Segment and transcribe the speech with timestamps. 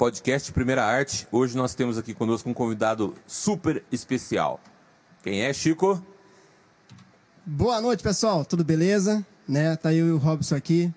[0.00, 1.28] podcast Primeira Arte.
[1.30, 4.58] Hoje nós temos aqui conosco um convidado super especial.
[5.22, 6.02] Quem é, Chico?
[7.44, 8.42] Boa noite, pessoal.
[8.42, 9.22] Tudo beleza?
[9.46, 9.76] Né?
[9.76, 10.90] Tá aí o Robson aqui.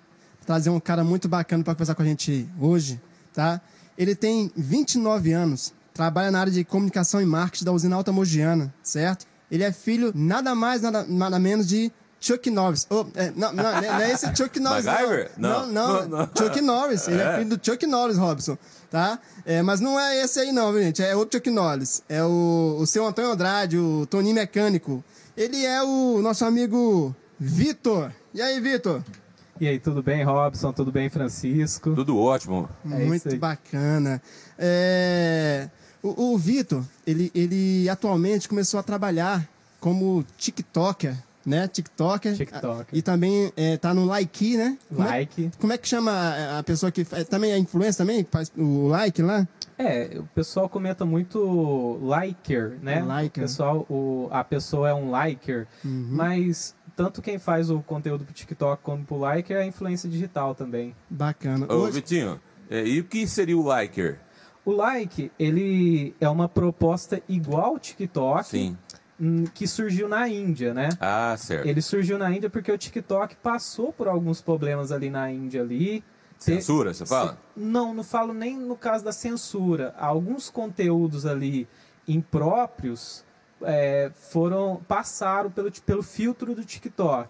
[0.45, 3.01] Trazer um cara muito bacana para conversar com a gente hoje,
[3.33, 3.59] tá?
[3.97, 8.73] Ele tem 29 anos, trabalha na área de comunicação e marketing da usina Alta Mogiana,
[8.81, 9.27] certo?
[9.51, 11.91] Ele é filho nada mais, nada, nada menos de
[12.23, 12.87] Chuck Norris.
[12.89, 14.85] Oh, é, não, não, não é esse Chuck Norris.
[14.85, 15.31] MacGyver?
[15.37, 17.05] Não, não, não, Chuck Norris.
[17.09, 17.25] Ele é.
[17.25, 18.57] é filho do Chuck Norris, Robson.
[18.89, 19.19] Tá?
[19.45, 21.03] É, mas não é esse aí, não, gente.
[21.03, 22.01] É outro Chuck Norris.
[22.07, 25.03] É o, o seu Antônio Andrade, o Toninho Mecânico.
[25.35, 28.09] Ele é o nosso amigo Vitor.
[28.33, 29.03] E aí, Vitor?
[29.59, 30.71] E aí, tudo bem, Robson?
[30.71, 31.93] Tudo bem, Francisco?
[31.93, 32.69] Tudo ótimo.
[32.89, 34.21] É Muito bacana.
[34.57, 35.67] É...
[36.01, 39.45] O, o Vitor, ele, ele atualmente começou a trabalhar
[39.79, 41.67] como TikToker, né?
[41.67, 42.35] TikToker.
[42.35, 42.87] TikToker.
[42.91, 44.77] E também é, tá no Like, né?
[44.87, 45.45] Como like.
[45.45, 46.11] É, como é que chama
[46.57, 48.25] a pessoa que faz, também é influência também?
[48.29, 49.47] Faz o like lá?
[49.77, 53.01] É, o pessoal comenta muito liker, né?
[53.01, 53.43] Liker.
[53.43, 56.07] O pessoal, o, a pessoa é um liker, uhum.
[56.11, 60.53] mas tanto quem faz o conteúdo pro TikTok como pro liker é a influência digital
[60.53, 60.95] também.
[61.09, 61.65] Bacana.
[61.71, 61.93] Ô, Hoje...
[61.93, 64.19] Vitinho, é, e o que seria o liker?
[64.65, 68.47] O like, ele é uma proposta igual ao TikTok.
[68.47, 68.77] Sim
[69.53, 70.89] que surgiu na Índia, né?
[70.99, 71.67] Ah, certo.
[71.67, 76.03] Ele surgiu na Índia porque o TikTok passou por alguns problemas ali na Índia ali.
[76.37, 77.37] Censura, você fala?
[77.55, 79.93] Não, não falo nem no caso da censura.
[79.97, 81.67] Alguns conteúdos ali
[82.07, 83.23] impróprios
[83.61, 87.29] é, foram passaram pelo, pelo filtro do TikTok.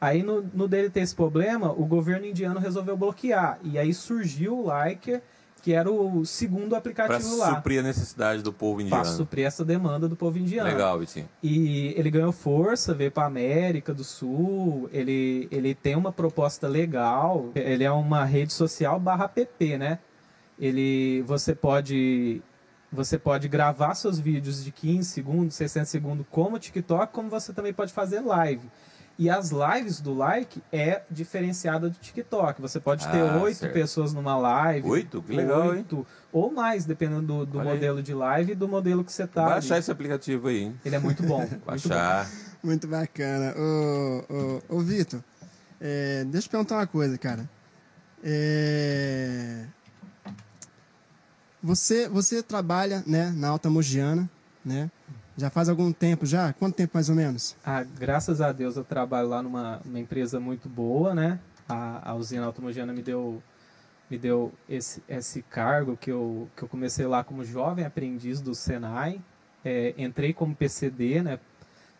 [0.00, 3.58] Aí no, no dele ter esse problema, o governo indiano resolveu bloquear.
[3.62, 5.22] E aí surgiu o Liker,
[5.62, 7.46] que era o segundo aplicativo pra lá.
[7.46, 9.00] Para suprir a necessidade do povo indiano.
[9.00, 10.68] Para suprir essa demanda do povo indiano.
[10.68, 11.28] Legal, Vitinho.
[11.40, 17.50] E ele ganhou força, veio para América do Sul, ele, ele tem uma proposta legal,
[17.54, 20.00] ele é uma rede social barra app, né?
[20.58, 22.42] Ele, você pode
[22.92, 27.72] você pode gravar seus vídeos de 15 segundos, 60 segundos como TikTok, como você também
[27.72, 28.68] pode fazer live.
[29.18, 32.60] E as lives do like é diferenciada do TikTok.
[32.60, 34.88] Você pode ter ah, oito pessoas numa live.
[34.88, 35.22] Oito?
[35.22, 36.06] Que legal, oito, hein?
[36.32, 38.02] Ou mais, dependendo do, do modelo aí.
[38.02, 39.44] de live e do modelo que você tá.
[39.44, 40.62] Baixar esse aplicativo aí.
[40.62, 40.80] Hein?
[40.84, 41.46] Ele é muito bom.
[41.64, 42.26] Baixar.
[42.26, 43.54] Muito, muito bacana.
[43.56, 44.24] Ô,
[44.70, 45.22] ô, ô Vitor,
[45.80, 47.48] é, deixa eu perguntar uma coisa, cara.
[48.24, 49.64] É...
[51.62, 54.28] Você, você trabalha né, na Alta Mogiana,
[54.64, 54.90] né?
[55.42, 56.52] Já faz algum tempo já?
[56.52, 57.56] Quanto tempo mais ou menos?
[57.66, 61.40] Ah, graças a Deus eu trabalho lá numa empresa muito boa, né?
[61.68, 63.42] A, a usina automogiana me deu
[64.08, 68.54] me deu esse, esse cargo que eu, que eu comecei lá como jovem aprendiz do
[68.54, 69.20] Senai.
[69.64, 71.40] É, entrei como PCD, né?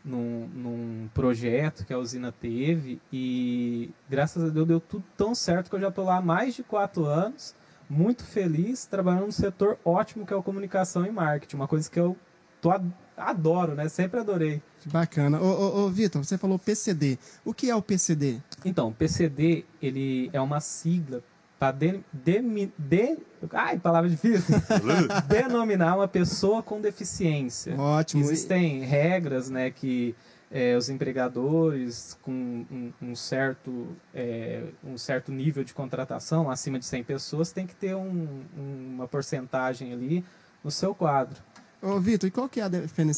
[0.04, 5.68] Num, num projeto que a usina teve e graças a Deus deu tudo tão certo
[5.68, 7.56] que eu já estou lá há mais de quatro anos,
[7.90, 11.98] muito feliz, trabalhando num setor ótimo que é a comunicação e marketing, uma coisa que
[11.98, 12.16] eu
[12.60, 12.70] tô,
[13.16, 13.88] adoro, né?
[13.88, 14.62] Sempre adorei.
[14.86, 15.40] Bacana.
[15.40, 17.18] Ô, ô, ô Vitor, você falou PCD.
[17.44, 18.40] O que é o PCD?
[18.64, 21.22] Então, o PCD, ele é uma sigla
[21.58, 23.18] para de, de, de,
[23.52, 24.56] ai, palavra difícil.
[25.28, 27.78] denominar uma pessoa com deficiência.
[27.78, 28.20] Ótimo.
[28.20, 30.12] Existem regras, né, que
[30.50, 36.84] é, os empregadores com um, um certo, é, um certo nível de contratação, acima de
[36.84, 40.24] 100 pessoas, tem que ter um, uma porcentagem ali
[40.64, 41.40] no seu quadro.
[41.82, 42.70] Ô, Vitor, e qual que é a,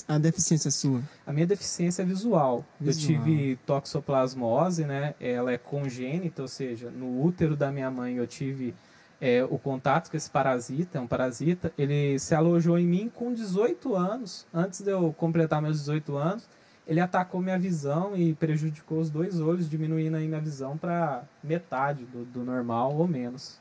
[0.09, 1.03] a, deficiência sua?
[1.27, 2.65] A minha deficiência é visual.
[2.81, 3.15] visual.
[3.15, 5.15] Eu tive toxoplasmose, né?
[5.21, 8.75] Ela é congênita, ou seja, no útero da minha mãe eu tive
[9.21, 11.75] é, o contato com esse parasita, é um parasita.
[11.77, 16.49] Ele se alojou em mim com 18 anos, antes de eu completar meus 18 anos.
[16.87, 22.05] Ele atacou minha visão e prejudicou os dois olhos, diminuindo aí minha visão para metade
[22.07, 23.59] do, do normal ou menos.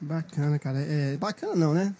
[0.00, 0.78] Bacana, cara.
[0.78, 1.92] É, bacana não, né?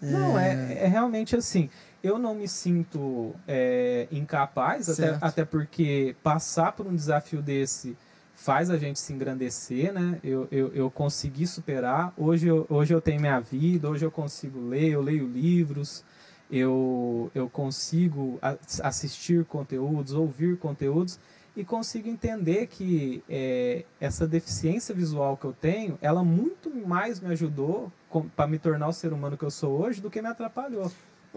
[0.00, 1.68] Não, é, é, é realmente assim.
[2.02, 7.96] Eu não me sinto é, incapaz, até, até porque passar por um desafio desse
[8.34, 10.18] faz a gente se engrandecer, né?
[10.24, 12.14] Eu, eu, eu consegui superar.
[12.16, 16.02] Hoje eu, hoje eu tenho minha vida, hoje eu consigo ler, eu leio livros,
[16.50, 18.38] eu, eu consigo
[18.82, 21.18] assistir conteúdos, ouvir conteúdos
[21.54, 27.30] e consigo entender que é, essa deficiência visual que eu tenho, ela muito mais me
[27.32, 27.92] ajudou
[28.36, 30.90] para me tornar o ser humano que eu sou hoje do que me atrapalhou.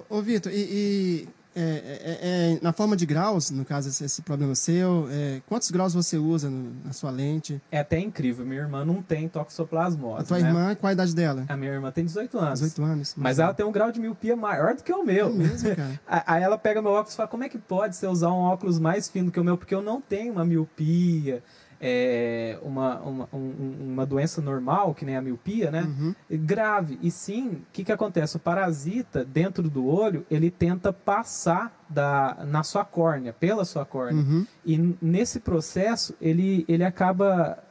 [0.09, 4.21] Ô, Vitor, e, e é, é, é, na forma de graus, no caso, esse, esse
[4.23, 7.61] problema seu, é, quantos graus você usa no, na sua lente?
[7.71, 8.43] É até incrível.
[8.45, 10.21] Minha irmã não tem toxoplasmose.
[10.21, 10.47] A tua né?
[10.47, 11.45] irmã, qual a idade dela?
[11.47, 12.59] A minha irmã tem 18 anos.
[12.59, 13.13] 18 anos.
[13.15, 15.27] Mas ela tem um grau de miopia maior do que o meu.
[15.27, 15.99] É mesmo, cara?
[16.07, 18.79] Aí ela pega meu óculos e fala: como é que pode você usar um óculos
[18.79, 19.57] mais fino que o meu?
[19.57, 21.43] Porque eu não tenho uma miopia
[21.85, 25.81] é, uma, uma, um, uma doença normal, que nem a miopia, né?
[25.81, 26.15] Uhum.
[26.31, 26.97] Grave.
[27.01, 28.37] E sim, o que, que acontece?
[28.37, 34.23] O parasita, dentro do olho, ele tenta passar da, na sua córnea, pela sua córnea.
[34.23, 34.47] Uhum.
[34.65, 37.61] E nesse processo, ele, ele acaba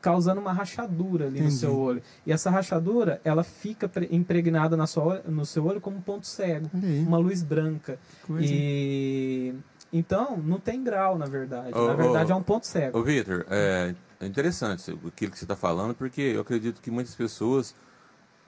[0.00, 1.52] causando uma rachadura ali Entendi.
[1.52, 2.02] no seu olho.
[2.26, 6.70] E essa rachadura, ela fica impregnada na sua, no seu olho como um ponto cego,
[7.06, 7.98] uma luz branca.
[8.40, 9.54] E
[9.92, 11.72] então, não tem grau, na verdade.
[11.72, 12.98] na verdade, é um ponto cego.
[12.98, 17.74] Ô, Vitor, é interessante aquilo que você está falando, porque eu acredito que muitas pessoas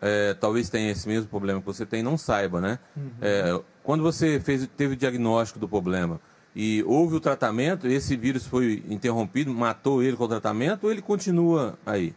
[0.00, 2.78] é, talvez tenham esse mesmo problema que você tem e não saiba, né?
[2.96, 3.10] Uhum.
[3.20, 6.20] É, quando você fez, teve o diagnóstico do problema
[6.54, 11.00] e houve o tratamento, esse vírus foi interrompido, matou ele com o tratamento ou ele
[11.00, 12.14] continua aí?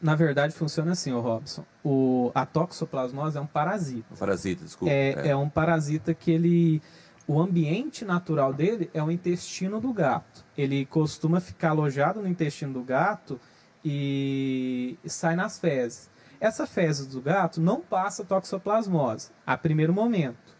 [0.00, 1.64] Na verdade, funciona assim, o Robson.
[1.82, 4.12] O, a toxoplasmose é um parasita.
[4.12, 4.92] Um parasita, desculpa.
[4.92, 5.28] É, é.
[5.28, 6.82] é um parasita que ele
[7.26, 10.44] o ambiente natural dele é o intestino do gato.
[10.56, 13.40] Ele costuma ficar alojado no intestino do gato
[13.84, 16.10] e sai nas fezes.
[16.40, 20.52] Essa fezes do gato não passa toxoplasmose a primeiro momento.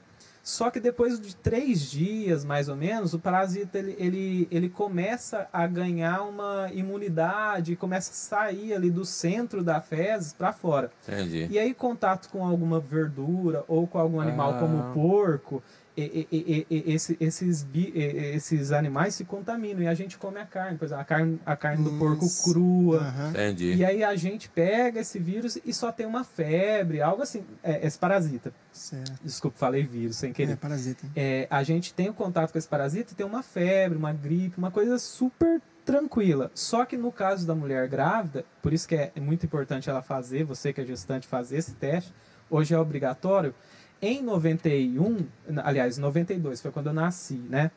[0.42, 5.48] Só que depois de três dias, mais ou menos, o parasita ele, ele, ele começa
[5.52, 10.90] a ganhar uma imunidade, começa a sair ali do centro da fezes para fora.
[11.06, 11.46] Entendi.
[11.48, 14.58] E aí, contato com alguma verdura ou com algum animal ah.
[14.58, 15.62] como o porco,
[15.96, 20.78] e, e, e, esse, esses, esses animais se contaminam e a gente come a carne,
[20.78, 23.00] por exemplo, a carne, a carne do porco crua.
[23.00, 23.30] Uhum.
[23.30, 23.74] Entendi.
[23.74, 27.44] E aí a gente pega esse vírus e só tem uma febre, algo assim.
[27.62, 28.54] É, esse parasita.
[28.72, 29.20] Certo.
[29.22, 30.52] Desculpa, falei vírus sem querer.
[30.52, 31.06] É, parasita.
[31.14, 34.56] É, a gente tem o contato com esse parasita e tem uma febre, uma gripe,
[34.56, 36.50] uma coisa super tranquila.
[36.54, 40.44] Só que no caso da mulher grávida, por isso que é muito importante ela fazer,
[40.44, 42.14] você que é gestante, fazer esse teste,
[42.48, 43.54] hoje é obrigatório
[44.02, 45.18] em 91,
[45.62, 47.70] aliás, 92 foi quando eu nasci, né?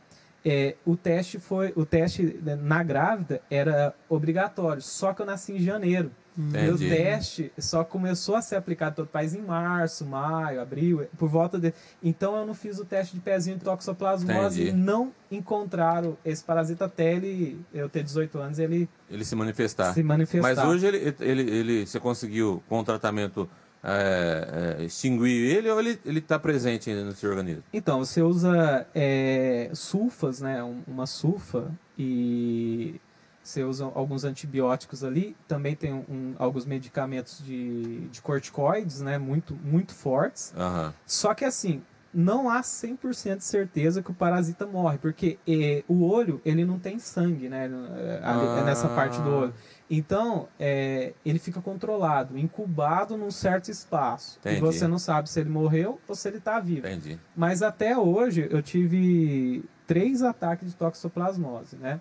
[0.43, 5.59] É, o teste foi, o teste na grávida era obrigatório, só que eu nasci em
[5.59, 6.11] janeiro.
[6.37, 6.69] Entendi.
[6.69, 11.07] o teste só começou a ser aplicado em todo o país em março, maio, abril,
[11.17, 11.73] por volta de.
[12.03, 14.77] Então eu não fiz o teste de pezinho de toxoplasmose Entendi.
[14.77, 18.89] e não encontraram esse parasita até ele, eu ter 18 anos ele.
[19.09, 19.93] Ele se manifestar.
[19.93, 20.55] Se manifestar.
[20.55, 23.49] Mas hoje ele, ele, ele, você conseguiu, com o tratamento
[23.85, 27.63] é, é, extinguir ele ou ele está presente ainda no seu organismo?
[27.71, 32.99] Então, você usa é, sulfas, né, uma sulfa, e
[33.43, 35.35] você usa alguns antibióticos ali.
[35.47, 40.53] Também tem um, alguns medicamentos de, de corticoides, né, muito, muito fortes.
[40.57, 40.91] Uhum.
[41.05, 41.83] Só que assim,
[42.15, 46.79] não há 100% de certeza que o parasita morre, porque é, o olho, ele não
[46.79, 47.75] tem sangue, né, ali,
[48.23, 48.63] ah.
[48.65, 49.53] nessa parte do olho.
[49.89, 54.39] Então, é, ele fica controlado, incubado num certo espaço.
[54.39, 54.57] Entendi.
[54.57, 56.87] E você não sabe se ele morreu ou se ele está vivo.
[56.87, 57.19] Entendi.
[57.35, 61.99] Mas até hoje eu tive três ataques de toxoplasmose, né?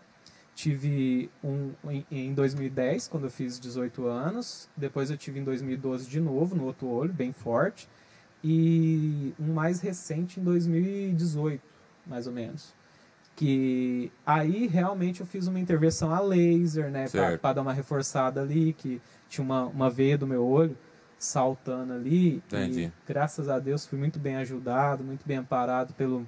[0.54, 1.72] Tive um
[2.08, 4.68] em 2010, quando eu fiz 18 anos.
[4.76, 7.88] Depois eu tive em 2012 de novo, no outro olho, bem forte.
[8.44, 11.62] E um mais recente em 2018,
[12.06, 12.74] mais ou menos
[13.36, 17.06] que aí realmente eu fiz uma intervenção a laser, né,
[17.40, 20.76] para dar uma reforçada ali, que tinha uma, uma veia do meu olho
[21.18, 22.36] saltando ali.
[22.36, 22.84] Entendi.
[22.84, 26.26] E graças a Deus fui muito bem ajudado, muito bem amparado pelo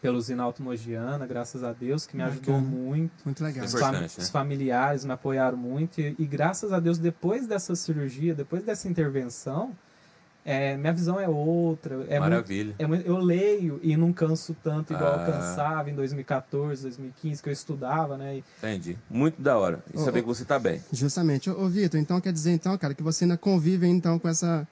[0.00, 3.12] pelo Zinalto Mogiana, graças a Deus, que me ajudou muito.
[3.24, 3.64] Muito legal.
[3.64, 4.06] Os, fam né?
[4.06, 8.88] os familiares me apoiaram muito e, e graças a Deus depois dessa cirurgia, depois dessa
[8.88, 9.72] intervenção,
[10.44, 12.04] é, minha visão é outra.
[12.08, 12.74] É Maravilha.
[12.86, 15.24] Muito, é, eu leio e não canso tanto igual ah.
[15.24, 18.38] eu cansava em 2014, 2015, que eu estudava, né?
[18.38, 18.44] E...
[18.58, 18.98] Entendi.
[19.08, 19.84] Muito da hora.
[19.94, 20.82] E saber que você está bem.
[20.92, 21.48] Justamente.
[21.48, 24.66] Ô, ô Vitor, então quer dizer, então, cara, que você ainda convive então com essa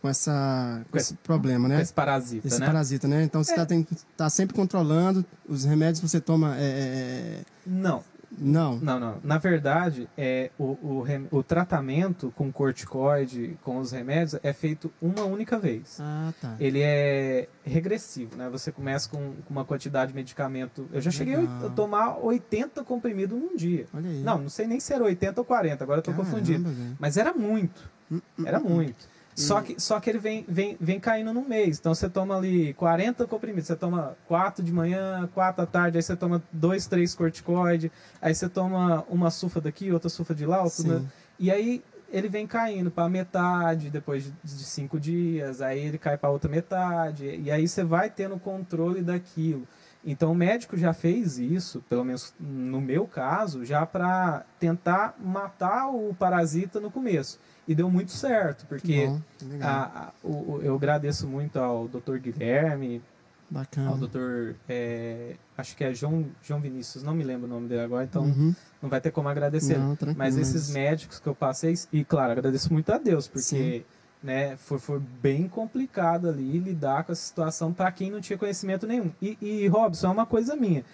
[0.00, 1.76] com, essa, com esse problema, né?
[1.76, 2.66] Com esse parasita, esse né?
[2.66, 3.22] parasita, né?
[3.22, 3.84] Então você está é.
[4.16, 6.56] tá sempre controlando, os remédios que você toma...
[6.56, 6.64] É, é...
[6.64, 8.02] é não,
[8.40, 8.78] não.
[8.78, 9.18] Não, não.
[9.22, 15.24] Na verdade, é, o, o, o, tratamento com corticoide, com os remédios, é feito uma
[15.24, 15.98] única vez.
[16.00, 16.56] Ah, tá.
[16.58, 18.48] Ele é regressivo, né?
[18.48, 20.88] Você começa com, com uma quantidade de medicamento.
[20.92, 21.66] Eu já cheguei Legal.
[21.66, 23.86] a tomar 80 comprimidos num dia.
[23.92, 24.22] Olha aí.
[24.22, 26.64] Não, não sei nem se era 80 ou 40, agora eu tô Caramba, confundido.
[26.64, 26.96] Velho.
[26.98, 27.90] Mas era muito.
[28.10, 28.64] Hum, hum, era hum.
[28.64, 29.08] muito.
[29.34, 31.78] Só que, só que ele vem, vem, vem caindo no mês.
[31.78, 33.66] Então você toma ali 40 comprimidos.
[33.66, 38.34] Você toma 4 de manhã, 4 à tarde, aí você toma 2, 3 corticoide, aí
[38.34, 41.02] você toma uma sulfa daqui, outra sulfa de lá, né?
[41.38, 41.82] e aí
[42.12, 47.40] ele vem caindo para metade depois de 5 dias, aí ele cai para outra metade,
[47.42, 49.66] e aí você vai tendo controle daquilo.
[50.04, 55.88] Então o médico já fez isso, pelo menos no meu caso, já para tentar matar
[55.88, 57.38] o parasita no começo.
[57.70, 59.20] E deu muito certo, porque Bom,
[59.62, 62.16] a, a, o, eu agradeço muito ao Dr.
[62.16, 63.00] Guilherme,
[63.48, 63.92] Bacana.
[63.92, 67.82] O doutor, é, acho que é João, João Vinícius, não me lembro o nome dele
[67.82, 68.52] agora, então uhum.
[68.82, 69.78] não vai ter como agradecer.
[69.78, 73.84] Não, mas esses médicos que eu passei, e claro, agradeço muito a Deus, porque
[74.20, 78.84] né, foi, foi bem complicado ali lidar com essa situação para quem não tinha conhecimento
[78.84, 79.12] nenhum.
[79.22, 80.84] E, e Robson, é uma coisa minha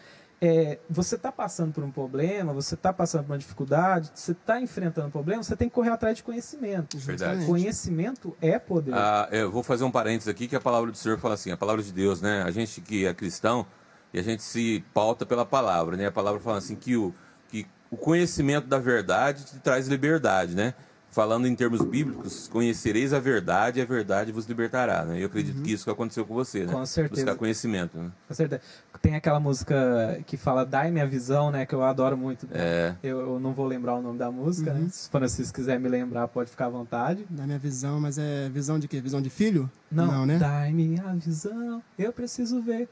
[0.40, 4.60] é, você está passando por um problema, você está passando por uma dificuldade, você está
[4.60, 6.98] enfrentando um problema, você tem que correr atrás de conhecimento.
[6.98, 7.46] Verdade.
[7.46, 8.94] Conhecimento é poder.
[8.94, 11.56] Ah, eu vou fazer um parênteses aqui que a palavra do Senhor fala assim, a
[11.56, 12.42] palavra de Deus, né?
[12.42, 13.66] A gente que é cristão
[14.12, 16.06] e a gente se pauta pela palavra, né?
[16.06, 17.14] A palavra fala assim que o,
[17.48, 20.74] que o conhecimento da verdade te traz liberdade, né?
[21.16, 25.02] Falando em termos bíblicos, conhecereis a verdade e a verdade vos libertará.
[25.02, 25.22] Né?
[25.22, 25.62] Eu acredito uhum.
[25.62, 26.70] que isso que aconteceu com você, né?
[26.70, 27.22] Com certeza.
[27.22, 27.96] Buscar conhecimento.
[27.96, 28.10] Né?
[28.28, 28.60] Com certeza.
[29.00, 31.64] Tem aquela música que fala Dai-me a visão, né?
[31.64, 32.46] Que eu adoro muito.
[32.52, 32.94] É.
[33.02, 34.80] Eu, eu, não vou lembrar o nome da música, né?
[34.80, 34.84] uhum.
[34.84, 34.90] né?
[34.92, 37.24] Se o Francisco quiser me lembrar, pode ficar à vontade.
[37.30, 39.00] Dai-me a visão, mas é visão de quê?
[39.00, 39.70] Visão de filho?
[39.90, 40.36] Não, não né?
[40.36, 42.90] Dai-me a visão, eu preciso ver.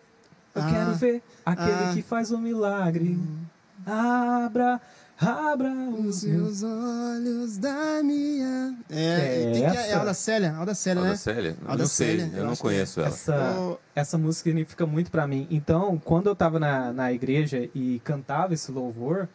[0.54, 3.18] Eu ah, quero ver aquele ah, que faz o um milagre.
[3.20, 3.44] Hum.
[3.84, 4.80] Abra
[5.20, 8.76] Abra os meus olhos da minha.
[8.90, 9.80] É, é, essa...
[9.80, 11.16] é a Alda Célia, Alda Célia, Alda né?
[11.16, 11.56] Célia?
[11.64, 13.08] Alda não sei, Célia, eu, eu não conheço ela.
[13.08, 15.46] Essa, essa música significa muito para mim.
[15.50, 19.28] Então, quando eu tava na, na igreja e cantava esse louvor,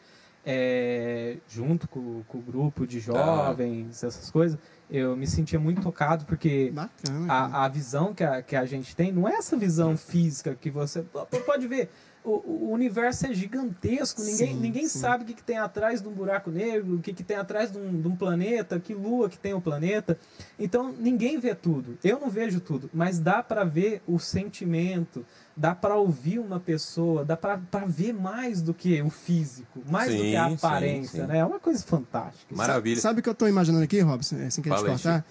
[0.46, 4.08] é, junto com, com, o grupo de jovens, ah.
[4.08, 4.60] essas coisas,
[4.92, 8.96] eu me sentia muito tocado, porque Bacana, a, a visão que a, que a gente
[8.96, 11.04] tem não é essa visão física que você
[11.46, 11.90] pode ver
[12.24, 15.00] o, o, universo é gigantesco, ninguém, sim, ninguém sim.
[15.00, 17.72] sabe o que, que, tem atrás de um buraco negro, o que, que tem atrás
[17.72, 20.18] de um, de um, planeta, que lua que tem o planeta.
[20.58, 21.98] Então ninguém vê tudo.
[22.04, 27.24] Eu não vejo tudo, mas dá para ver o sentimento, dá para ouvir uma pessoa,
[27.24, 27.58] dá para
[27.88, 31.40] ver mais do que o físico, mais sim, do que a aparência, né?
[31.40, 32.56] É uma coisa fantástica.
[32.56, 33.00] Maravilha.
[33.02, 34.38] Sabe o que eu estou imaginando aqui, Robson?
[34.38, 35.26] É, sem querer te cortar?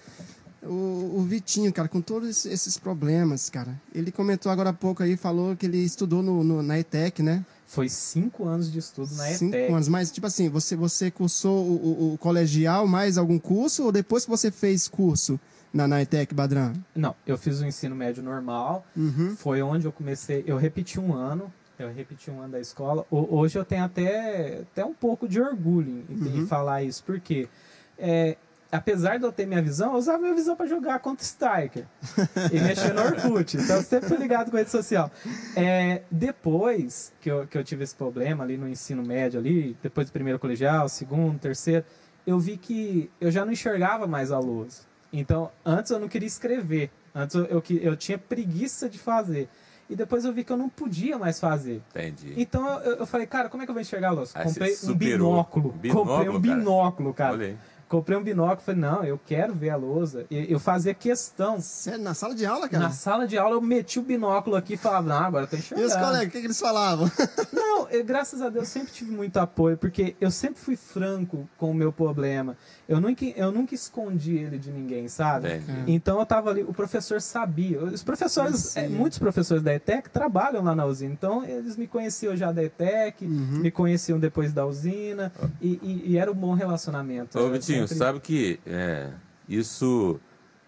[0.61, 5.15] O, o, Vitinho, cara, com todos esses problemas, cara, ele comentou agora há pouco aí,
[5.15, 7.45] falou que ele estudou no, no na ETEC, né?
[7.65, 9.65] Foi cinco anos de estudo na cinco ETEC.
[9.65, 13.85] Cinco anos, mas tipo assim, você, você cursou o, o, o, colegial mais algum curso
[13.85, 15.39] ou depois que você fez curso
[15.73, 16.73] na, na ETEC, Badran?
[16.93, 19.35] Não, eu fiz o ensino médio normal, uhum.
[19.37, 23.05] foi onde eu comecei, eu repeti um ano, eu repeti um ano da escola.
[23.09, 26.37] Hoje eu tenho até, até um pouco de orgulho em, uhum.
[26.41, 27.47] em falar isso, porque
[27.97, 28.35] é,
[28.71, 31.85] apesar de eu ter minha visão, eu usava minha visão para jogar contra Striker
[32.51, 33.57] e mexer no Orkut.
[33.57, 35.11] Então eu sempre fui ligado com rede social.
[35.55, 40.07] É, depois que eu, que eu tive esse problema ali no ensino médio, ali, depois
[40.07, 41.83] do primeiro colegial, segundo, terceiro,
[42.25, 44.87] eu vi que eu já não enxergava mais a luz.
[45.11, 46.91] Então, antes eu não queria escrever.
[47.13, 49.49] Antes eu, eu, eu tinha preguiça de fazer.
[49.89, 51.81] E depois eu vi que eu não podia mais fazer.
[51.89, 52.35] Entendi.
[52.37, 54.31] Então eu, eu falei, cara, como é que eu vou enxergar a luz?
[54.31, 55.71] Comprei um binóculo.
[55.71, 56.05] binóculo.
[56.05, 57.37] Comprei um binóculo, cara.
[57.37, 57.57] cara.
[57.89, 60.27] Comprei um binóculo, falei, não, eu quero ver a lousa.
[60.29, 61.59] E eu fazia questão.
[61.59, 62.83] Sério, na sala de aula, cara?
[62.83, 65.55] Na sala de aula eu meti o binóculo aqui e falava, não, agora eu tô
[65.55, 65.89] enxergando.
[65.89, 67.11] E os colegas, o que, que eles falavam?
[67.51, 71.71] Não, eu, graças a Deus sempre tive muito apoio, porque eu sempre fui franco com
[71.71, 72.55] o meu problema.
[72.87, 75.47] Eu nunca, eu nunca escondi ele de ninguém, sabe?
[75.47, 75.61] É.
[75.87, 77.83] Então eu tava ali, o professor sabia.
[77.83, 81.13] Os professores, é, muitos professores da ETEC trabalham lá na usina.
[81.13, 83.59] Então eles me conheciam já da ETEC, uhum.
[83.59, 85.31] me conheciam depois da usina,
[85.61, 87.37] e, e, e, era um bom relacionamento.
[87.37, 87.49] Ô,
[87.81, 87.97] Vitinho, sempre...
[87.97, 89.09] sabe que é,
[89.47, 90.19] isso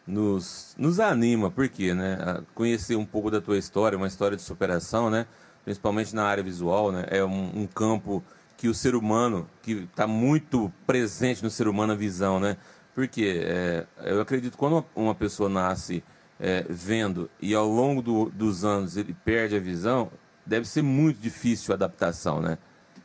[0.05, 2.43] nos, nos anima, porque, né?
[2.53, 5.25] Conhecer um pouco da tua história, uma história de superação, né?
[5.63, 7.05] Principalmente na área visual, né?
[7.09, 8.23] É um, um campo
[8.57, 12.57] que o ser humano, que está muito presente no ser humano a visão, né?
[12.93, 16.03] Porque é, eu acredito que quando uma pessoa nasce
[16.39, 20.11] é, vendo e ao longo do, dos anos ele perde a visão,
[20.45, 22.57] deve ser muito difícil a adaptação, né?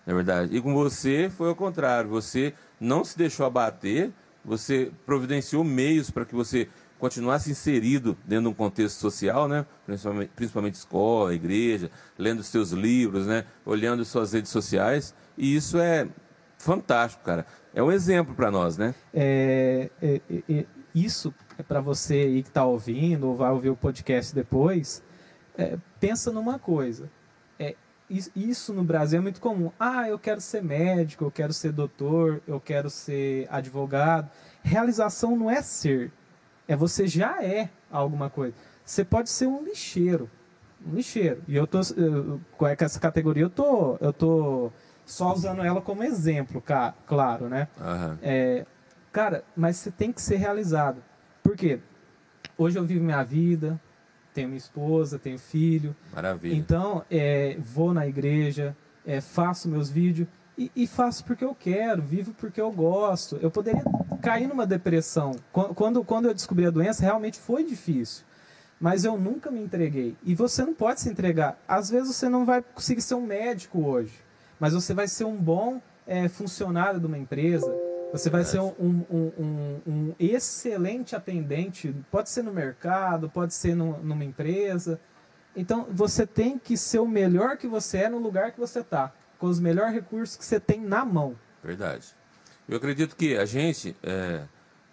[0.04, 0.56] Na verdade.
[0.56, 2.08] E com você foi ao contrário.
[2.10, 4.12] Você não se deixou abater,
[4.44, 6.68] você providenciou meios para que você
[6.98, 9.66] continuasse inserido dentro de um contexto social, né?
[9.84, 13.44] Principalmente, principalmente escola, igreja, lendo seus livros, né?
[13.64, 15.14] Olhando suas redes sociais.
[15.36, 16.08] E isso é
[16.58, 17.46] fantástico, cara.
[17.74, 18.94] É um exemplo para nós, né?
[19.12, 20.64] É, é, é,
[20.94, 25.02] isso é para você aí que está ouvindo ou vai ouvir o podcast depois.
[25.58, 27.10] É, pensa numa coisa.
[28.10, 29.70] É, isso no Brasil é muito comum.
[29.78, 34.30] Ah, eu quero ser médico, eu quero ser doutor, eu quero ser advogado.
[34.62, 36.12] Realização não é ser,
[36.68, 38.54] é você já é alguma coisa.
[38.84, 40.30] Você pode ser um lixeiro,
[40.86, 41.42] um lixeiro.
[41.48, 44.72] E eu tô eu, com essa categoria eu tô eu tô
[45.04, 46.62] só usando ela como exemplo,
[47.06, 47.68] claro, né?
[47.78, 48.18] Uhum.
[48.22, 48.66] É,
[49.12, 51.02] cara, mas você tem que ser realizado.
[51.42, 51.80] Por quê?
[52.58, 53.80] Hoje eu vivo minha vida,
[54.36, 55.96] tenho minha esposa, tenho filho.
[56.14, 56.54] Maravilha.
[56.54, 60.28] Então, é, vou na igreja, é, faço meus vídeos
[60.58, 63.38] e, e, faço porque eu quero, vivo porque eu gosto.
[63.40, 63.82] Eu poderia
[64.20, 65.32] cair numa depressão.
[65.52, 68.24] Quando, quando eu descobri a doença, realmente foi difícil.
[68.78, 70.14] mas eu nunca me entreguei.
[70.22, 71.58] E você não pode se entregar.
[71.66, 74.12] Às vezes você não vai conseguir ser um médico hoje,
[74.60, 77.74] mas você vai ser um bom é, funcionário de uma empresa.
[78.12, 83.74] Você vai ser um, um, um, um, excelente atendente, pode ser no mercado, pode ser
[83.74, 85.00] no, numa empresa.
[85.54, 89.12] Então você tem que ser o melhor que você é no lugar que você está,
[89.38, 91.36] com os melhores recursos que você tem na mão.
[91.62, 92.14] Verdade.
[92.68, 94.42] Eu acredito que a gente é,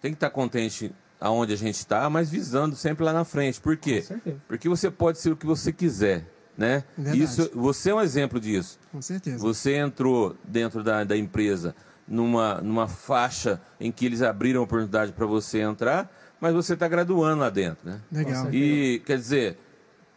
[0.02, 3.60] tem que estar contente aonde a gente está, mas visando sempre lá na frente.
[3.62, 4.04] Por quê?
[4.48, 6.26] Porque você pode ser o que você quiser.
[6.58, 6.84] Né?
[7.14, 8.78] Isso, você é um exemplo disso.
[8.92, 9.40] Com certeza.
[9.40, 11.76] Você entrou dentro da, da empresa
[12.08, 16.88] numa, numa faixa em que eles abriram a oportunidade para você entrar, mas você está
[16.88, 17.90] graduando lá dentro.
[17.90, 18.02] Né?
[18.12, 18.54] Legal.
[18.54, 19.58] E, quer dizer,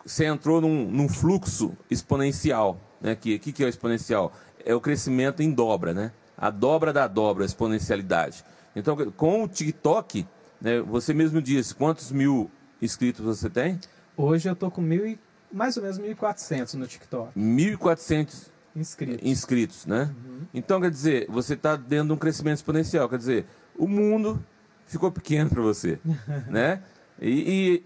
[0.04, 2.80] você entrou num, num fluxo exponencial.
[3.00, 3.12] Né?
[3.12, 4.32] O que, que, que é o exponencial?
[4.64, 6.12] É o crescimento em dobra, né?
[6.36, 8.44] A dobra da dobra, a exponencialidade.
[8.74, 10.26] Então, com o TikTok,
[10.60, 12.50] né, você mesmo disse, quantos mil
[12.82, 13.78] inscritos você tem?
[14.16, 15.18] Hoje eu estou com mil e,
[15.50, 17.38] mais ou menos 1.400 no TikTok.
[17.38, 19.26] 1.400 inscritos.
[19.26, 20.14] inscritos, né?
[20.24, 20.40] Uhum.
[20.52, 23.08] Então, quer dizer, você está dentro de um crescimento exponencial.
[23.08, 24.42] Quer dizer, o mundo
[24.86, 25.98] ficou pequeno para você,
[26.48, 26.82] né?
[27.20, 27.82] E,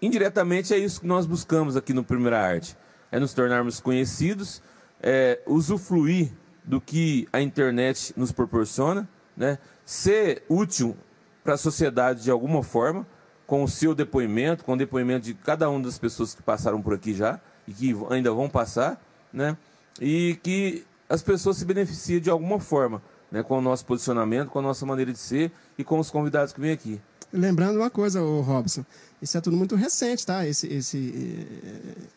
[0.00, 2.76] e, indiretamente é isso que nós buscamos aqui no Primeira Arte.
[3.12, 4.62] É nos tornarmos conhecidos,
[5.02, 6.32] é, usufruir
[6.64, 9.58] do que a internet nos proporciona, né?
[9.84, 10.96] ser útil
[11.42, 13.06] para a sociedade de alguma forma,
[13.46, 16.94] com o seu depoimento, com o depoimento de cada uma das pessoas que passaram por
[16.94, 19.56] aqui já e que ainda vão passar, né?
[20.00, 23.42] E que as pessoas se beneficiem de alguma forma, né?
[23.42, 26.60] Com o nosso posicionamento, com a nossa maneira de ser e com os convidados que
[26.60, 27.00] vêm aqui.
[27.32, 28.84] Lembrando uma coisa, o Robson,
[29.22, 30.46] isso é tudo muito recente, tá?
[30.46, 31.46] Esse, esse,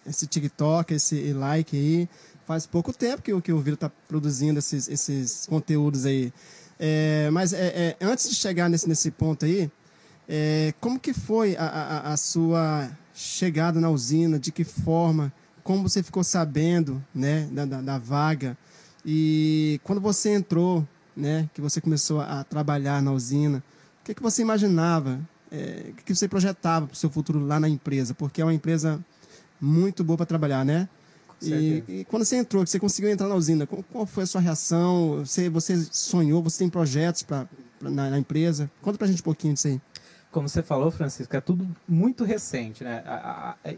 [0.08, 2.10] esse TikTok, esse like aí,
[2.48, 6.34] faz pouco tempo que, que o Vitor está produzindo esses, esses conteúdos aí.
[6.80, 9.72] É, mas é, é, antes de chegar nesse, nesse ponto aí,
[10.28, 14.40] é, como que foi a, a, a, sua chegada na usina?
[14.40, 15.32] De que forma?
[15.63, 18.58] Como você ficou sabendo né, da, da, da vaga?
[19.05, 23.63] E quando você entrou, né, que você começou a trabalhar na usina,
[24.01, 25.20] o que, que você imaginava?
[25.51, 28.13] É, o que você projetava para o seu futuro lá na empresa?
[28.13, 29.03] Porque é uma empresa
[29.62, 30.89] muito boa para trabalhar, né?
[31.41, 34.28] E, e, quando você entrou, que você conseguiu entrar na usina, qual, qual foi a
[34.28, 35.19] sua reação?
[35.19, 36.41] Você, você sonhou?
[36.43, 37.47] Você tem projetos pra,
[37.80, 38.71] pra na, na, empresa?
[38.82, 39.82] Conta pra gente um pouquinho disso aí.
[40.34, 43.04] Como você falou, Francisco, é tudo muito recente, né?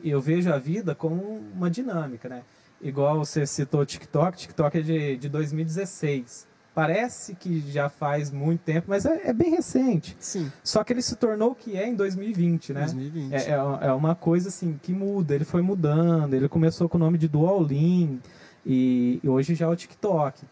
[0.04, 2.41] Eu vejo a vida como uma dinâmica, né?
[2.82, 8.60] Igual você citou o TikTok, TikTok é de, de 2016 parece que já faz muito
[8.60, 10.15] tempo, mas é, é, bem recente.
[10.20, 10.52] Sim.
[10.62, 12.82] Só que ele se tornou o que é em 2020, né?
[12.82, 13.34] 2020.
[13.34, 17.00] É, é, é, uma coisa assim que muda, ele foi mudando, ele começou com o
[17.00, 18.20] nome de Duolingo
[18.65, 20.44] e, e hoje já é o TikTok.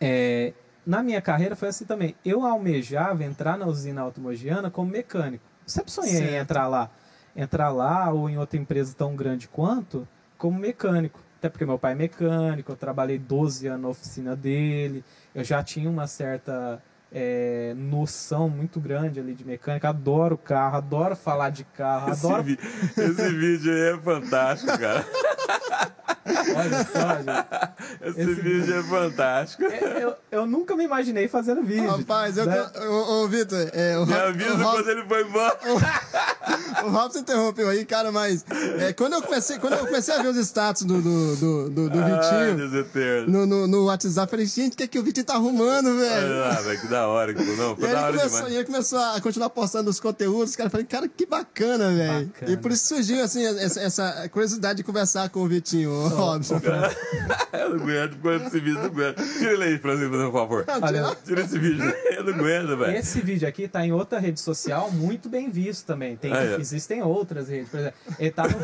[0.00, 0.52] É,
[0.86, 2.14] na minha carreira foi assim também.
[2.24, 5.44] Eu almejava entrar na usina automogiana como mecânico.
[5.66, 6.32] Sempre sonhei certo.
[6.32, 6.90] em entrar lá.
[7.34, 11.20] Entrar lá ou em outra empresa tão grande quanto como mecânico.
[11.38, 15.62] Até porque meu pai é mecânico, eu trabalhei 12 anos na oficina dele, eu já
[15.62, 21.64] tinha uma certa é, noção muito grande ali de mecânica, adoro carro, adoro falar de
[21.64, 22.42] carro, esse adoro...
[22.42, 22.58] Vi...
[22.96, 25.04] Esse vídeo aí é fantástico, cara.
[26.26, 28.18] Olha só, gente.
[28.18, 29.62] Esse, Esse vídeo é fantástico.
[29.64, 31.90] Eu, eu, eu, nunca me imaginei fazendo vídeo.
[31.90, 32.66] Rapaz, eu, né?
[32.88, 35.58] ô, Vitor, é, o Me avisa quando ele foi embora.
[35.64, 38.44] O, o Robson interrompeu aí, cara, mas
[38.78, 41.90] é, quando, eu comecei, quando eu comecei a ver os status do, do, do, do,
[41.90, 45.26] do Vitinho no, no, no, WhatsApp, eu falei, gente, o que, é que o Vitinho
[45.26, 46.44] tá arrumando, velho?
[46.44, 47.34] Ah, velho, que da hora.
[47.34, 50.70] Que, não, e, ele começou, e ele começou a continuar postando os conteúdos, cara, eu
[50.70, 52.32] falei, cara, que bacana, velho.
[52.46, 56.60] E por isso surgiu, assim, essa, essa curiosidade de conversar com o Vitinho, Robson.
[57.52, 59.22] eu não aguento, por esse vídeo, não aguento.
[59.38, 60.64] Tira ele aí, Francisco, por favor.
[60.82, 61.84] Olha, Tira esse vídeo.
[62.16, 62.96] Eu não aguento, velho.
[62.96, 66.16] Esse vídeo aqui tá em outra rede social muito bem visto também.
[66.16, 66.60] Tem, ah, é.
[66.60, 67.68] Existem outras redes.
[67.68, 68.56] Por exemplo, ele tá no,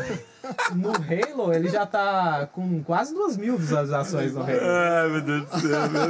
[0.75, 4.59] no Halo, ele já tá com quase duas mil visualizações no Halo.
[4.61, 6.01] Ai, meu Deus do céu, meu.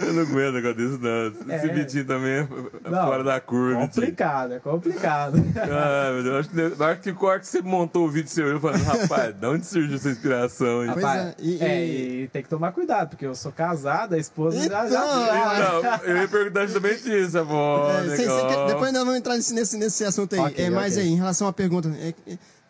[0.00, 1.54] Eu não aguento negócio disso, não.
[1.54, 2.04] Esse é.
[2.04, 2.48] Também é
[2.88, 3.80] não, fora da curva.
[3.80, 5.34] Complicado, é complicado.
[5.56, 6.36] Ai, meu Deus.
[6.38, 9.34] Acho que, na hora que o que você montou o vídeo seu, eu falei, rapaz,
[9.34, 10.88] de onde surgiu essa inspiração aí?
[10.88, 14.64] Rapaz, é, e, é, e, tem que tomar cuidado, porque eu sou casado, a esposa
[14.64, 15.00] então, já, já.
[15.00, 17.90] Não, eu ia perguntar justamente isso, amor.
[17.90, 20.40] É, depois nós vamos entrar nesse, nesse, nesse assunto aí.
[20.52, 21.04] Okay, é, mas okay.
[21.04, 21.88] aí, em relação à pergunta.
[22.00, 22.14] É,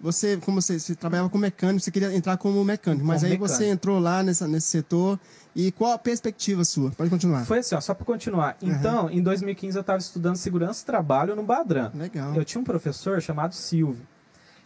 [0.00, 3.38] você, como você, você, trabalhava como mecânico, você queria entrar como mecânico, mas como aí
[3.38, 3.56] mecânico.
[3.56, 5.18] você entrou lá nessa, nesse setor
[5.54, 6.90] e qual a perspectiva sua?
[6.90, 7.44] Pode continuar.
[7.44, 8.56] Foi assim, ó, só para continuar.
[8.62, 9.10] Então, uhum.
[9.10, 11.90] em 2015 eu estava estudando segurança e trabalho no Badran.
[11.94, 12.34] Legal.
[12.34, 14.06] Eu tinha um professor chamado Silvio.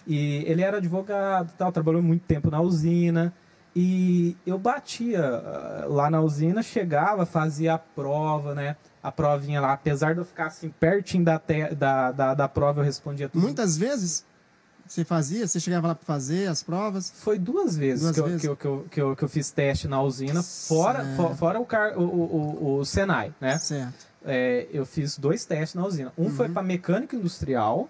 [0.06, 3.32] E ele era advogado, tal, trabalhou muito tempo na usina.
[3.74, 8.76] E eu batia uh, lá na usina, chegava, fazia a prova, né?
[9.02, 12.80] a provinha lá, apesar de eu ficar assim pertinho da, te, da, da, da prova,
[12.80, 13.42] eu respondia tudo.
[13.42, 14.24] Muitas vezes
[14.92, 15.48] você fazia?
[15.48, 17.10] Você chegava lá para fazer as provas?
[17.16, 18.44] Foi duas vezes, duas que, vezes?
[18.44, 21.64] Eu, que, eu, que, eu, que, eu, fiz teste na usina, fora, for, fora o,
[21.64, 23.58] car, o, o, o, Senai, né?
[23.58, 24.06] Certo.
[24.24, 26.12] É, eu fiz dois testes na usina.
[26.16, 26.30] Um uhum.
[26.30, 27.88] foi para mecânica industrial,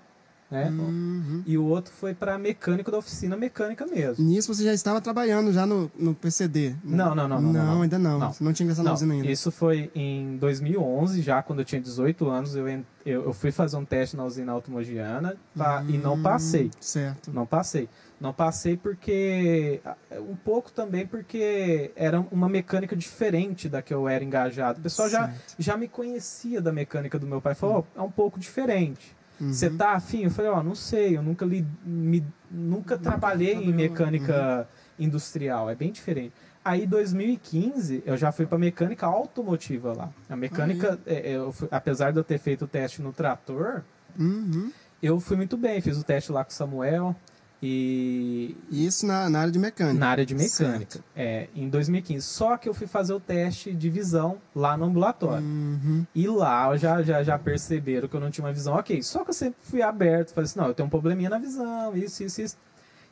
[0.52, 0.68] né?
[0.68, 1.42] Uhum.
[1.46, 4.22] E o outro foi para mecânico da oficina mecânica mesmo.
[4.22, 6.76] Nisso você já estava trabalhando já no, no PCD?
[6.84, 7.52] Não, não, não, não.
[7.52, 8.18] Não, não ainda não.
[8.18, 8.32] não.
[8.32, 9.30] Você não tinha ingressado na usina ainda.
[9.30, 13.78] Isso foi em 2011, já quando eu tinha 18 anos, eu, eu, eu fui fazer
[13.78, 15.88] um teste na usina automogiana pra, uhum.
[15.88, 16.70] e não hum, passei.
[16.78, 17.32] Certo.
[17.32, 17.88] Não passei.
[18.20, 19.80] Não passei porque.
[20.12, 24.80] Um pouco também porque era uma mecânica diferente da que eu era engajado.
[24.80, 27.54] O pessoal já, já me conhecia da mecânica do meu pai.
[27.54, 27.84] Falou: uhum.
[27.96, 29.16] oh, é um pouco diferente.
[29.50, 29.76] Você uhum.
[29.76, 30.24] tá afim?
[30.24, 35.04] Eu falei, ó, oh, não sei, eu nunca li, me, nunca trabalhei em mecânica uhum.
[35.06, 36.32] industrial, é bem diferente.
[36.64, 40.10] Aí, 2015, eu já fui para mecânica automotiva lá.
[40.30, 43.82] A mecânica, é, é fui, apesar de eu ter feito o teste no trator,
[44.16, 44.70] uhum.
[45.02, 45.80] eu fui muito bem.
[45.80, 47.16] Fiz o teste lá com o Samuel.
[47.64, 49.98] E isso na, na, área de mecânica.
[50.00, 50.94] Na área de mecânica.
[50.94, 51.04] Certo.
[51.14, 52.26] É, em 2015.
[52.26, 55.44] Só que eu fui fazer o teste de visão lá no ambulatório.
[55.44, 56.04] Uhum.
[56.12, 59.00] E lá já, já, já perceberam que eu não tinha uma visão ok.
[59.04, 60.34] Só que eu sempre fui aberto.
[60.34, 62.56] Falei assim, não, eu tenho um probleminha na visão, isso, isso, isso.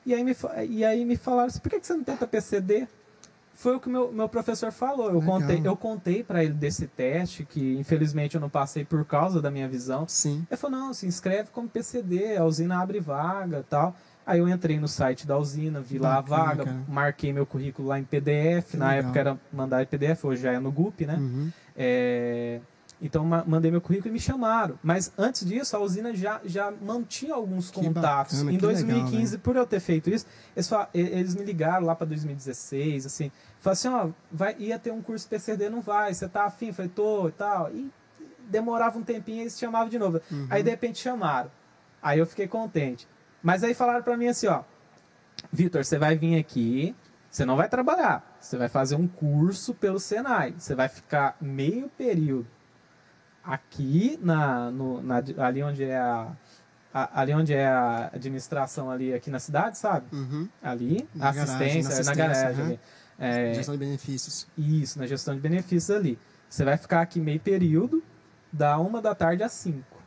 [0.04, 0.34] E aí me,
[0.68, 2.88] e aí me falaram assim, por que, que você não tenta PCD?
[3.54, 5.10] Foi o que meu, meu professor falou.
[5.10, 5.38] Eu Legal.
[5.38, 9.50] contei, eu contei para ele desse teste, que infelizmente eu não passei por causa da
[9.50, 10.08] minha visão.
[10.08, 10.44] Sim.
[10.50, 13.94] Ele falou, não, se inscreve como PCD, a usina abre vaga tal.
[14.26, 16.85] Aí eu entrei no site da usina, vi lá a vaga, cara.
[16.87, 18.72] marquei meu currículo lá em PDF.
[18.72, 19.04] Que na legal.
[19.04, 21.16] época era mandar em PDF, hoje já é no GUP, né?
[21.16, 21.50] Uhum.
[21.76, 22.61] É...
[23.02, 24.78] Então mandei meu currículo e me chamaram.
[24.83, 28.35] Mas antes disso, a usina já, já mantinha alguns que contatos.
[28.35, 32.06] Bacana, em 2015, legal, por eu ter feito isso, eles, eles me ligaram lá para
[32.09, 36.44] 2016, assim, falaram assim, ó, vai, ia ter um curso PCD, não vai, você tá
[36.44, 36.68] afim?
[36.68, 37.70] Eu falei, tô e tal.
[37.72, 37.90] E
[38.50, 40.20] demorava um tempinho e eles chamavam de novo.
[40.30, 40.46] Uhum.
[40.50, 41.50] Aí de repente chamaram.
[42.02, 43.09] Aí eu fiquei contente.
[43.42, 44.62] Mas aí falaram para mim assim, ó,
[45.53, 46.94] Vitor, você vai vir aqui,
[47.31, 51.88] você não vai trabalhar, você vai fazer um curso pelo Senai, você vai ficar meio
[51.88, 52.46] período
[53.42, 56.31] aqui na, no, na ali onde é a,
[56.92, 60.07] a, ali onde é a administração ali aqui na cidade, sabe?
[60.12, 60.48] Uhum.
[60.62, 62.64] Ali, na assistência, garagem, na, na garagem.
[62.64, 62.79] Uhum.
[63.18, 64.46] É, gestão de benefícios.
[64.57, 66.18] Isso, na gestão de benefícios ali.
[66.48, 68.03] Você vai ficar aqui meio período,
[68.53, 70.00] da uma da tarde às cinco.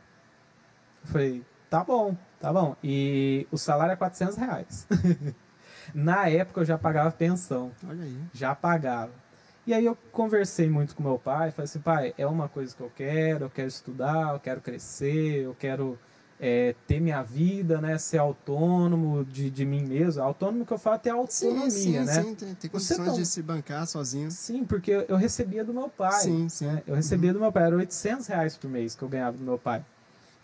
[1.04, 2.16] Eu falei, tá bom.
[2.40, 2.76] Tá bom.
[2.84, 4.86] E o salário é 400 reais.
[5.92, 7.72] Na época eu já pagava pensão.
[7.88, 8.16] Olha aí.
[8.32, 9.10] Já pagava.
[9.66, 12.82] E aí eu conversei muito com meu pai, falei assim, pai, é uma coisa que
[12.82, 15.98] eu quero, eu quero estudar, eu quero crescer, eu quero
[16.38, 20.22] é, ter minha vida, né, ser autônomo de, de mim mesmo.
[20.22, 22.12] Autônomo que eu falo é ter autonomia, sim, sim, né?
[22.12, 24.30] Sim, tem, tem condições de se bancar sozinho.
[24.30, 26.20] Sim, porque eu recebia do meu pai.
[26.20, 26.66] Sim, sim.
[26.66, 26.82] Né?
[26.86, 27.34] Eu recebia uhum.
[27.34, 29.84] do meu pai, era 800 reais por mês que eu ganhava do meu pai.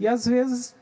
[0.01, 0.75] E às vezes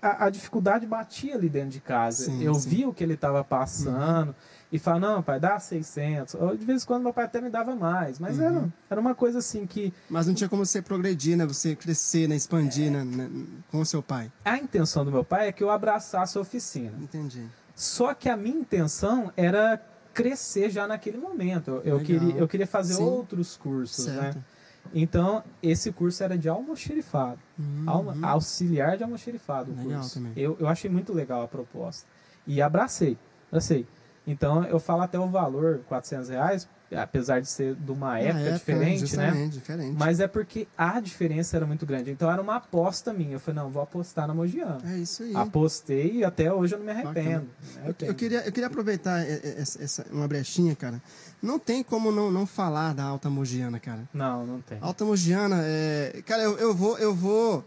[0.00, 2.26] a, a, dificuldade batia ali dentro de casa.
[2.26, 2.68] Sim, eu sim.
[2.68, 4.34] vi o que ele estava passando uhum.
[4.70, 6.34] e falava, não, pai, dá 600.
[6.34, 8.44] Ou, de vez em quando meu pai até me dava mais, mas uhum.
[8.44, 9.92] era, era uma coisa assim que...
[10.08, 11.46] Mas não tinha como você progredir, né?
[11.46, 12.36] Você crescer, né?
[12.36, 13.04] expandir é...
[13.04, 13.30] né?
[13.70, 14.30] com o seu pai.
[14.44, 16.92] A intenção do meu pai é que eu abraçasse a oficina.
[17.00, 17.44] Entendi.
[17.74, 21.80] Só que a minha intenção era crescer já naquele momento.
[21.84, 23.02] Eu, queria, eu queria fazer Sim.
[23.02, 24.20] outros cursos, né?
[24.20, 24.36] certo.
[24.36, 24.44] né?
[24.94, 27.38] Então, esse curso era de almoxerifado.
[27.58, 28.24] Uhum.
[28.24, 29.70] auxiliar de almoxerifado.
[29.72, 30.14] Legal curso.
[30.14, 30.32] também.
[30.36, 32.06] Eu, eu achei muito legal a proposta.
[32.46, 33.16] E abracei.
[33.48, 33.86] Abracei.
[34.26, 38.58] Então, eu falo até o valor, 400 reais, apesar de ser de uma época, época
[38.58, 39.48] diferente, né?
[39.50, 39.96] Diferente.
[39.98, 42.10] Mas é porque a diferença era muito grande.
[42.10, 43.34] Então era uma aposta minha.
[43.34, 44.78] Eu falei, não, vou apostar na Mogiana.
[44.84, 45.34] É isso aí.
[45.34, 47.48] Apostei e até hoje eu não me arrependo.
[47.84, 51.00] Eu, eu, queria, eu queria aproveitar essa, essa, uma brechinha, cara.
[51.42, 54.08] Não tem como não, não falar da Alta Mogiana, cara.
[54.12, 54.78] Não, não tem.
[54.80, 56.22] Alta Mogiana, é...
[56.26, 57.64] cara, eu, eu vou, eu vou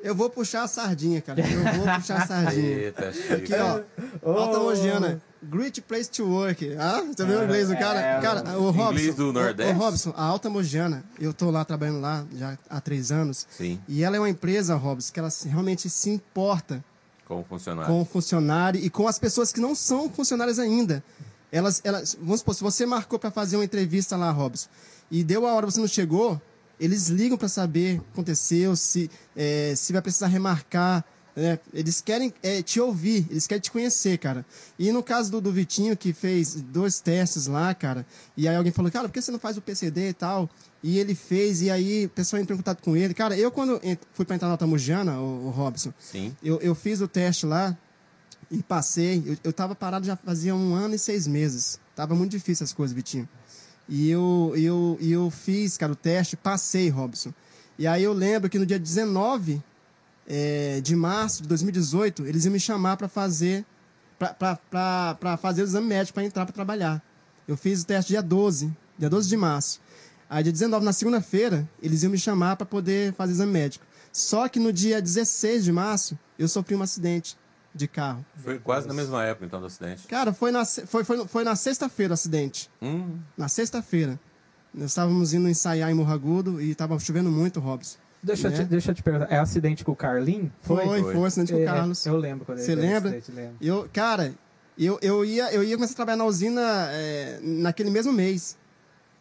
[0.00, 1.40] eu vou puxar a sardinha, cara.
[1.40, 2.78] Eu vou puxar a sardinha.
[2.78, 3.80] Eita, Aqui, ó.
[4.22, 4.30] Oh.
[4.30, 5.20] Alta Mogiana.
[5.42, 6.76] Great place to work.
[6.78, 8.00] Ah, você viu o inglês do cara?
[8.00, 8.92] É, cara, o Robson.
[8.92, 9.72] Inglês do Nordeste.
[9.72, 13.46] O, o, Robson, a Alta Mogiana, eu tô lá trabalhando lá já há três anos.
[13.50, 13.80] Sim.
[13.86, 16.82] E ela é uma empresa, Robson, que ela realmente se importa
[17.28, 17.92] com o funcionário.
[17.92, 21.04] Com o funcionário e com as pessoas que não são funcionárias ainda.
[21.52, 24.68] Elas, elas, vamos supor, se você marcou para fazer uma entrevista lá, Robson,
[25.10, 26.40] e deu a hora você não chegou,
[26.80, 31.04] eles ligam para saber o que aconteceu, se, é, se vai precisar remarcar.
[31.38, 31.56] Né?
[31.72, 34.44] Eles querem é, te ouvir, eles querem te conhecer, cara.
[34.76, 38.04] E no caso do, do, Vitinho, que fez dois testes lá, cara,
[38.36, 40.50] e aí alguém falou, cara, por que você não faz o PCD e tal?
[40.82, 43.14] E ele fez, e aí o pessoal entrou em contato com ele.
[43.14, 43.80] Cara, eu quando
[44.12, 46.34] fui para entrar na Altamugiana, o, o Robson, Sim.
[46.42, 47.78] Eu, eu fiz o teste lá
[48.50, 49.22] e passei.
[49.24, 51.78] Eu, eu tava parado já fazia um ano e seis meses.
[51.94, 53.28] Tava muito difícil as coisas, Vitinho.
[53.88, 57.32] E eu, eu, eu fiz, cara, o teste, passei, Robson.
[57.78, 59.62] E aí eu lembro que no dia 19
[60.30, 63.64] é, de março de 2018, eles iam me chamar para fazer
[64.18, 67.02] para fazer o exame médico para entrar para trabalhar.
[67.46, 69.80] Eu fiz o teste dia 12, dia 12 de março.
[70.28, 73.86] Aí dia 19, na segunda-feira, eles iam me chamar para poder fazer o exame médico.
[74.12, 77.38] Só que no dia 16 de março, eu sofri um acidente
[77.74, 78.26] de carro.
[78.42, 80.06] Foi quase na mesma época, então, do acidente.
[80.08, 82.68] Cara, foi na, foi, foi, foi na sexta-feira o acidente.
[82.82, 83.18] Hum.
[83.36, 84.20] Na sexta-feira.
[84.74, 87.96] Nós estávamos indo ensaiar em Morro Agudo e estava chovendo muito, Robson.
[88.22, 88.56] Deixa, né?
[88.56, 90.50] te, deixa eu te perguntar, é acidente com o Carlin?
[90.62, 92.06] Foi, foi, foi, foi acidente com o é, Carlos.
[92.06, 93.10] eu lembro quando Você lembra?
[93.10, 93.56] Acidente, lembro.
[93.60, 94.34] Eu, cara,
[94.78, 98.56] eu, eu, ia, eu ia começar a trabalhar na usina é, naquele mesmo mês.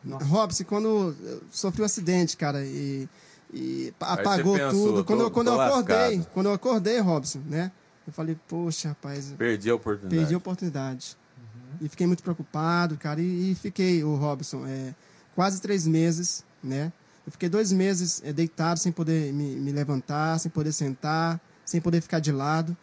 [0.04, 0.26] Nossa.
[0.26, 1.16] Robson, quando
[1.52, 3.10] sofri um acidente, cara, e,
[3.54, 5.04] e apagou pensou, tudo.
[5.04, 7.72] Quando, eu, quando eu acordei, quando eu acordei, Robson, né?
[8.06, 9.34] Eu falei, poxa, rapaz.
[9.38, 10.16] Perdi a oportunidade.
[10.16, 11.18] Perdi a oportunidade.
[11.38, 11.86] Uhum.
[11.86, 13.20] E fiquei muito preocupado, cara.
[13.20, 14.96] E, e fiquei, o Robson, é,
[15.36, 16.92] quase três meses, né?
[17.28, 21.82] Eu fiquei dois meses é, deitado, sem poder me, me, levantar, sem poder sentar, sem
[21.82, 22.76] poder ficar de lado,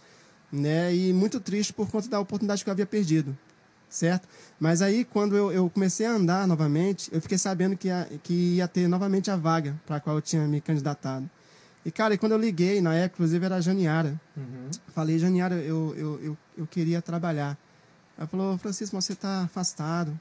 [0.52, 0.94] né?
[0.94, 3.34] E muito triste por conta da oportunidade que eu havia perdido,
[3.88, 4.28] certo?
[4.60, 8.56] Mas aí, quando eu, eu comecei a andar novamente, eu fiquei sabendo que ia, que
[8.56, 11.28] ia ter novamente a vaga para a qual eu tinha me candidatado.
[11.82, 14.20] E, cara, e quando eu liguei, na época, inclusive, era a Janiara.
[14.36, 14.68] Uhum.
[14.94, 17.56] Falei, Janiara, eu, eu, eu, eu queria trabalhar.
[18.18, 20.18] Ela falou, Francisco, você está afastado.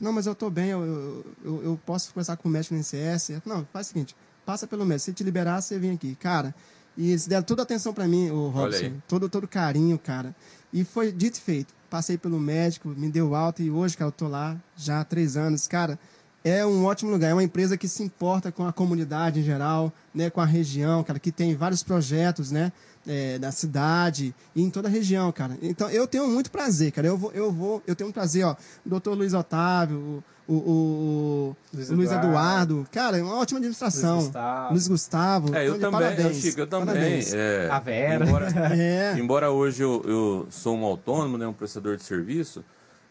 [0.00, 3.40] Não, mas eu estou bem, eu, eu, eu, posso conversar com o médico no NCS.
[3.46, 5.04] Não, faz o seguinte, passa pelo médico.
[5.04, 6.14] Se te liberar, você vem aqui.
[6.16, 6.54] Cara,
[6.96, 8.92] e eles deram toda a atenção para mim, o Robson.
[9.08, 10.34] Todo, todo carinho, cara.
[10.72, 11.74] E foi dito e feito.
[11.88, 15.36] Passei pelo médico, me deu alta e hoje, cara, eu tô lá já há três
[15.36, 15.68] anos.
[15.68, 15.98] Cara,
[16.42, 17.30] é um ótimo lugar.
[17.30, 21.02] É uma empresa que se importa com a comunidade em geral, né, com a região,
[21.02, 22.72] cara, que tem vários projetos, né,
[23.06, 25.56] é, da cidade e em toda a região, cara.
[25.62, 27.06] Então eu tenho muito prazer, cara.
[27.06, 30.56] Eu vou, eu vou, eu tenho um prazer, ó, o doutor Luiz Otávio, o, o,
[30.56, 32.28] o Luiz, Luiz Eduardo.
[32.28, 32.88] Eduardo.
[32.90, 34.16] cara, é uma ótima administração.
[34.16, 34.72] Luiz Gustavo.
[34.72, 35.56] Luiz Gustavo.
[35.56, 37.20] É, eu então, também, eu, Chico, eu também.
[37.32, 38.24] É, a Vera.
[38.24, 39.18] Embora, é.
[39.18, 42.64] embora hoje eu, eu sou um autônomo, né, um prestador de serviço,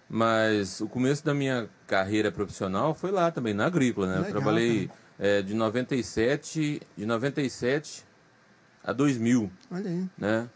[0.09, 4.13] mas o começo da minha carreira profissional foi lá também, na agrícola, né?
[4.15, 8.05] Legal, eu trabalhei é, de 97, de 97
[8.83, 9.51] a 2000.
[9.71, 10.09] Olha aí.
[10.17, 10.49] Né?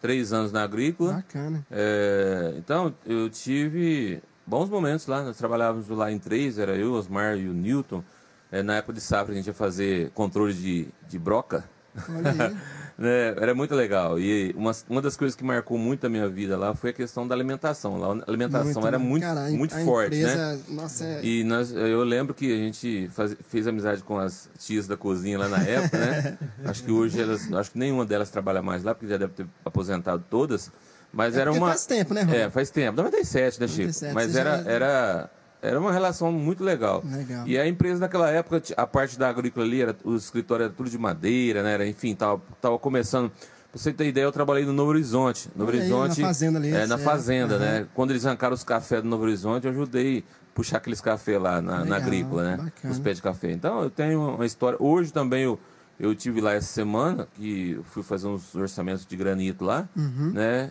[0.00, 1.14] Três anos na agrícola.
[1.14, 1.66] Bacana.
[1.70, 5.22] É, então, eu tive bons momentos lá.
[5.22, 8.02] Nós trabalhávamos lá em três, era eu, Osmar e o Newton.
[8.50, 11.64] É, na época de safra, a gente ia fazer controle de, de broca.
[12.08, 12.56] Olha aí.
[12.98, 14.18] né, era muito legal.
[14.18, 17.28] E uma, uma das coisas que marcou muito a minha vida lá foi a questão
[17.28, 17.98] da alimentação.
[17.98, 20.20] Lá, a alimentação muito, era muito, cara, muito forte, né?
[20.20, 20.60] empresa, né?
[20.68, 21.24] Nossa, é...
[21.24, 25.38] E nós, eu lembro que a gente faz, fez amizade com as tias da cozinha
[25.38, 26.38] lá na época, né?
[26.64, 29.46] acho que hoje elas, acho que nenhuma delas trabalha mais lá, porque já deve ter
[29.64, 30.72] aposentado todas.
[31.12, 31.68] Mas é era uma.
[31.68, 32.32] Faz tempo, né, Rô?
[32.32, 32.96] É, faz tempo.
[32.96, 33.82] 97, né, Chico?
[33.82, 34.70] 97, Mas era, já...
[34.70, 35.30] era
[35.66, 37.02] era uma relação muito legal.
[37.04, 37.46] legal.
[37.46, 40.88] E a empresa naquela época, a parte da agrícola ali, era, o escritório era tudo
[40.88, 41.74] de madeira, né?
[41.74, 43.30] Era, enfim, tava, tava começando.
[43.30, 45.50] Pra você ter ideia, eu trabalhei no Novo Horizonte.
[45.54, 46.20] Novo Aí, Horizonte.
[46.20, 46.70] Na fazenda ali.
[46.70, 46.98] É, na é.
[46.98, 47.60] fazenda, uhum.
[47.60, 47.86] né?
[47.94, 51.60] Quando eles arrancaram os cafés do Novo Horizonte, eu ajudei a puxar aqueles cafés lá
[51.60, 52.56] na, Legal, na agrícola, né?
[52.56, 52.94] Bacana.
[52.94, 53.50] Os pés de café.
[53.52, 54.78] Então, eu tenho uma história.
[54.80, 55.58] Hoje também eu,
[56.00, 60.32] eu tive lá essa semana, que fui fazer uns orçamentos de granito lá, uhum.
[60.32, 60.70] né?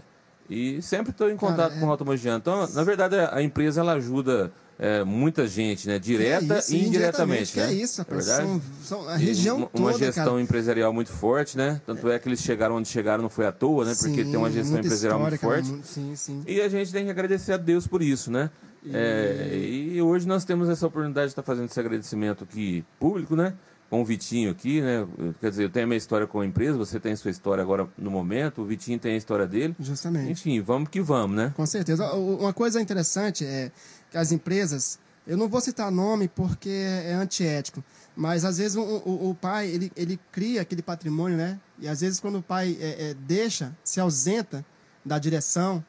[0.49, 2.38] E sempre estou em contato Cara, com o Automogiano.
[2.38, 5.97] Então, na verdade, a empresa ela ajuda é, muita gente, né?
[5.97, 7.57] Direta é isso, e indiretamente.
[7.57, 7.69] Né?
[7.69, 8.27] é isso, rapaz.
[8.27, 10.41] É são, são, a região uma, toda, uma gestão cara.
[10.41, 11.81] empresarial muito forte, né?
[11.85, 13.93] Tanto é que eles chegaram onde chegaram não foi à toa, né?
[13.97, 15.69] Porque tem uma gestão empresarial muito forte.
[15.69, 16.43] Cara, sim, sim.
[16.45, 18.49] E a gente tem que agradecer a Deus por isso, né?
[18.83, 18.91] E...
[18.93, 23.53] É, e hoje nós temos essa oportunidade de estar fazendo esse agradecimento aqui público, né?
[23.89, 25.07] Com o Vitinho aqui, né?
[25.39, 27.61] Quer dizer, eu tenho a minha história com a empresa, você tem a sua história
[27.61, 29.75] agora no momento, o Vitinho tem a história dele.
[29.79, 30.31] Justamente.
[30.31, 31.53] Enfim, vamos que vamos, né?
[31.55, 32.11] Com certeza.
[32.13, 33.71] Uma coisa interessante é
[34.15, 37.84] as empresas eu não vou citar nome porque é antiético,
[38.15, 41.60] mas às vezes o, o, o pai ele, ele cria aquele patrimônio, né?
[41.80, 44.63] E às vezes quando o pai é, é, deixa, se ausenta
[45.04, 45.84] da direção,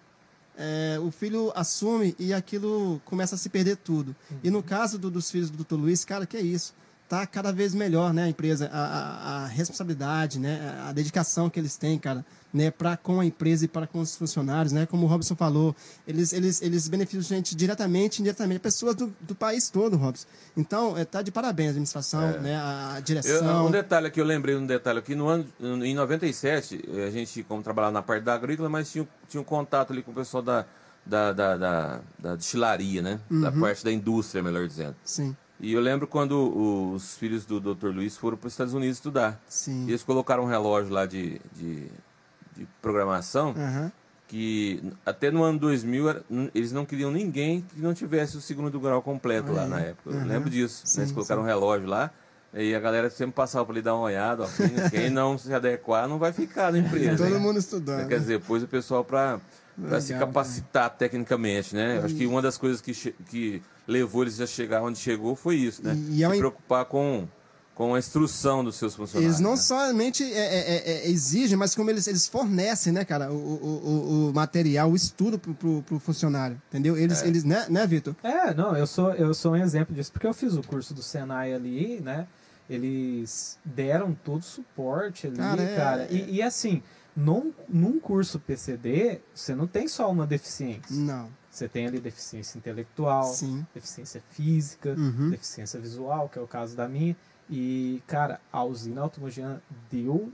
[0.56, 4.16] é, o filho assume e aquilo começa a se perder tudo.
[4.30, 4.38] Uhum.
[4.42, 5.74] E no caso do, dos filhos do Dr.
[5.74, 6.74] Luiz, cara, que é isso?
[7.08, 11.58] Tá cada vez melhor, né, a empresa, a, a, a, responsabilidade, né, a dedicação que
[11.58, 15.06] eles têm, cara, né, para com a empresa e para com os funcionários, né, como
[15.06, 15.74] o Robson falou,
[16.06, 20.26] eles, eles, eles beneficiam a gente diretamente, indiretamente, pessoas do, do país todo, Robson.
[20.56, 22.38] Então, é, tá de parabéns a administração, é.
[22.40, 23.62] né, a, direção.
[23.62, 27.42] Eu, um detalhe aqui, eu lembrei um detalhe aqui, no ano, em 97, a gente,
[27.44, 30.42] como trabalhava na parte da agrícola, mas tinha, tinha um contato ali com o pessoal
[30.42, 30.66] da,
[31.04, 33.42] da, da, da, da destilaria, né, uhum.
[33.42, 34.96] da parte da indústria, melhor dizendo.
[35.04, 35.36] Sim.
[35.58, 37.88] E eu lembro quando os filhos do Dr.
[37.88, 39.40] Luiz foram para os Estados Unidos estudar.
[39.48, 39.86] Sim.
[39.86, 41.86] E eles colocaram um relógio lá de, de,
[42.54, 43.90] de programação uhum.
[44.28, 49.00] que até no ano 2000 eles não queriam ninguém que não tivesse o segundo grau
[49.00, 50.10] completo lá na época.
[50.10, 50.82] Eu lembro disso.
[50.84, 51.04] Sim, né?
[51.04, 51.46] Eles colocaram sim.
[51.46, 52.10] um relógio lá
[52.52, 54.42] E a galera sempre passava por ali dar uma olhada.
[54.42, 57.16] Ó, quem, não se adequar não vai ficar na empresa.
[57.24, 57.40] Todo hein?
[57.40, 58.08] mundo estudando.
[58.08, 59.40] Quer dizer, pôs o pessoal para
[60.00, 62.00] se capacitar tecnicamente, né?
[62.04, 62.92] Acho que uma das coisas que,
[63.28, 65.94] que levou eles a chegar onde chegou foi isso, né?
[65.94, 67.28] E, e é se preocupar com
[67.76, 69.34] com a instrução dos seus funcionários.
[69.34, 69.56] Eles não né?
[69.58, 74.32] somente é, é, é, exigem, mas como eles, eles fornecem, né, cara, o, o, o
[74.32, 76.96] material, o estudo pro, pro, pro funcionário, entendeu?
[76.96, 78.16] Eles, eles né, né Vitor?
[78.22, 81.02] É, não, eu sou, eu sou um exemplo disso, porque eu fiz o curso do
[81.02, 82.26] Senai ali, né,
[82.68, 85.76] eles deram todo o suporte ali, cara.
[85.76, 86.08] cara.
[86.10, 86.82] E, e, assim,
[87.16, 90.94] num, num curso PCD, você não tem só uma deficiência.
[90.94, 91.30] Não.
[91.50, 93.66] Você tem ali deficiência intelectual, Sim.
[93.74, 95.30] deficiência física, uhum.
[95.30, 97.16] deficiência visual, que é o caso da minha.
[97.48, 100.30] E, cara, a usina automogiana deu,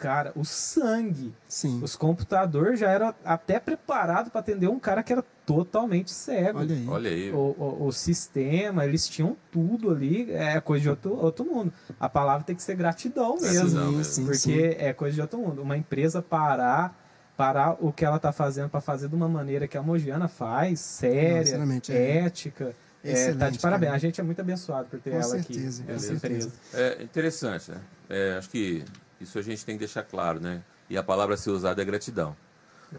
[0.00, 1.34] cara, o sangue.
[1.46, 1.78] Sim.
[1.82, 6.58] Os computadores já eram até preparados para atender um cara que era totalmente cego.
[6.58, 6.88] Olha aí.
[6.88, 7.30] Olha aí.
[7.30, 11.70] O, o, o, sistema, eles tinham tudo ali, é coisa de outro, outro mundo.
[12.00, 13.68] A palavra tem que ser gratidão mesmo.
[13.68, 14.76] Sim, sim, porque sim.
[14.78, 15.60] é coisa de outro mundo.
[15.60, 16.98] Uma empresa parar
[17.36, 20.78] parar o que ela está fazendo para fazer de uma maneira que a Mogiana faz,
[20.78, 22.18] séria, Não, é.
[22.18, 22.74] ética.
[23.02, 23.88] É, tá de parabéns.
[23.88, 23.96] Cara.
[23.96, 25.92] A gente é muito abençoado por ter com ela certeza, aqui.
[25.92, 26.52] Com certeza.
[26.74, 27.80] É interessante, né?
[28.10, 28.84] É, acho que
[29.20, 30.62] isso a gente tem que deixar claro, né?
[30.88, 32.36] E a palavra a ser usada é gratidão.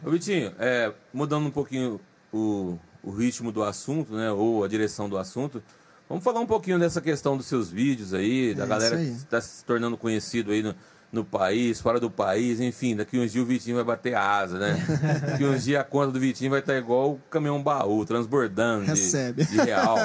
[0.06, 2.00] Ô, Vitinho, é, mudando um pouquinho
[2.32, 4.32] o, o ritmo do assunto, né?
[4.32, 5.62] Ou a direção do assunto,
[6.08, 9.42] vamos falar um pouquinho dessa questão dos seus vídeos aí, da é galera que está
[9.42, 10.76] se tornando conhecido aí no,
[11.12, 14.78] no país, fora do país, enfim, daqui uns dias o Vitinho vai bater asa, né?
[15.28, 18.94] daqui uns dias a conta do Vitinho vai estar igual o caminhão baú, transbordando.
[18.94, 19.98] De, de real,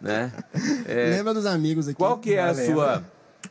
[0.00, 0.30] né?
[0.86, 1.96] É, Lembra dos amigos aqui.
[1.96, 3.04] Qual que é a sua...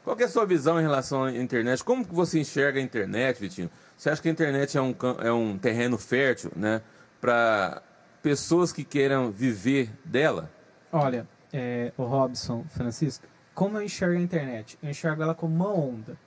[0.03, 1.83] Qual é a sua visão em relação à internet?
[1.83, 3.69] Como que você enxerga a internet, Vitinho?
[3.95, 6.81] Você acha que a internet é um, é um terreno fértil, né?
[7.19, 7.81] Para
[8.21, 10.49] pessoas que queiram viver dela?
[10.91, 14.77] Olha, é, o Robson, Francisco, como eu enxergo a internet?
[14.81, 16.17] Eu enxergo ela como uma onda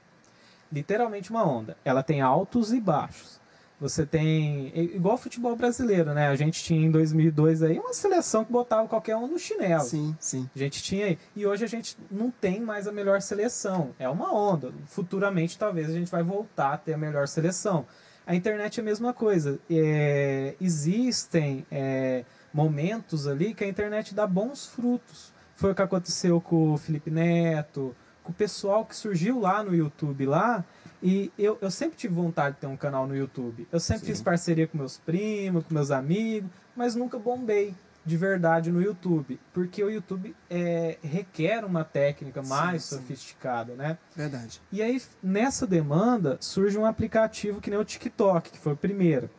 [0.75, 1.77] literalmente uma onda.
[1.85, 3.41] Ela tem altos e baixos.
[3.81, 4.73] Você tem.
[4.75, 6.29] Igual futebol brasileiro, né?
[6.29, 9.83] A gente tinha em 2002 aí uma seleção que botava qualquer um no chinelo.
[9.83, 10.49] Sim, sim.
[10.55, 11.19] A gente tinha aí.
[11.35, 13.91] E hoje a gente não tem mais a melhor seleção.
[13.99, 14.73] É uma onda.
[14.87, 17.85] Futuramente, talvez, a gente vai voltar a ter a melhor seleção.
[18.27, 19.59] A internet é a mesma coisa.
[19.69, 25.33] É, existem é, momentos ali que a internet dá bons frutos.
[25.57, 29.75] Foi o que aconteceu com o Felipe Neto, com o pessoal que surgiu lá no
[29.75, 30.65] YouTube lá.
[31.05, 33.69] E eu, eu sempre tive vontade de ter um canal no YouTube.
[33.71, 34.12] Eu sempre Sim.
[34.12, 37.75] fiz parceria com meus primos, com meus amigos, mas nunca bombei
[38.07, 43.99] de verdade no YouTube, porque o YouTube é, requer uma técnica mais sim, sofisticada, né?
[44.14, 44.61] Verdade.
[44.71, 49.31] E aí, nessa demanda, surge um aplicativo que nem o TikTok, que foi o primeiro.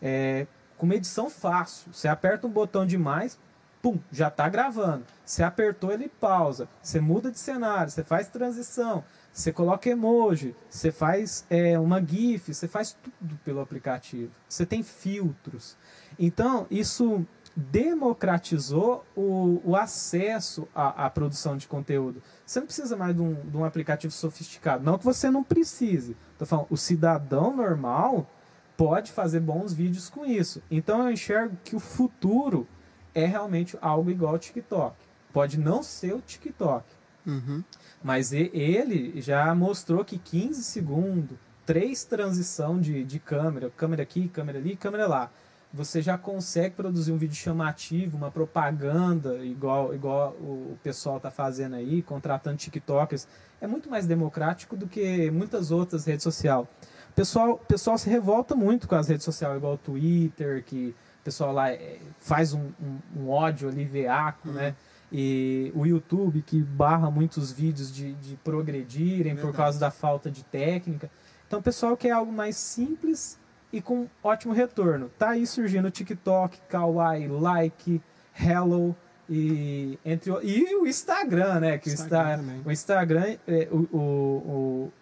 [0.00, 1.92] É, com uma edição fácil.
[1.92, 3.38] Você aperta um botão demais,
[3.80, 5.04] pum, já está gravando.
[5.24, 6.68] Você apertou, ele pausa.
[6.82, 12.52] Você muda de cenário, você faz transição, você coloca emoji, você faz é, uma GIF,
[12.52, 14.30] você faz tudo pelo aplicativo.
[14.46, 15.76] Você tem filtros.
[16.18, 17.24] Então, isso
[17.56, 22.22] democratizou o, o acesso à, à, produção de conteúdo.
[22.44, 24.84] Você não precisa mais de um, de um aplicativo sofisticado.
[24.84, 26.16] Não que você não precise.
[26.32, 28.30] Estou falando, o cidadão normal
[28.76, 30.62] pode fazer bons vídeos com isso.
[30.70, 32.66] Então eu enxergo que o futuro
[33.14, 34.96] é realmente algo igual ao TikTok.
[35.32, 36.84] Pode não ser o TikTok,
[37.26, 37.62] uhum.
[38.02, 44.58] mas ele já mostrou que 15 segundos, três transição de, de câmera, câmera aqui, câmera
[44.58, 45.30] ali, câmera lá,
[45.72, 51.76] você já consegue produzir um vídeo chamativo, uma propaganda, igual, igual o pessoal está fazendo
[51.76, 53.26] aí, contratando TikTokers.
[53.60, 56.66] É muito mais democrático do que muitas outras redes sociais.
[57.10, 61.24] O pessoal, pessoal se revolta muito com as redes sociais, igual o Twitter, que o
[61.24, 64.54] pessoal lá é, faz um, um, um ódio ali veaco, uhum.
[64.54, 64.74] né?
[65.12, 69.40] E o YouTube que barra muitos vídeos de, de progredirem Verdade.
[69.46, 71.10] por causa da falta de técnica.
[71.46, 73.38] Então o pessoal quer algo mais simples
[73.70, 75.10] e com ótimo retorno.
[75.18, 78.00] Tá aí surgindo o TikTok, Kawaii, Like,
[78.34, 78.96] Hello
[79.28, 81.78] e entre e o Instagram, né?
[81.78, 84.92] Que Instagram o, o Instagram, é, o, o, o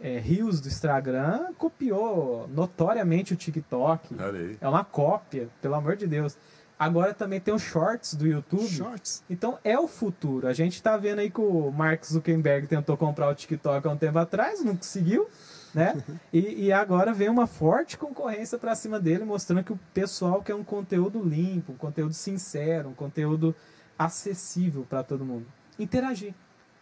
[0.00, 4.14] é, Rios do Instagram copiou notoriamente o TikTok.
[4.60, 6.36] É uma cópia, pelo amor de Deus.
[6.82, 8.66] Agora também tem os shorts do YouTube.
[8.66, 9.22] Shorts.
[9.30, 10.48] Então é o futuro.
[10.48, 13.96] A gente tá vendo aí que o Mark Zuckerberg tentou comprar o TikTok há um
[13.96, 15.28] tempo atrás, não conseguiu,
[15.72, 16.02] né?
[16.32, 20.56] e, e, agora vem uma forte concorrência para cima dele, mostrando que o pessoal quer
[20.56, 23.54] um conteúdo limpo, um conteúdo sincero, um conteúdo
[23.96, 25.46] acessível para todo mundo.
[25.78, 26.34] Interagir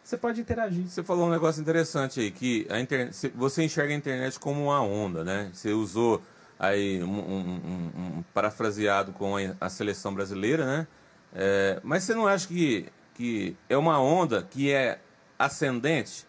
[0.03, 0.88] você pode interagir.
[0.88, 4.80] Você falou um negócio interessante aí, que a internet, você enxerga a internet como uma
[4.82, 5.51] onda, né?
[5.53, 6.20] Você usou
[6.61, 10.86] aí um, um, um parafraseado com a, a, seleção brasileira, né?
[11.32, 15.00] É, mas você não acha que, que é uma onda que é
[15.38, 16.26] ascendente,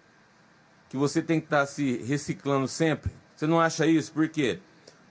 [0.87, 3.11] que você tem que estar tá se reciclando sempre.
[3.35, 4.13] Você não acha isso?
[4.13, 4.59] Por quê?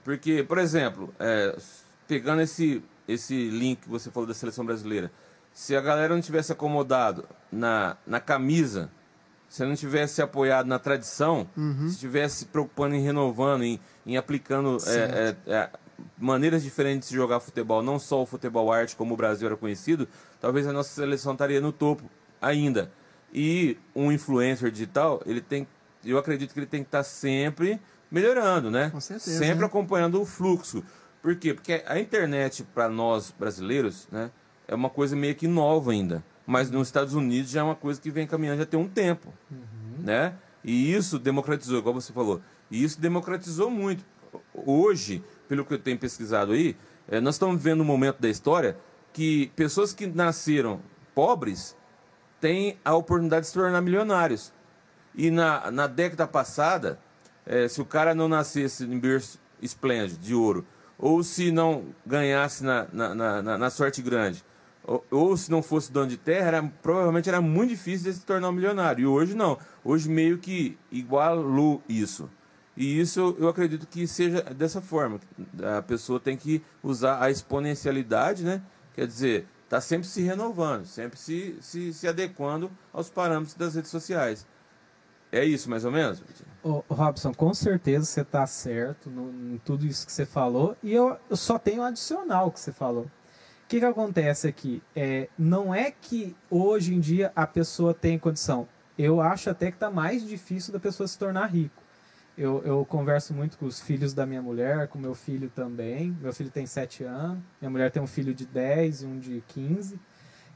[0.03, 1.55] Porque, por exemplo, é,
[2.07, 5.11] pegando esse, esse link que você falou da seleção brasileira,
[5.53, 8.89] se a galera não tivesse acomodado na, na camisa,
[9.51, 11.89] se não tivesse apoiado na tradição, uhum.
[11.89, 15.69] se tivesse se preocupando em renovando, em, em aplicando é, é, é,
[16.17, 20.07] maneiras diferentes de jogar futebol, não só o futebol arte como o Brasil era conhecido,
[20.39, 22.09] talvez a nossa seleção estaria no topo
[22.41, 22.89] ainda.
[23.33, 25.67] E um influencer digital, ele tem,
[26.05, 27.77] eu acredito que ele tem que estar sempre
[28.09, 28.89] melhorando, né?
[28.89, 29.37] Com certeza.
[29.37, 29.65] Sempre né?
[29.65, 30.81] acompanhando o fluxo.
[31.21, 31.53] Por quê?
[31.53, 34.31] Porque a internet, para nós brasileiros, né,
[34.65, 36.23] é uma coisa meio que nova ainda.
[36.51, 39.33] Mas nos Estados Unidos já é uma coisa que vem caminhando já tem um tempo.
[39.49, 40.03] Uhum.
[40.03, 40.33] Né?
[40.61, 42.41] E isso democratizou, igual você falou.
[42.69, 44.03] E isso democratizou muito.
[44.53, 46.75] Hoje, pelo que eu tenho pesquisado aí,
[47.07, 48.77] é, nós estamos vivendo um momento da história
[49.13, 50.81] que pessoas que nasceram
[51.15, 51.73] pobres
[52.41, 54.51] têm a oportunidade de se tornar milionários.
[55.15, 56.99] E na, na década passada,
[57.45, 60.65] é, se o cara não nascesse em berço esplêndido, de ouro,
[60.99, 64.43] ou se não ganhasse na, na, na, na sorte grande,
[64.83, 68.25] ou, ou, se não fosse dono de terra, era, provavelmente era muito difícil de se
[68.25, 69.03] tornar um milionário.
[69.03, 69.57] E hoje não.
[69.83, 72.29] Hoje meio que igualou isso.
[72.75, 75.19] E isso eu acredito que seja dessa forma.
[75.77, 78.61] A pessoa tem que usar a exponencialidade, né?
[78.93, 83.91] Quer dizer, está sempre se renovando, sempre se, se, se adequando aos parâmetros das redes
[83.91, 84.47] sociais.
[85.31, 86.21] É isso, mais ou menos?
[86.61, 90.75] Ô, Robson, com certeza você está certo no, em tudo isso que você falou.
[90.83, 93.07] E eu, eu só tenho um adicional que você falou.
[93.71, 94.83] Que, que acontece aqui?
[94.93, 98.67] É, não é que hoje em dia a pessoa tem condição.
[98.99, 101.81] Eu acho até que está mais difícil da pessoa se tornar rico.
[102.37, 106.11] Eu, eu, converso muito com os filhos da minha mulher, com meu filho também.
[106.19, 109.41] Meu filho tem 7 anos, minha mulher tem um filho de 10 e um de
[109.47, 109.97] 15.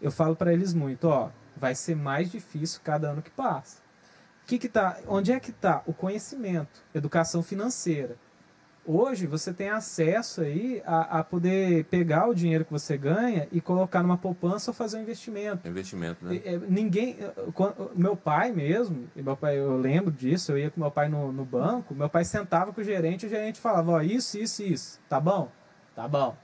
[0.01, 3.85] Eu falo para eles muito, ó, vai ser mais difícil cada ano que passa
[4.45, 8.15] que que tá, onde é que está o conhecimento, educação financeira?
[8.87, 13.59] Hoje você tem acesso aí a, a, poder pegar o dinheiro que você ganha e
[13.59, 15.67] colocar numa poupança ou fazer um investimento.
[15.67, 16.39] Investimento, né?
[16.45, 17.17] É, ninguém,
[17.95, 21.43] meu pai mesmo, meu pai, eu lembro disso, eu ia com meu pai no, no
[21.43, 24.99] banco, meu pai sentava com o gerente e o gerente falava, ó, isso, isso, isso,
[25.09, 25.49] tá bom?
[25.95, 26.37] Tá bom.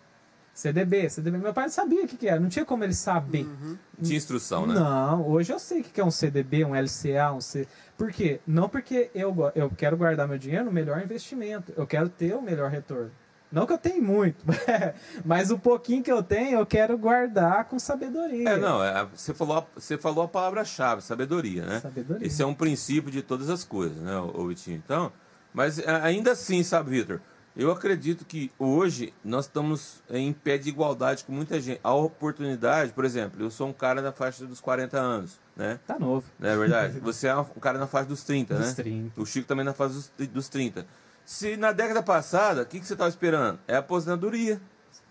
[0.62, 1.38] CDB, CDB.
[1.40, 3.46] Meu pai não sabia o que, que era, não tinha como ele saber.
[3.46, 3.78] Uhum.
[4.04, 4.76] Tinha instrução, né?
[4.76, 7.68] Não, hoje eu sei o que é um CDB, um LCA, um C.
[7.98, 8.40] Por quê?
[8.46, 12.42] Não porque eu, eu quero guardar meu dinheiro no melhor investimento, eu quero ter o
[12.42, 13.10] melhor retorno.
[13.52, 14.46] Não que eu tenho muito,
[15.26, 18.50] mas o pouquinho que eu tenho eu quero guardar com sabedoria.
[18.50, 21.80] É, não, é, você, falou, você falou a palavra-chave, sabedoria, né?
[21.80, 22.26] Sabedoria.
[22.26, 24.78] Esse é um princípio de todas as coisas, né, o Vitinho?
[24.78, 25.12] Então,
[25.54, 27.20] mas ainda assim, sabe, Vitor?
[27.56, 31.82] Eu acredito que hoje nós estamos em pé de igualdade com muita gente.
[31.84, 35.78] A oportunidade, por exemplo, eu sou um cara na faixa dos 40 anos, né?
[35.86, 36.26] Tá novo.
[36.40, 37.00] Não é verdade?
[37.04, 38.74] Você é um cara na faixa dos 30, dos né?
[38.74, 39.22] 30.
[39.22, 40.86] O Chico também na faixa dos, dos 30.
[41.26, 43.60] Se na década passada, o que, que você estava esperando?
[43.68, 44.62] É a aposentadoria.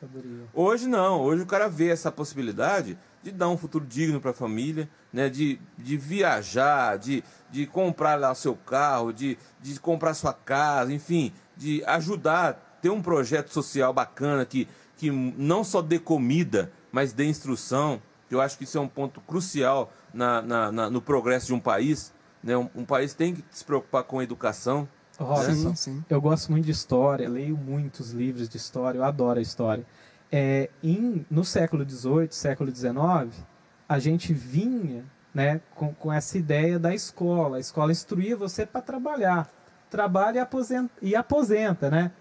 [0.02, 0.46] aposentadoria.
[0.54, 1.20] Hoje não.
[1.20, 5.28] Hoje o cara vê essa possibilidade de dar um futuro digno para a família, né?
[5.28, 10.92] de, de viajar, de, de comprar lá o seu carro, de, de comprar sua casa,
[10.92, 17.12] enfim, de ajudar, ter um projeto social bacana que, que não só dê comida, mas
[17.12, 18.00] dê instrução.
[18.30, 21.60] Eu acho que isso é um ponto crucial na, na, na no progresso de um
[21.60, 22.14] país.
[22.42, 22.56] Né?
[22.56, 24.88] Um, um, país tem que se preocupar com a educação.
[25.18, 25.74] Robson, né?
[25.74, 26.04] sim.
[26.08, 29.84] eu gosto muito de história, leio muitos livros de história, eu adoro a história.
[30.32, 33.44] É, em, no século XVIII, século XIX,
[33.86, 35.04] a gente vinha
[35.34, 37.58] né, com, com essa ideia da escola.
[37.58, 39.52] A escola instruía você para trabalhar
[39.90, 42.12] trabalha e aposenta, e aposenta, né?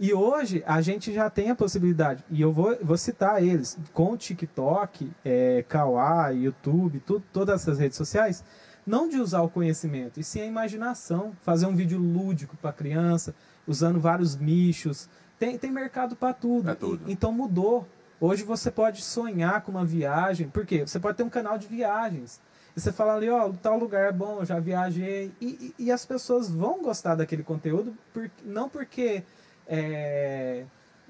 [0.00, 4.12] E hoje a gente já tem a possibilidade, e eu vou, vou citar eles, com
[4.12, 8.44] o TikTok, é, Kawaii, YouTube, tudo, todas essas redes sociais,
[8.86, 13.34] não de usar o conhecimento, e sim a imaginação, fazer um vídeo lúdico para criança,
[13.66, 15.10] usando vários nichos.
[15.38, 16.70] Tem, tem mercado para tudo.
[16.70, 17.02] É tudo.
[17.06, 17.86] Então mudou.
[18.20, 22.40] Hoje você pode sonhar com uma viagem, porque você pode ter um canal de viagens.
[22.78, 25.32] E você fala ali, ó, oh, tal lugar é bom, eu já viajei.
[25.40, 29.24] E, e, e, as pessoas vão gostar daquele conteúdo, por, não porque.
[29.66, 30.64] É,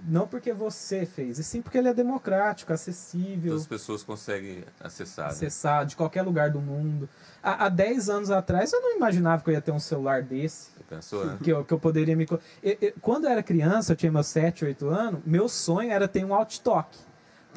[0.07, 3.55] não porque você fez, e sim porque ele é democrático, acessível.
[3.55, 5.27] As pessoas conseguem acessar.
[5.27, 5.33] Né?
[5.33, 5.85] Acessar né?
[5.87, 7.07] de qualquer lugar do mundo.
[7.43, 10.71] Há, há 10 anos atrás eu não imaginava que eu ia ter um celular desse.
[10.71, 11.37] Você pensou, né?
[11.45, 12.27] Que eu, que eu poderia me.
[12.63, 16.09] Eu, eu, quando eu era criança, eu tinha meus 7, 8 anos, meu sonho era
[16.09, 16.97] ter um alt-talk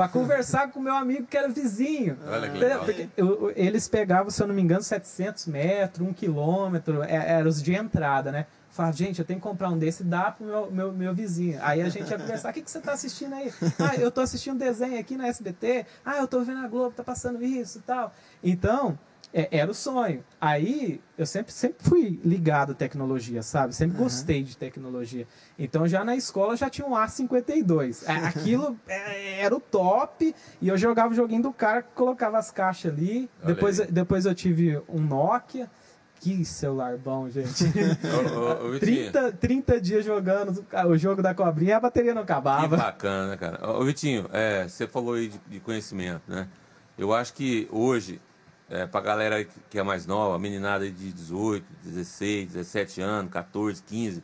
[0.01, 2.17] para conversar com meu amigo que era vizinho.
[2.27, 2.83] Olha que legal.
[2.83, 3.07] Porque
[3.55, 7.75] eles pegavam, se eu não me engano, 700 metros, um quilômetro, é, eram os de
[7.75, 8.47] entrada, né?
[8.71, 11.59] Falava, gente, eu tenho que comprar um desse e dar pro meu, meu, meu vizinho.
[11.61, 13.53] Aí a gente ia conversar, o que, que você está assistindo aí?
[13.77, 15.85] Ah, eu estou assistindo desenho aqui na SBT.
[16.03, 18.11] Ah, eu estou vendo a Globo, tá passando isso e tal.
[18.43, 18.97] Então,
[19.33, 20.23] é, era o sonho.
[20.39, 23.73] Aí eu sempre, sempre fui ligado à tecnologia, sabe?
[23.73, 24.03] Sempre uhum.
[24.03, 25.27] gostei de tecnologia.
[25.57, 28.03] Então já na escola já tinha um A52.
[28.07, 30.35] É, aquilo é, era o top.
[30.61, 33.29] E eu jogava o joguinho do cara, colocava as caixas ali.
[33.43, 35.69] depois, depois eu tive um Nokia.
[36.19, 37.63] Que celular bom, gente.
[38.63, 42.21] ô, ô, ô, 30, 30 dias jogando o jogo da cobrinha e a bateria não
[42.21, 42.77] acabava.
[42.77, 43.71] Que bacana, cara.
[43.71, 46.47] Ô, Vitinho, é, você falou aí de, de conhecimento, né?
[46.95, 48.21] Eu acho que hoje
[48.71, 53.83] é, para a galera que é mais nova, meninada de 18, 16, 17 anos, 14,
[53.83, 54.23] 15,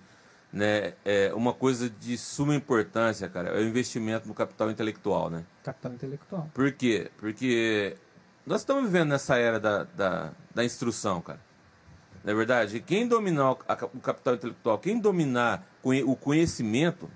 [0.54, 0.94] né?
[1.04, 5.44] É uma coisa de suma importância, cara, é o investimento no capital intelectual, né?
[5.64, 6.50] Capital intelectual.
[6.54, 7.12] Por quê?
[7.18, 7.98] Porque
[8.46, 11.42] nós estamos vivendo nessa era da, da, da instrução, cara.
[12.24, 13.56] Na é verdade, quem dominar o
[14.02, 17.10] capital intelectual, quem dominar o conhecimento,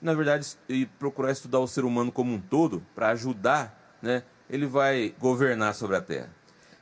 [0.00, 4.22] na verdade, e procurar estudar o ser humano como um todo, para ajudar, né?
[4.48, 6.39] Ele vai governar sobre a Terra.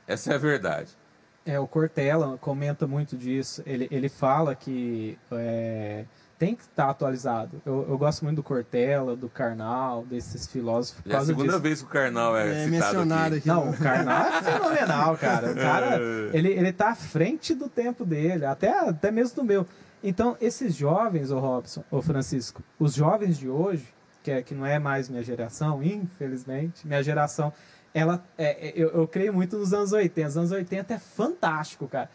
[0.09, 0.97] Essa é a verdade.
[1.45, 3.63] É, o Cortella comenta muito disso.
[3.65, 6.05] Ele, ele fala que é,
[6.39, 7.61] tem que estar atualizado.
[7.65, 11.03] Eu, eu, gosto muito do Cortella, do Karnal, desses filósofos.
[11.11, 11.61] É a segunda disso.
[11.61, 13.39] vez que o Karnal é, é mencionado aqui.
[13.39, 13.49] aqui.
[13.49, 15.53] Não, o Karnal é fenomenal, cara.
[15.53, 16.01] O cara,
[16.33, 19.67] ele, ele tá à frente do tempo dele, até, até mesmo do meu.
[20.03, 23.87] Então, esses jovens, o Robson, o Francisco, os jovens de hoje,
[24.23, 27.53] que, é, que não é mais minha geração, infelizmente, minha geração
[27.93, 30.29] ela é, é, eu, eu creio muito nos anos 80.
[30.29, 32.11] Os anos 80 é fantástico, cara.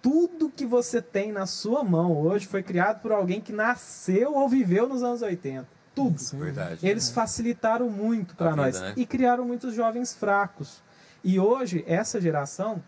[0.00, 4.48] Tudo que você tem na sua mão hoje foi criado por alguém que nasceu ou
[4.48, 5.66] viveu nos anos 80.
[5.94, 6.18] Tudo.
[6.18, 6.86] Sim, verdade.
[6.86, 8.94] Eles facilitaram muito para nós vida, né?
[8.96, 10.82] e criaram muitos jovens fracos.
[11.24, 12.82] E hoje essa geração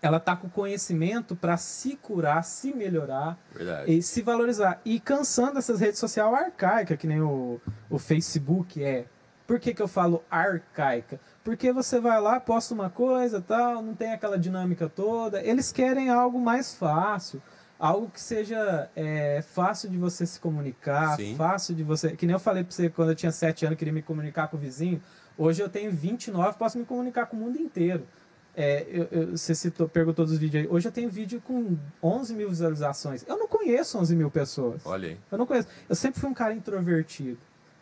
[0.00, 3.92] ela tá com conhecimento para se curar, se melhorar Verdade.
[3.92, 4.80] e se valorizar.
[4.84, 7.60] E cansando essas redes sociais arcaicas, que nem o,
[7.90, 9.06] o Facebook é.
[9.46, 11.20] Por que, que eu falo arcaica?
[11.46, 15.40] Porque você vai lá, posta uma coisa, tal, não tem aquela dinâmica toda.
[15.40, 17.40] Eles querem algo mais fácil,
[17.78, 21.36] algo que seja é, fácil de você se comunicar, Sim.
[21.36, 22.16] fácil de você.
[22.16, 24.56] Que nem eu falei para você quando eu tinha 7 anos, queria me comunicar com
[24.56, 25.00] o vizinho.
[25.38, 28.04] Hoje eu tenho 29, posso me comunicar com o mundo inteiro.
[28.56, 30.68] É, eu, eu, você citou, perguntou dos vídeos aí.
[30.68, 33.24] Hoje eu tenho vídeo com 11 mil visualizações.
[33.24, 34.84] Eu não conheço 11 mil pessoas.
[34.84, 35.18] Olha aí.
[35.30, 35.68] Eu não conheço.
[35.88, 37.38] Eu sempre fui um cara introvertido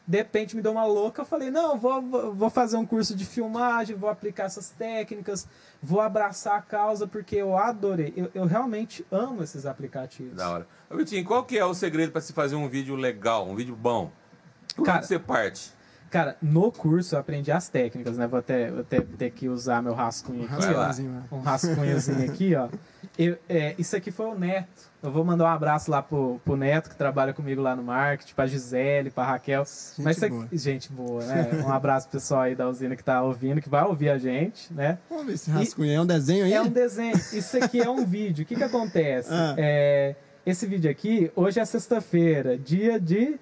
[0.06, 2.02] de repente me deu uma louca, eu falei, não, vou,
[2.34, 5.48] vou fazer um curso de filmagem, vou aplicar essas técnicas,
[5.82, 8.12] vou abraçar a causa, porque eu adorei.
[8.16, 10.36] Eu, eu realmente amo esses aplicativos.
[10.36, 10.66] Da hora.
[10.90, 14.10] Vitinho, qual que é o segredo para se fazer um vídeo legal, um vídeo bom?
[14.76, 15.73] Por Cara, que você parte?
[16.14, 18.28] Cara, no curso eu aprendi as técnicas, né?
[18.28, 21.02] Vou até, vou até ter que usar meu rascunho aqui,
[21.32, 21.34] ó.
[21.34, 22.68] Um rascunhozinho aqui, ó.
[23.18, 24.92] Eu, é, isso aqui foi o Neto.
[25.02, 28.32] Eu vou mandar um abraço lá pro, pro Neto, que trabalha comigo lá no marketing,
[28.32, 29.64] pra Gisele, pra Raquel.
[29.64, 30.44] Gente Mas boa.
[30.44, 31.50] Aqui, gente boa, né?
[31.66, 34.72] Um abraço pro pessoal aí da usina que tá ouvindo, que vai ouvir a gente,
[34.72, 34.98] né?
[35.10, 35.90] Vamos ver esse rascunho.
[35.90, 36.52] E, é um desenho aí?
[36.52, 37.16] É um desenho.
[37.16, 38.44] Isso aqui é um vídeo.
[38.44, 39.30] O que que acontece?
[39.32, 39.56] Ah.
[39.58, 40.14] É,
[40.46, 43.36] esse vídeo aqui, hoje é sexta-feira, dia de,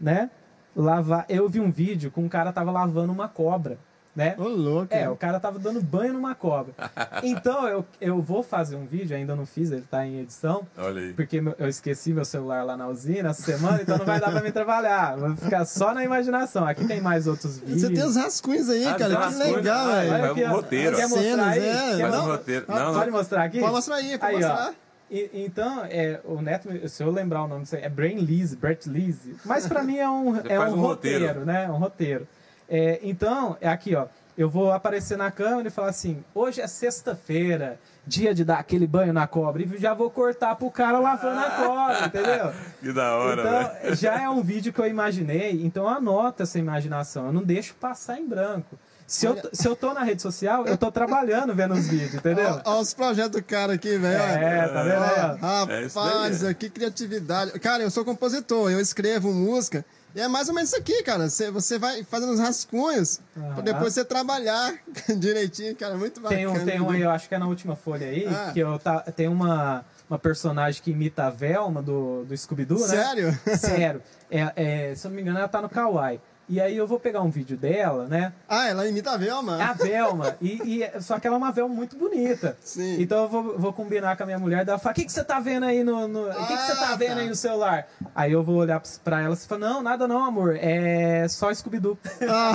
[0.00, 0.30] né?
[0.74, 1.24] Lavar.
[1.28, 3.78] Eu vi um vídeo com um cara tava lavando uma cobra.
[4.14, 4.36] Né?
[4.38, 4.94] Ô, louco.
[4.94, 6.72] É, o cara tava dando banho numa cobra.
[7.22, 10.66] Então, eu, eu vou fazer um vídeo, ainda não fiz, ele tá em edição.
[10.76, 11.12] Olha aí.
[11.14, 14.42] Porque eu esqueci meu celular lá na usina essa semana, então não vai dar pra
[14.42, 15.16] me trabalhar.
[15.16, 16.66] Vou ficar só na imaginação.
[16.66, 17.80] Aqui tem mais outros vídeos.
[17.80, 19.28] Você tem os rascunhos aí, ah, cara.
[19.28, 20.10] Que legal, velho.
[20.10, 20.96] Vai um roteiro.
[20.96, 21.68] Quer mostrar aí?
[21.68, 22.66] É, Quer um roteiro.
[22.68, 23.60] Não, pode mostrar aqui?
[23.60, 24.74] Pode mostrar aí, pode aí, mostrar.
[24.80, 24.83] Ó.
[25.10, 28.56] E, então, é, o Neto, se eu lembrar o nome disso aí, é Brain Lise,
[28.56, 29.36] Brett Lise.
[29.44, 31.70] Mas para mim é um, é um, um roteiro, roteiro, né?
[31.70, 32.26] Um roteiro.
[32.68, 34.06] É, então, é aqui, ó.
[34.36, 38.86] Eu vou aparecer na câmera e falar assim: hoje é sexta-feira, dia de dar aquele
[38.86, 39.62] banho na cobra.
[39.62, 42.52] E já vou cortar pro cara lavando a cobra, entendeu?
[42.80, 43.94] Que da hora, Então, véio.
[43.94, 47.26] já é um vídeo que eu imaginei, então anota essa imaginação.
[47.26, 48.76] Eu não deixo passar em branco.
[49.06, 52.60] Se eu, se eu tô na rede social, eu tô trabalhando vendo os vídeos, entendeu?
[52.64, 54.22] Olha os projetos do cara aqui, velho.
[54.22, 55.38] É, tá vendo aí?
[55.40, 57.58] Rapaz, é que criatividade.
[57.60, 59.84] Cara, eu sou compositor, eu escrevo música.
[60.14, 61.28] E é mais ou menos isso aqui, cara.
[61.28, 63.54] Você, você vai fazendo os rascunhos uhum.
[63.54, 64.72] pra depois você trabalhar
[65.18, 65.96] direitinho, cara.
[65.96, 66.40] Muito bacana.
[66.40, 68.50] Tem um, tem um aí, eu acho que é na última folha aí, ah.
[68.52, 72.86] que eu tá, tem uma, uma personagem que imita a Velma do, do Scooby-Doo, né?
[72.86, 73.38] Sério?
[73.58, 74.02] Sério.
[74.30, 74.52] É,
[74.90, 76.20] é, se eu não me engano, ela tá no Kawaii.
[76.46, 78.32] E aí eu vou pegar um vídeo dela, né?
[78.48, 79.58] Ah, ela imita a Velma.
[79.58, 80.36] É a Velma.
[80.42, 82.56] e, e, só que ela é uma Velma muito bonita.
[82.62, 83.00] Sim.
[83.00, 85.12] Então eu vou, vou combinar com a minha mulher e ela fala, o que, que
[85.12, 86.06] você tá vendo aí no.
[86.06, 86.28] no...
[86.28, 87.20] O que, que você tá ah, vendo tá.
[87.20, 87.88] aí no celular?
[88.14, 90.56] Aí eu vou olhar pra ela e fala, não, nada não, amor.
[90.56, 91.98] É só Scooby-Doo.
[92.28, 92.52] Ah.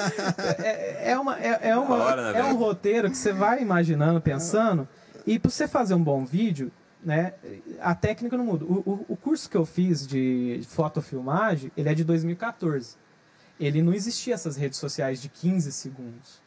[0.64, 4.20] é, é, uma, é, é, uma, hora, né, é um roteiro que você vai imaginando,
[4.20, 4.88] pensando.
[5.26, 6.72] E pra você fazer um bom vídeo,
[7.04, 7.34] né,
[7.80, 8.64] a técnica não muda.
[8.64, 12.96] O, o, o curso que eu fiz de fotofilmagem, ele é de 2014
[13.60, 16.40] ele não existia essas redes sociais de 15 segundos.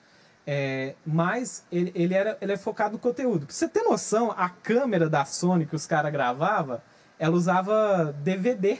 [0.45, 3.45] É, mas ele, ele, era, ele é focado no conteúdo.
[3.45, 6.81] Pra você ter noção, a câmera da Sony que os caras gravavam,
[7.17, 8.79] ela usava DVD.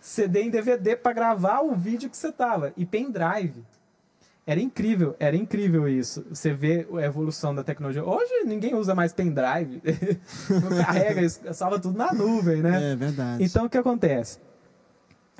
[0.00, 2.72] CD em DVD para gravar o vídeo que você tava.
[2.76, 3.64] E pendrive.
[4.46, 6.26] Era incrível, era incrível isso.
[6.28, 8.04] Você vê a evolução da tecnologia.
[8.04, 9.80] Hoje ninguém usa mais pendrive.
[10.84, 12.92] carrega, salva tudo na nuvem, né?
[12.92, 13.44] É verdade.
[13.44, 14.38] Então o que acontece?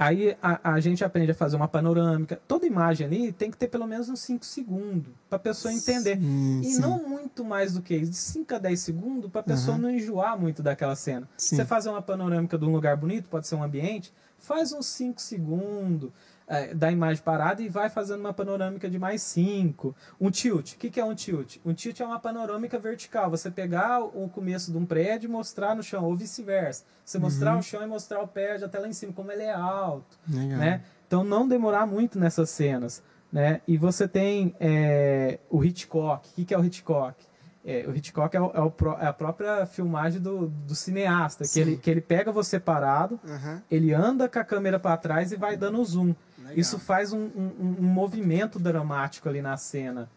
[0.00, 2.40] Aí a, a, gente aprende a fazer uma panorâmica.
[2.48, 6.16] Toda imagem ali tem que ter pelo menos uns 5 segundos para a pessoa entender.
[6.16, 6.80] Sim, e sim.
[6.80, 9.82] não muito mais do que isso, de 5 a 10 segundos para a pessoa uhum.
[9.82, 11.28] não enjoar muito daquela cena.
[11.36, 11.56] Sim.
[11.56, 15.20] Você fazer uma panorâmica de um lugar bonito, pode ser um ambiente, faz uns 5
[15.20, 16.10] segundos
[16.50, 19.94] é, da imagem parada e vai fazendo uma panorâmica de mais 5.
[20.20, 20.72] Um tilt.
[20.72, 21.58] O que, que é um tilt?
[21.64, 23.30] Um tilt é uma panorâmica vertical.
[23.30, 26.84] Você pegar o começo de um prédio e mostrar no chão, ou vice-versa.
[27.04, 27.22] Você uhum.
[27.22, 30.18] mostrar o chão e mostrar o prédio até lá em cima, como ele é alto.
[30.28, 30.58] Legal.
[30.58, 30.82] Né?
[31.06, 33.00] Então não demorar muito nessas cenas.
[33.32, 33.60] Né?
[33.68, 36.28] E você tem é, o Hitchcock.
[36.30, 37.29] O que, que é o Hitchcock?
[37.64, 41.60] É, o Hitchcock é, o, é, o, é, a própria filmagem do, do cineasta, que
[41.60, 43.60] ele, que ele pega você parado, uhum.
[43.70, 46.14] ele anda com a câmera para trás e vai dando zoom.
[46.38, 46.54] Legal.
[46.56, 50.08] Isso faz um, um, um, movimento dramático ali na cena.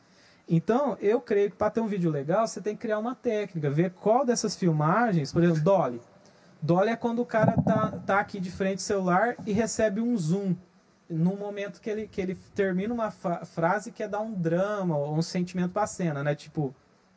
[0.47, 3.69] Então, eu creio que para ter um vídeo legal, você tem que criar uma técnica,
[3.69, 6.01] ver qual dessas filmagens, por exemplo, Dolly.
[6.61, 10.17] Dolly é quando o cara tá, tá aqui de frente ao celular e recebe um
[10.17, 10.55] zoom.
[11.09, 15.13] No momento que ele, que ele termina uma frase que é dar um drama ou
[15.13, 16.33] um sentimento para a cena, né?
[16.33, 16.73] Tipo,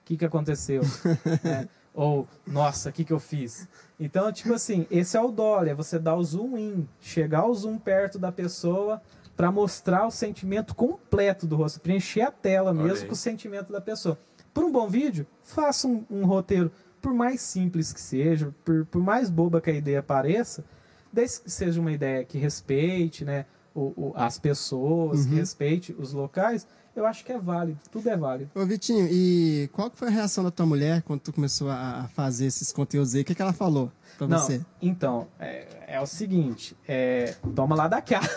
[0.07, 0.83] que, que aconteceu?
[1.45, 3.69] é, ou, nossa, o que, que eu fiz?
[3.99, 7.55] Então, tipo assim, esse é o dolly, é você dar o zoom in, chegar o
[7.55, 9.03] zoom perto da pessoa
[9.37, 13.81] para mostrar o sentimento completo do rosto, preencher a tela mesmo com o sentimento da
[13.81, 14.19] pessoa.
[14.55, 16.71] Por um bom vídeo, faça um, um roteiro,
[17.03, 20.65] por mais simples que seja, por, por mais boba que a ideia pareça,
[21.13, 23.45] desde que seja uma ideia que respeite né,
[23.75, 25.31] o, o as pessoas, uhum.
[25.31, 26.67] que respeite os locais,
[26.97, 28.51] eu acho que é válido, tudo é válido.
[28.55, 32.47] Ô Vitinho, e qual foi a reação da tua mulher quando tu começou a fazer
[32.47, 33.21] esses conteúdos aí?
[33.21, 34.61] O que, que ela falou pra Não, você?
[34.81, 38.21] Então, é, é o seguinte, é, toma lá da cá.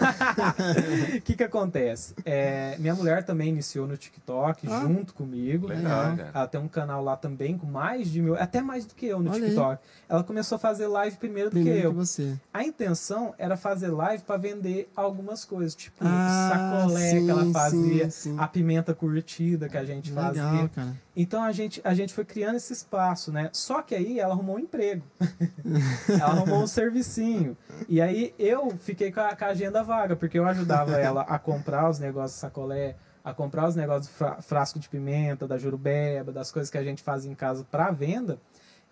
[1.17, 2.13] O que que acontece?
[2.25, 5.67] É, minha mulher também iniciou no TikTok ah, junto comigo.
[5.67, 6.31] Legal, né?
[6.33, 9.19] Ela tem um canal lá também com mais de mil, até mais do que eu
[9.19, 9.71] no Olha TikTok.
[9.71, 9.89] Aí.
[10.07, 11.91] Ela começou a fazer live primeiro do primeiro que eu.
[11.91, 12.37] Que você.
[12.53, 17.51] A intenção era fazer live para vender algumas coisas, tipo ah, sacolé sim, que ela
[17.51, 18.35] fazia, sim, sim.
[18.39, 20.69] a pimenta curtida que a gente Legal, fazia.
[20.69, 20.95] Cara.
[21.15, 23.49] Então a gente, a gente foi criando esse espaço, né?
[23.53, 25.03] Só que aí ela arrumou um emprego.
[26.09, 27.55] ela arrumou um servicinho.
[27.87, 31.39] E aí eu fiquei com a, com a, agenda vaga, porque eu ajudava ela a
[31.39, 35.57] comprar os negócios de sacolé, a comprar os negócios de fra frasco de pimenta, da
[35.57, 38.39] jurubeba, das coisas que a gente faz em casa para venda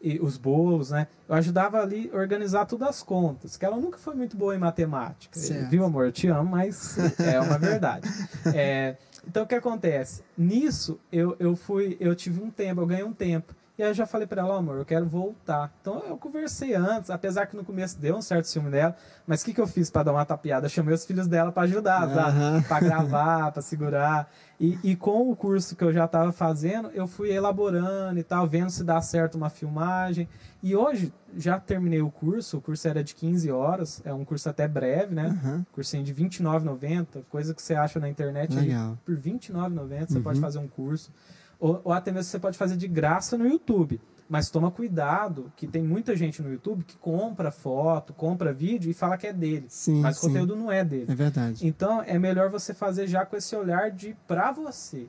[0.01, 1.08] e os bolos, né?
[1.28, 4.60] Eu ajudava ali a organizar todas as contas, que ela nunca foi muito boa em
[4.60, 5.38] matemática.
[5.39, 5.70] Certo.
[5.70, 6.05] Viu, amor?
[6.05, 8.08] Eu te amo, mas é uma verdade.
[8.53, 8.95] É,
[9.28, 10.23] então, o que acontece?
[10.38, 13.53] Nisso, eu, eu fui, eu tive um tempo, eu ganhei um tempo.
[13.78, 15.71] E aí eu já falei para ela, oh, amor, eu quero voltar.
[15.82, 19.45] Então eu conversei antes, apesar que no começo deu um certo ciúme dela, mas o
[19.45, 20.65] que, que eu fiz para dar uma tapiada?
[20.65, 22.63] Eu chamei os filhos dela para ajudar, uhum.
[22.63, 24.32] para gravar, para segurar.
[24.59, 28.47] E, e, com o curso que eu já estava fazendo, eu fui elaborando e tal,
[28.47, 30.28] vendo se dá certo uma filmagem.
[30.63, 34.49] E hoje já terminei o curso, o curso era de 15 horas, é um curso
[34.49, 35.39] até breve, né?
[35.43, 35.65] Uhum.
[35.71, 38.97] Cursinho de R$29,90, coisa que você acha na internet Legal.
[39.05, 40.43] por R$29,90 você pode uhum.
[40.43, 41.11] fazer um curso
[41.60, 43.99] ou, ou até mesmo você pode fazer de graça no YouTube.
[44.30, 48.93] Mas toma cuidado, que tem muita gente no YouTube que compra foto, compra vídeo e
[48.93, 49.68] fala que é dele.
[49.70, 50.28] Sim, mas sim.
[50.28, 51.05] o conteúdo não é dele.
[51.08, 51.66] É verdade.
[51.66, 55.08] Então é melhor você fazer já com esse olhar de pra você.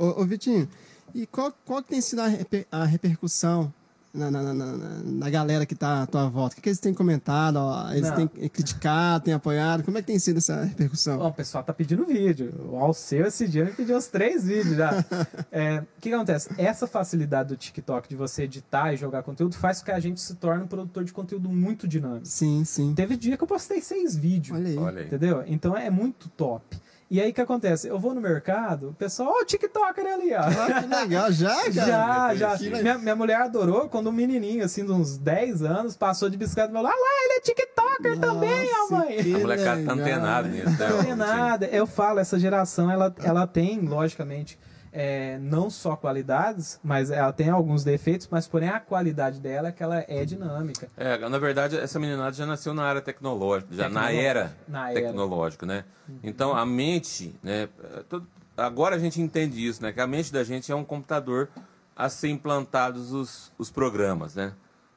[0.00, 0.66] Ô, ô, Vitinho,
[1.14, 3.72] e qual, qual tem sido a, reper, a repercussão
[4.16, 6.54] na, na, na, na, galera que está à tua volta?
[6.54, 7.56] O que, que eles têm comentado?
[7.56, 8.26] Ó, eles Não.
[8.26, 9.82] têm criticado, têm apoiado?
[9.84, 11.20] Como é que tem sido essa repercussão?
[11.20, 12.52] o pessoal tá pedindo vídeo.
[12.70, 15.04] O Alceu esse dia me pediu uns três vídeos já.
[15.52, 16.48] é, o que, que acontece?
[16.56, 20.20] Essa facilidade do TikTok de você editar e jogar conteúdo faz com que a gente
[20.20, 22.26] se torne um produtor de conteúdo muito dinâmico.
[22.26, 22.94] Sim, sim.
[22.94, 24.56] Teve dia que eu postei seis vídeos.
[24.56, 24.78] Olha aí.
[24.78, 25.06] Olha aí.
[25.06, 25.44] Entendeu?
[25.46, 26.76] Então é muito top.
[27.08, 27.86] E aí o que acontece?
[27.86, 30.40] Eu vou no mercado, o pessoal, ó, oh, o TikToker ali, ó.
[30.40, 32.34] Ah, que legal, já, cara?
[32.34, 32.80] Já, já.
[32.82, 36.70] Minha, minha mulher adorou quando um menininho, assim, de uns 10 anos, passou de bicicleta
[36.70, 39.34] e falou, ah lá, ele é TikToker Nossa, também, ó, mãe.
[39.34, 40.86] A molecada tá antenada nisso, né?
[40.86, 41.66] Antenada.
[41.66, 44.58] Eu falo, essa geração, ela, ela tem, logicamente,
[44.98, 49.72] é, não só qualidades, mas ela tem alguns defeitos, mas porém a qualidade dela é
[49.72, 50.88] que ela é dinâmica.
[50.96, 55.66] É, na verdade, essa meninada já nasceu na área tecnológica, já na era na tecnológica,
[55.66, 55.84] né?
[56.08, 56.18] Uhum.
[56.22, 57.68] Então a mente, né?
[58.08, 58.26] Todo,
[58.56, 59.92] agora a gente entende isso, né?
[59.92, 61.50] Que a mente da gente é um computador
[61.94, 64.54] a ser implantados os, os programas, né?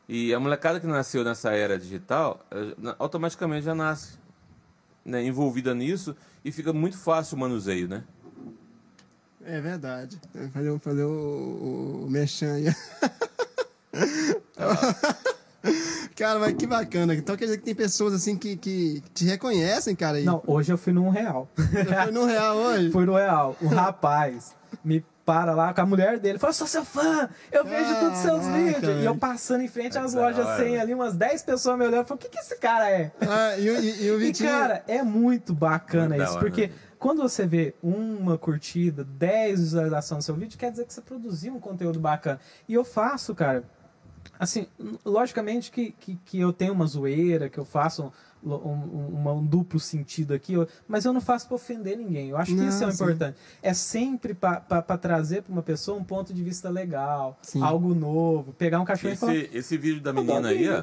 [0.08, 4.18] E a molecada que nasceu nessa era digital, eh, automaticamente já nasce
[5.04, 8.04] né, envolvida nisso e fica muito fácil o manuseio, né?
[9.45, 10.19] É verdade.
[10.53, 12.73] Fazer, fazer o, o, o aí.
[16.15, 17.15] Cara, mas que bacana.
[17.15, 20.19] Então quer dizer que tem pessoas assim que, que te reconhecem, cara.
[20.19, 21.49] Não, hoje eu fui num real.
[21.55, 22.91] Foi no real hoje?
[22.91, 23.55] Fui no real.
[23.61, 26.39] Um rapaz me para lá com a mulher dele.
[26.39, 29.03] Falou, sou seu fã, eu vejo todos os seus vídeos.
[29.03, 32.07] E eu passando em frente às lojas sem ali, umas 10 pessoas me olhando.
[32.07, 33.11] Falei, o que, que esse cara é?
[33.21, 34.49] Ah, e, e, e o Vitinho...
[34.49, 40.17] E, cara, é muito bacana muito isso, porque quando você vê uma curtida, 10 visualizações
[40.17, 42.39] no seu vídeo, quer dizer que você produziu um conteúdo bacana.
[42.67, 43.63] E eu faço, cara,
[44.39, 44.65] assim,
[45.05, 48.11] logicamente que, que, que eu tenho uma zoeira, que eu faço
[48.43, 50.53] um, um, um, duplo sentido aqui,
[50.87, 52.29] mas eu não faço para ofender ninguém.
[52.29, 53.37] Eu acho que não, isso é o importante.
[53.61, 57.61] É sempre para trazer para uma pessoa um ponto de vista legal, sim.
[57.61, 60.81] algo novo, pegar um cachorro esse, e falar, Esse vídeo da menina aí, ó,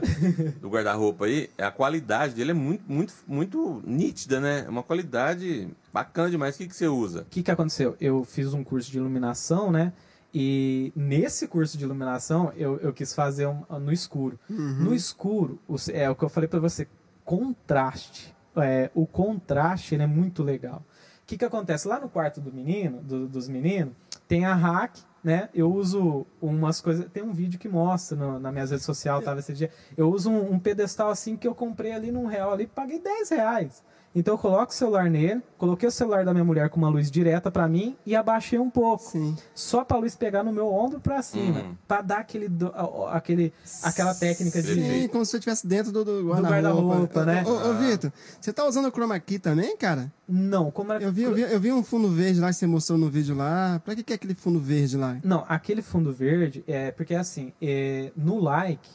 [0.61, 4.64] do guarda-roupa aí, a qualidade dele é muito, muito, muito nítida, né?
[4.66, 6.54] É uma qualidade bacana demais.
[6.54, 7.22] O que, que você usa?
[7.22, 7.96] O que, que aconteceu?
[8.00, 9.92] Eu fiz um curso de iluminação, né?
[10.38, 14.38] E nesse curso de iluminação eu, eu quis fazer um, no escuro.
[14.50, 14.84] Uhum.
[14.84, 15.59] No escuro,
[15.90, 16.86] é o que eu falei para você,
[17.27, 18.35] contraste.
[18.57, 20.83] É, o contraste é muito legal.
[21.22, 21.87] O que, que acontece?
[21.87, 23.93] Lá no quarto do menino, do, dos meninos,
[24.27, 25.51] tem a hack, né?
[25.53, 27.07] Eu uso umas coisas.
[27.12, 29.70] Tem um vídeo que mostra no, na minha rede social, tava esse dia.
[29.97, 33.29] Eu uso um, um pedestal assim que eu comprei ali num real ali, paguei 10
[33.31, 33.85] reais.
[34.17, 37.11] Então eu coloco o celular nele, coloquei o celular da minha mulher com uma luz
[37.11, 39.05] direta para mim e abaixei um pouco.
[39.05, 39.37] Sim.
[39.55, 41.77] Só para a luz pegar no meu ombro para cima, uhum.
[41.87, 42.49] para dar aquele,
[43.11, 43.53] aquele
[43.83, 47.45] aquela técnica de Sim, como se você estivesse dentro do, do guarda-roupa, guarda né?
[47.47, 48.11] Ô, ô, ô Vitor,
[48.41, 50.11] você tá usando o chroma key também, cara?
[50.27, 51.05] Não, como era...
[51.05, 53.37] eu vi, eu vi, eu vi um fundo verde lá que você mostrou no vídeo
[53.37, 53.83] lá.
[53.85, 55.19] Para que que é aquele fundo verde lá?
[55.23, 58.89] Não, aquele fundo verde é porque assim, é, no like,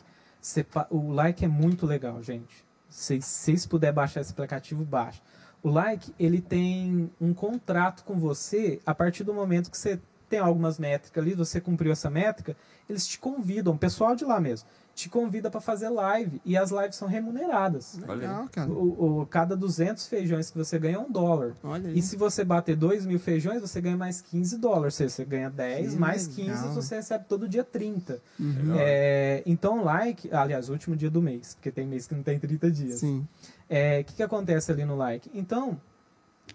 [0.89, 5.21] o like é muito legal, gente se vocês puder baixar esse aplicativo, baixa.
[5.63, 10.39] O Like, ele tem um contrato com você a partir do momento que você tem
[10.39, 12.55] algumas métricas ali, você cumpriu essa métrica,
[12.89, 14.67] eles te convidam, o pessoal de lá mesmo,
[15.01, 17.99] te convida para fazer live e as lives são remuneradas.
[18.07, 18.69] Legal, cara.
[18.69, 21.53] O, o, cada 200 feijões que você ganha é um dólar.
[21.63, 24.93] Olha e se você bater 2 mil feijões, você ganha mais 15 dólares.
[24.93, 26.55] Seja, você ganha 10, que mais legal.
[26.55, 28.21] 15, você recebe todo dia 30.
[28.39, 28.75] Uhum.
[28.77, 32.37] É, então, like, aliás, o último dia do mês, porque tem mês que não tem
[32.37, 32.99] 30 dias.
[32.99, 33.19] Sim.
[33.19, 33.27] O
[33.67, 35.31] é, que, que acontece ali no like?
[35.33, 35.79] Então,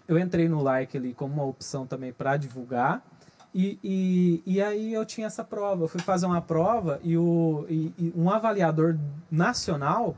[0.07, 3.05] eu entrei no like ali como uma opção também para divulgar.
[3.53, 5.83] E, e, e, aí eu tinha essa prova.
[5.83, 8.97] Eu fui fazer uma prova e, o, e, e um avaliador
[9.31, 10.15] nacional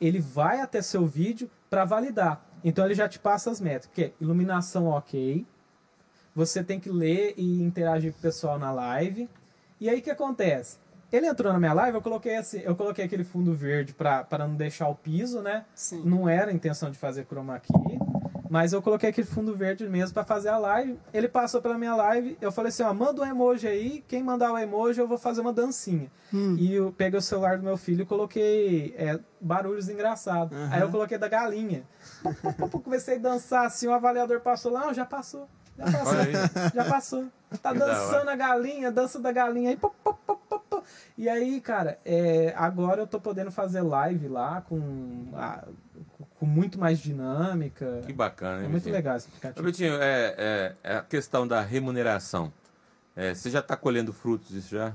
[0.00, 2.44] ele vai até seu vídeo para validar.
[2.64, 5.46] Então ele já te passa as métricas, que é iluminação ok,
[6.34, 9.28] você tem que ler e interagir com o pessoal na live.
[9.80, 10.78] E aí o que acontece?
[11.12, 14.54] Ele entrou na minha live, eu coloquei assim, eu coloquei aquele fundo verde para não
[14.54, 15.66] deixar o piso, né?
[15.74, 16.02] Sim.
[16.04, 17.98] Não era a intenção de fazer chroma key.
[18.52, 20.98] Mas eu coloquei aquele fundo verde mesmo para fazer a live.
[21.10, 22.36] Ele passou pela minha live.
[22.38, 24.04] Eu falei assim: ó, manda um emoji aí.
[24.06, 26.10] Quem mandar o emoji, eu vou fazer uma dancinha.
[26.34, 26.54] Hum.
[26.58, 30.54] E eu peguei o celular do meu filho e coloquei é, barulhos engraçados.
[30.54, 30.68] Uhum.
[30.70, 31.82] Aí eu coloquei da galinha.
[32.84, 33.86] Comecei a dançar assim.
[33.86, 34.80] O avaliador passou lá.
[34.80, 35.48] Não, já passou.
[35.78, 36.70] Já passou.
[36.74, 37.24] já passou.
[37.62, 39.78] Tá dançando a galinha, dança da galinha aí.
[39.78, 40.42] Pop, pop, pop,
[41.16, 45.28] e aí, cara, é, agora eu tô podendo fazer live lá com.
[45.34, 45.64] A,
[46.42, 48.00] com muito mais dinâmica.
[48.04, 48.96] Que bacana, hein, É muito Vitinho?
[48.96, 49.64] legal esse aplicativo.
[49.64, 52.52] Vitinho, é, é, é, a questão da remuneração.
[53.14, 54.92] É, você já está colhendo frutos disso já?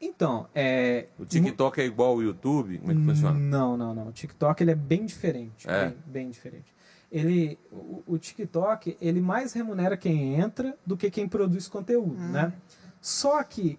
[0.00, 1.08] Então, é...
[1.18, 2.78] O TikTok é igual ao YouTube?
[2.78, 3.36] Como é que funciona?
[3.36, 4.06] Não, não, não.
[4.06, 5.68] O TikTok ele é bem diferente.
[5.68, 5.86] É.
[5.86, 6.72] Bem, bem diferente.
[7.10, 12.30] Ele, o, o, TikTok, ele mais remunera quem entra do que quem produz conteúdo, hum.
[12.30, 12.52] né?
[13.00, 13.76] Só que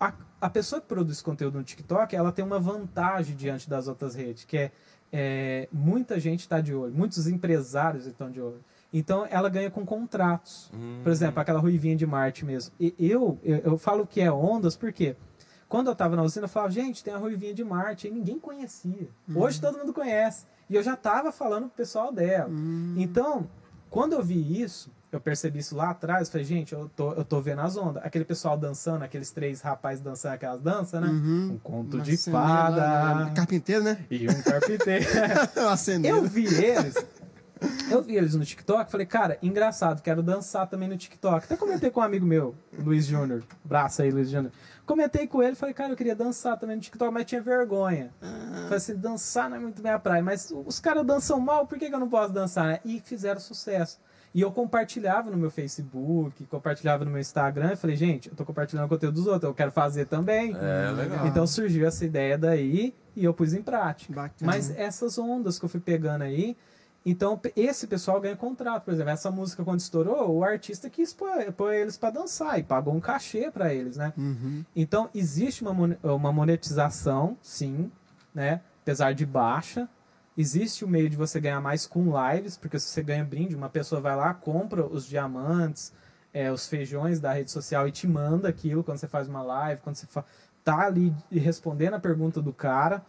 [0.00, 4.14] a, a pessoa que produz conteúdo no TikTok, ela tem uma vantagem diante das outras
[4.14, 4.72] redes, que é
[5.12, 8.62] é, muita gente está de olho, muitos empresários estão de olho.
[8.92, 10.70] Então ela ganha com contratos.
[10.74, 11.00] Hum.
[11.02, 12.74] Por exemplo, aquela ruivinha de Marte mesmo.
[12.80, 15.16] E eu, eu, eu falo que é ondas porque
[15.68, 18.38] quando eu estava na usina, eu falava, gente, tem a ruivinha de Marte, e ninguém
[18.38, 19.08] conhecia.
[19.28, 19.38] Hum.
[19.38, 20.46] Hoje todo mundo conhece.
[20.68, 22.48] E eu já estava falando pro pessoal dela.
[22.48, 22.94] Hum.
[22.96, 23.48] Então,
[23.90, 27.40] quando eu vi isso, eu percebi isso lá atrás, falei, gente, eu tô, eu tô
[27.40, 28.04] vendo as ondas.
[28.04, 31.08] Aquele pessoal dançando, aqueles três rapazes dançando aquelas danças, né?
[31.08, 31.52] Uhum.
[31.52, 32.76] Um conto de fada.
[32.76, 33.32] Lá, né?
[33.34, 34.04] carpinteiro, né?
[34.10, 35.06] E um carpinteiro.
[36.04, 36.94] eu vi eles.
[37.90, 41.44] Eu vi eles no TikTok, falei, cara, engraçado, quero dançar também no TikTok.
[41.44, 43.42] Até comentei com um amigo meu, Luiz Júnior.
[43.64, 44.52] Braço aí, Luiz Júnior.
[44.84, 48.10] Comentei com ele, falei, cara, eu queria dançar também no TikTok, mas tinha vergonha.
[48.22, 48.62] Ah.
[48.62, 51.88] Falei assim, dançar não é muito minha praia, mas os caras dançam mal, por que,
[51.88, 52.80] que eu não posso dançar, né?
[52.84, 53.98] E fizeram sucesso.
[54.34, 57.74] E eu compartilhava no meu Facebook, compartilhava no meu Instagram.
[57.76, 60.54] Falei, gente, eu tô compartilhando o conteúdo dos outros, eu quero fazer também.
[60.54, 61.26] É, legal.
[61.26, 64.12] Então surgiu essa ideia daí e eu pus em prática.
[64.12, 64.34] Bacana.
[64.52, 66.56] Mas essas ondas que eu fui pegando aí,
[67.04, 68.84] Então, esse pessoal ganha contrato.
[68.84, 72.62] Por exemplo, essa música quando estourou, o artista quis pôr, pôr eles para dançar e
[72.62, 74.12] pagou um cachê para eles, né?
[74.16, 74.64] Uhum.
[74.74, 77.90] Então, existe uma, uma monetização, sim,
[78.34, 78.60] né?
[78.82, 79.88] Apesar de baixa.
[80.36, 83.68] Existe o meio de você ganhar mais com lives, porque se você ganha brinde, uma
[83.68, 85.92] pessoa vai lá, compra os diamantes,
[86.32, 89.80] é, os feijões da rede social e te manda aquilo quando você faz uma live,
[89.80, 90.24] quando você fa...
[90.62, 93.04] tá ali respondendo a pergunta do cara.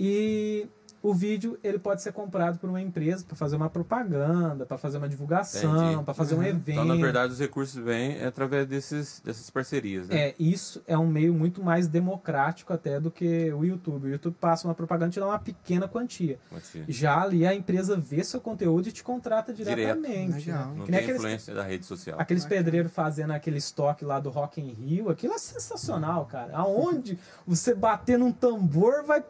[0.00, 0.66] E
[1.02, 4.98] o vídeo ele pode ser comprado por uma empresa para fazer uma propaganda, para fazer
[4.98, 6.40] uma divulgação, para fazer uhum.
[6.40, 6.70] um evento.
[6.70, 10.08] Então, na verdade, os recursos vêm através desses, dessas parcerias.
[10.08, 10.28] Né?
[10.28, 14.06] É, isso é um meio muito mais democrático até do que o YouTube.
[14.06, 16.38] O YouTube passa uma propaganda e te dá uma pequena quantia.
[16.48, 16.84] quantia.
[16.88, 20.38] Já ali a empresa vê seu conteúdo e te contrata diretamente.
[20.38, 20.58] Direto.
[20.58, 20.74] Né?
[20.76, 22.20] Não que tem aqueles, influência da rede social.
[22.20, 26.56] Aqueles pedreiros fazendo aquele estoque lá do Rock in Rio, aquilo é sensacional, cara.
[26.56, 29.24] Aonde você bater num tambor vai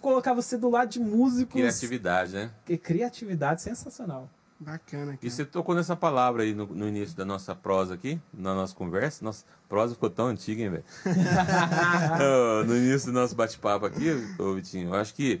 [0.00, 1.54] colocar você do lado de músicos.
[1.54, 2.50] Criatividade, né?
[2.68, 4.30] E criatividade sensacional.
[4.60, 5.12] Bacana.
[5.12, 5.18] Cara.
[5.22, 8.74] E você tocou nessa palavra aí no, no, início da nossa prosa aqui, na nossa
[8.74, 9.24] conversa.
[9.24, 10.84] Nossa prosa ficou tão antiga, hein, velho?
[12.66, 15.40] no início do nosso bate-papo aqui, ô Vitinho, eu acho que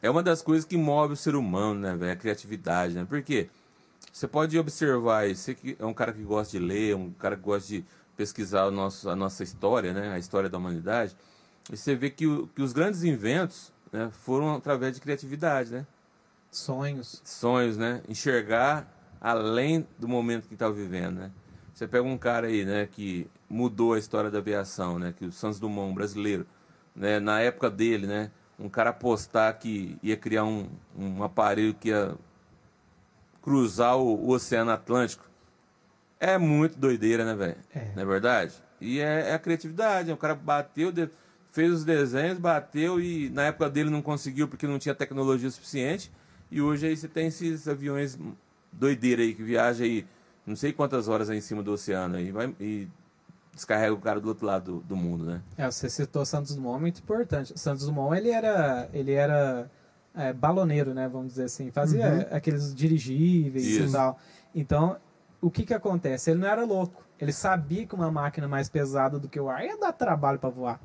[0.00, 2.12] é uma das coisas que move o ser humano, né, velho?
[2.12, 3.06] A criatividade, né?
[3.06, 3.50] Porque
[4.10, 7.36] você pode observar aí, você que é um cara que gosta de ler, um cara
[7.36, 7.84] que gosta de
[8.16, 10.12] pesquisar o nosso, a nossa história, né?
[10.12, 11.14] A história da humanidade.
[11.70, 15.86] E você vê que, o, que os grandes inventos né, foram através de criatividade, né?
[16.50, 17.20] Sonhos.
[17.24, 18.02] Sonhos, né?
[18.08, 18.86] Enxergar
[19.20, 21.30] além do momento que está vivendo, né?
[21.72, 25.14] Você pega um cara aí, né, que mudou a história da aviação, né?
[25.16, 26.46] Que o Santos Dumont, um brasileiro,
[26.94, 27.20] né?
[27.20, 28.30] Na época dele, né?
[28.58, 32.16] Um cara apostar que ia criar um, um aparelho que ia
[33.40, 35.24] cruzar o, o Oceano Atlântico.
[36.18, 37.56] É muito doideira, né, velho?
[37.72, 37.92] É.
[37.94, 38.54] Não é verdade?
[38.80, 40.08] E é, é a criatividade.
[40.08, 40.14] Né?
[40.14, 40.90] O cara bateu...
[40.90, 41.08] De
[41.50, 46.10] fez os desenhos, bateu e na época dele não conseguiu porque não tinha tecnologia suficiente.
[46.50, 48.18] E hoje aí você tem esses aviões
[48.72, 50.06] doideira aí que viaja aí
[50.46, 52.88] não sei quantas horas aí em cima do oceano aí vai, e
[53.54, 55.42] descarrega o cara do outro lado do, do mundo, né?
[55.56, 57.52] É, você citou Santos Dumont, muito importante.
[57.58, 59.70] Santos Dumont, ele era, ele era
[60.14, 62.36] é, baloneiro, né, vamos dizer assim, fazia uhum.
[62.36, 63.88] aqueles dirigíveis Isso.
[63.88, 64.18] e tal.
[64.54, 64.96] Então,
[65.40, 66.30] o que que acontece?
[66.30, 67.04] Ele não era louco.
[67.20, 70.48] Ele sabia que uma máquina mais pesada do que o ar ia dar trabalho para
[70.48, 70.80] voar.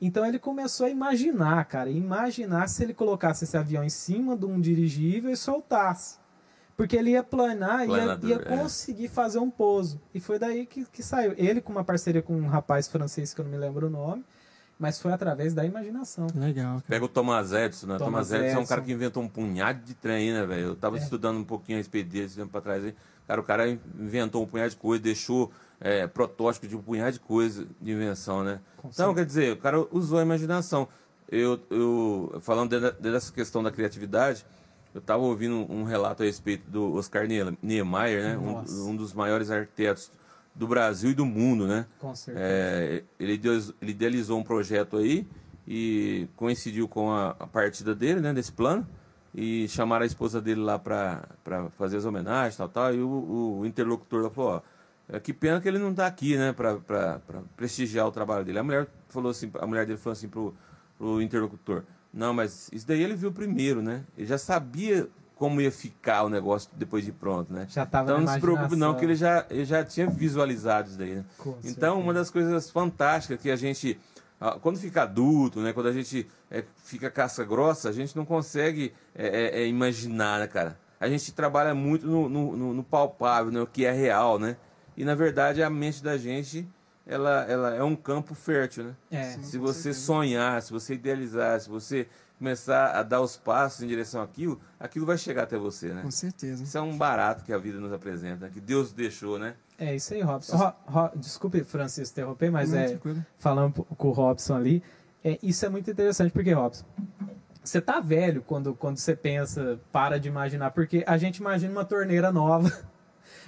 [0.00, 4.46] Então ele começou a imaginar, cara, imaginar se ele colocasse esse avião em cima de
[4.46, 6.18] um dirigível e soltasse.
[6.76, 8.38] Porque ele ia planar e ia, ia, é.
[8.38, 10.00] conseguir fazer um pouso.
[10.14, 11.34] E foi daí que, que saiu.
[11.36, 14.24] Ele com uma parceria com um rapaz francês que eu não me lembro o nome,
[14.78, 16.28] mas foi através da imaginação.
[16.36, 16.74] Legal.
[16.74, 16.84] Cara.
[16.86, 17.98] Pega o Thomas Edison, né?
[17.98, 20.66] Thomas, Thomas Edison, Edison é um cara que inventou um punhado de trem, né, velho?
[20.68, 21.00] Eu tava é.
[21.00, 22.84] estudando um pouquinho a esse tempo pra trás.
[22.84, 22.94] Hein?
[23.26, 25.50] Cara, o cara inventou um punhado de coisa, deixou
[25.80, 28.60] é, protótipo de um punhado de coisa de invenção, né?
[28.84, 30.88] então, quer dizer, o cara usou a imaginação.
[31.30, 34.46] Eu, eu falando dessa questão da criatividade,
[34.94, 37.26] eu estava ouvindo um relato a respeito do Oscar
[37.62, 38.38] Niemeyer, né?
[38.38, 40.10] Um, um, dos maiores arquitetos
[40.54, 41.86] do Brasil e do mundo, né?
[41.98, 42.46] Com certeza.
[42.46, 43.40] É, ele,
[43.82, 45.28] ele idealizou um projeto aí
[45.66, 48.32] e coincidiu com a, a partida dele, né?
[48.32, 48.86] Desse plano
[49.34, 51.22] e chamaram a esposa dele lá para
[51.76, 52.94] fazer as homenagens tal, tal.
[52.94, 54.60] E o, o interlocutor lá falou, ó,
[55.08, 56.80] é, que pena que ele não está aqui, né, para
[57.56, 58.58] prestigiar o trabalho dele.
[58.58, 60.54] A mulher falou assim, a mulher dele falou assim pro,
[60.98, 64.04] pro interlocutor: "Não, mas isso daí ele viu primeiro, né?
[64.16, 67.66] Ele já sabia como ia ficar o negócio depois de pronto, né?
[67.70, 70.98] Já tava então não se preocupe não, que ele já, ele já tinha visualizado isso
[70.98, 71.24] daí, né?
[71.64, 73.98] então, uma das coisas fantásticas que a gente
[74.60, 78.92] quando fica adulto, né, quando a gente é, fica casca grossa, a gente não consegue
[79.12, 80.78] é, é, é imaginar, né, cara?
[81.00, 84.56] A gente trabalha muito no, no, no palpável, né, o que é real, né?
[84.98, 86.68] E na verdade a mente da gente
[87.06, 88.94] ela, ela é um campo fértil, né?
[89.10, 93.86] É, se você sonhar, se você idealizar, se você começar a dar os passos em
[93.86, 96.02] direção àquilo, aquilo vai chegar até você, né?
[96.02, 96.62] Com certeza.
[96.62, 99.54] Isso é um barato que a vida nos apresenta, que Deus deixou, né?
[99.78, 100.56] É isso aí, Robson.
[100.56, 103.24] Ro, Ro, desculpe, Francisco, interromper, mas Não, é tranquilo.
[103.38, 104.82] falando com o Robson ali,
[105.24, 106.84] é, isso é muito interessante, porque, Robson,
[107.62, 111.84] você tá velho quando, quando você pensa, para de imaginar, porque a gente imagina uma
[111.84, 112.70] torneira nova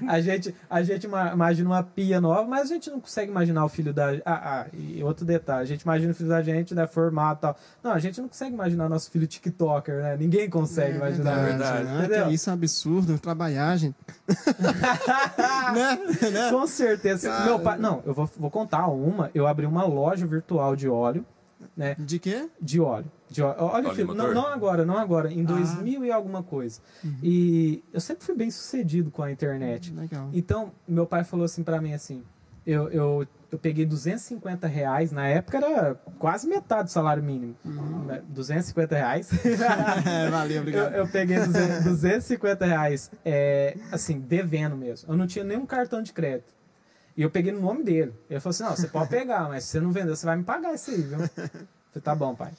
[0.06, 3.68] a gente, a gente imagina uma pia nova, mas a gente não consegue imaginar o
[3.68, 4.12] filho da.
[4.24, 7.40] Ah, ah, e outro detalhe, a gente imagina o filho da gente, né, formado e
[7.40, 7.56] tal.
[7.82, 10.16] Não, a gente não consegue imaginar nosso filho TikToker, né?
[10.16, 11.38] Ninguém consegue é imaginar.
[11.38, 11.98] É verdade, né?
[11.98, 12.30] Entendeu?
[12.30, 13.96] Isso é um absurdo, trabalhar, gente.
[15.74, 15.98] né?
[16.30, 16.50] né?
[16.50, 17.28] Com certeza.
[17.28, 17.44] Cara...
[17.44, 17.78] Meu pai.
[17.78, 19.30] Não, eu vou, vou contar uma.
[19.34, 21.24] Eu abri uma loja virtual de óleo.
[21.76, 21.94] Né?
[21.98, 22.48] De quê?
[22.60, 23.10] De óleo.
[23.28, 23.56] De óleo.
[23.58, 26.06] Olha, filho, não, não, agora, não agora, em 2000 ah.
[26.06, 26.80] e alguma coisa.
[27.04, 27.18] Uhum.
[27.22, 29.92] E eu sempre fui bem sucedido com a internet.
[29.92, 30.30] Legal.
[30.32, 32.22] Então, meu pai falou assim para mim assim:
[32.66, 37.56] eu, eu, eu peguei 250 reais, na época era quase metade do salário mínimo.
[37.64, 38.20] Uhum.
[38.28, 39.30] 250 né, reais.
[40.30, 40.92] Valeu, obrigado.
[40.92, 45.12] Eu, eu peguei 200, 250 reais, é, assim, devendo mesmo.
[45.12, 46.59] Eu não tinha nenhum cartão de crédito.
[47.16, 48.14] E eu peguei no nome dele.
[48.28, 50.44] Ele falou assim: não, você pode pegar, mas se você não vender, você vai me
[50.44, 51.20] pagar isso aí, viu?
[51.20, 52.52] Eu falei, tá bom, pai.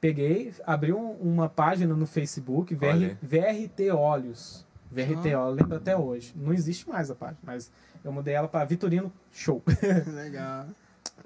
[0.00, 4.66] Peguei, abri um, uma página no Facebook, VR, VRT Olhos.
[4.90, 5.40] VRT, ah.
[5.40, 6.32] ó, lembro até hoje.
[6.36, 7.70] Não existe mais a página, mas
[8.04, 9.62] eu mudei ela para Vitorino Show.
[10.14, 10.66] Legal.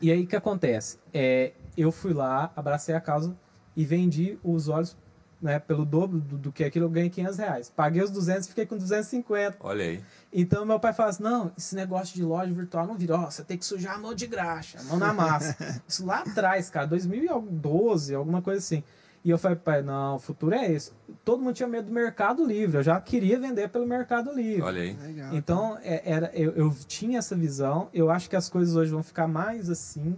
[0.01, 0.99] e aí o que acontece?
[1.13, 3.37] É, eu fui lá, abracei a causa
[3.77, 4.97] e vendi os olhos
[5.41, 7.73] né, pelo dobro do, do, que aquilo, eu ganhei 500 reais.
[7.75, 9.57] Paguei os 200 e fiquei com 250.
[9.61, 10.05] Olha aí.
[10.33, 13.15] Então meu pai fala assim: não, esse negócio de loja virtual não vira.
[13.15, 15.83] Ó, você tem que sujar a mão de graxa, a mão na massa.
[15.89, 18.83] Isso lá atrás, cara, 2012, alguma coisa assim.
[19.23, 20.93] E eu falei, pai, não, o futuro é esse.
[21.25, 24.63] Todo mundo tinha medo do Mercado Livre, eu já queria vender pelo Mercado Livre.
[24.63, 24.97] Olha aí.
[24.97, 28.91] Legal, então, é, era, eu, eu tinha essa visão, eu acho que as coisas hoje
[28.91, 30.17] vão ficar mais assim,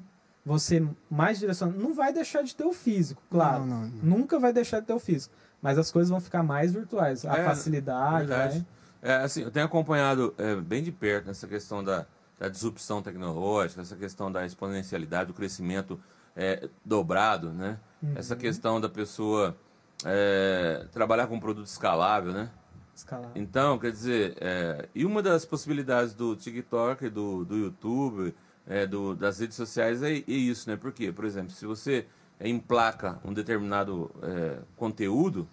[0.59, 1.83] ser mais direcionadas.
[1.83, 3.65] Não vai deixar de ter o físico, claro.
[3.65, 4.19] Não, não, não.
[4.19, 5.35] Nunca vai deixar de ter o físico.
[5.61, 7.25] Mas as coisas vão ficar mais virtuais.
[7.25, 8.29] A é, facilidade.
[8.29, 8.67] Né?
[9.01, 12.07] É, assim, eu tenho acompanhado é, bem de perto essa questão da,
[12.39, 16.01] da disrupção tecnológica, essa questão da exponencialidade, do crescimento
[16.35, 17.79] é, dobrado, né?
[18.03, 18.15] Uhum.
[18.17, 19.57] Essa questão da pessoa
[20.05, 22.51] é, trabalhar com um produto escalável, né?
[22.95, 23.31] Escalável.
[23.35, 28.35] Então, quer dizer, é, e uma das possibilidades do TikTok, do, do YouTube,
[28.67, 30.77] é, do, das redes sociais é, é, isso, né?
[30.77, 31.13] Por quê?
[31.13, 32.07] Por exemplo, se você
[32.41, 35.49] emplaca um determinado é, conteúdo,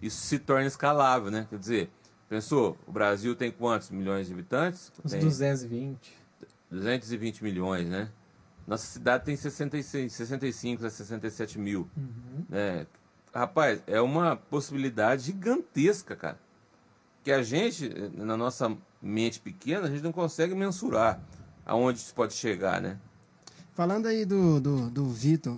[0.00, 1.46] isso se torna escalável, né?
[1.50, 1.90] Quer dizer,
[2.28, 4.92] pensou, o Brasil tem quantos milhões de habitantes?
[5.04, 6.18] Uns tem 220.
[6.70, 8.10] 220 milhões, né?
[8.66, 11.88] Nossa cidade tem 66, 65 a 67 mil.
[11.96, 12.44] Uhum.
[12.52, 12.86] É,
[13.34, 16.38] rapaz, é uma possibilidade gigantesca, cara.
[17.24, 21.20] Que a gente, na nossa mente pequena, a gente não consegue mensurar
[21.70, 22.98] aonde isso pode chegar, né?
[23.74, 25.56] Falando aí do, do, do Vitor,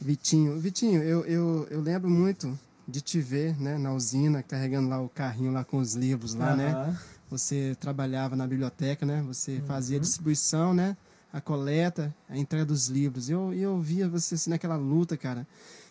[0.00, 0.58] Vitinho.
[0.58, 5.08] Vitinho, eu, eu, eu lembro muito de te ver né, na usina, carregando lá o
[5.08, 6.56] carrinho lá com os livros lá, uhum.
[6.56, 6.98] né?
[7.30, 9.22] Você trabalhava na biblioteca, né?
[9.26, 9.66] Você uhum.
[9.66, 10.96] fazia distribuição, né?
[11.32, 13.28] a coleta, a entrega dos livros.
[13.28, 15.44] Eu, eu via você assim naquela luta, cara.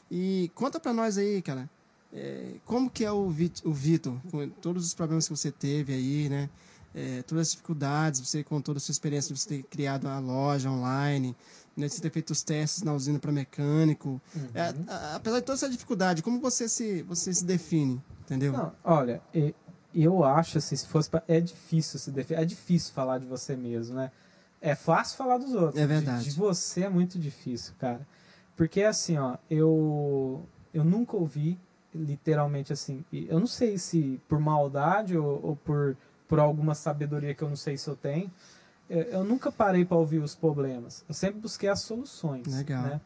[0.09, 1.69] E conta para nós aí, cara,
[2.13, 6.49] é, como que é o Vitor, com todos os problemas que você teve aí, né?
[6.95, 10.19] É, todas as dificuldades, você com toda a sua experiência de você ter criado uma
[10.19, 11.35] loja online,
[11.75, 14.21] né, de você ter feito os testes na usina para mecânico.
[14.35, 14.49] Uhum.
[14.53, 18.53] É, a, apesar de toda essa dificuldade, como você se, você se define, entendeu?
[18.53, 19.21] Não, olha,
[19.93, 23.55] eu acho assim, se fosse pra, é difícil se definir, é difícil falar de você
[23.55, 24.11] mesmo, né?
[24.61, 25.81] É fácil falar dos outros.
[25.81, 26.23] É verdade.
[26.23, 28.07] De, de, você é muito difícil, cara.
[28.55, 31.59] Porque assim, ó, eu eu nunca ouvi
[31.93, 35.95] literalmente assim, eu não sei se por maldade ou, ou por
[36.33, 38.31] por alguma sabedoria que eu não sei se eu tenho,
[38.89, 41.05] eu, eu nunca parei para ouvir os problemas.
[41.07, 42.47] Eu sempre busquei as soluções.
[42.47, 42.81] Legal.
[42.81, 43.01] Né?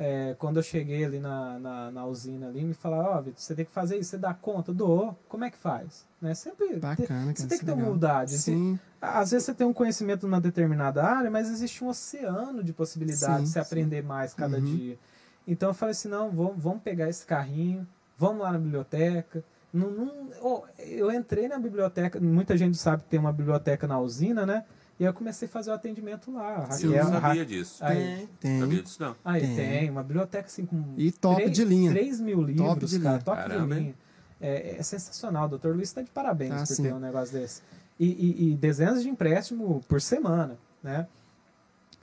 [0.00, 3.38] é, quando eu cheguei ali na, na, na usina ali, me falaram, ó, oh, Vitor,
[3.38, 4.72] você tem que fazer isso, você dá conta?
[4.72, 5.14] Dou.
[5.28, 6.06] Como é que faz?
[6.22, 6.32] Né?
[6.32, 7.86] Sempre Bacana, você tem que ter legal.
[7.86, 8.38] humildade.
[8.38, 8.78] Sim.
[8.78, 12.72] Você, às vezes você tem um conhecimento numa determinada área, mas existe um oceano de
[12.72, 14.64] possibilidades de você aprender mais cada uhum.
[14.64, 14.98] dia.
[15.46, 19.44] Então eu falei assim, não, vamos, vamos pegar esse carrinho, vamos lá na biblioteca.
[19.72, 24.00] Não, não, oh, eu entrei na biblioteca, muita gente sabe que tem uma biblioteca na
[24.00, 24.64] usina, né?
[24.98, 26.66] E eu comecei a fazer o atendimento lá.
[26.66, 27.82] Raquel, eu não sabia disso.
[27.82, 28.60] Aí, tem.
[28.60, 29.16] Sabia disso não.
[29.24, 29.56] Aí tem.
[29.56, 29.90] tem.
[29.90, 30.92] uma biblioteca assim com.
[30.96, 31.90] E top 3, de linha.
[31.90, 33.10] 3 mil livros, top de cara.
[33.10, 33.24] Linha.
[33.24, 33.94] Top Caramba, de linha.
[34.38, 35.46] É, é, sensacional.
[35.46, 36.82] O doutor Luiz está de parabéns ah, por sim.
[36.82, 37.62] ter um negócio desse.
[37.98, 41.06] E, e, e, dezenas de empréstimo por semana, né?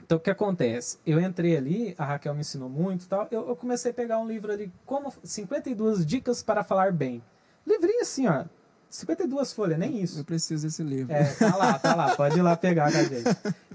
[0.02, 0.98] Então, o que acontece?
[1.06, 3.28] Eu entrei ali, a Raquel me ensinou muito e tal.
[3.30, 7.22] Eu, eu comecei a pegar um livro ali, como 52 dicas para falar bem.
[7.68, 8.44] Livrinho assim, ó,
[8.90, 10.20] 52 folhas, nem isso.
[10.20, 11.12] Eu preciso desse livro.
[11.12, 13.24] É, tá lá, tá lá, pode ir lá pegar com a gente.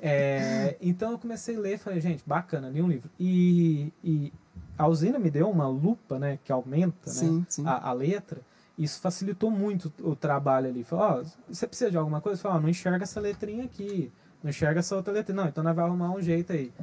[0.01, 3.09] É, então eu comecei a ler, falei, gente, bacana, li um livro.
[3.19, 4.33] E, e
[4.77, 7.65] a usina me deu uma lupa, né, que aumenta sim, né, sim.
[7.65, 8.41] A, a, letra.
[8.77, 10.83] Isso facilitou muito o trabalho ali.
[10.83, 12.41] Falei, oh, você precisa de alguma coisa?
[12.41, 15.43] Falei, oh, não enxerga essa letrinha aqui, não enxerga essa outra letrinha.
[15.43, 16.73] Não, então nós vamos arrumar um jeito aí.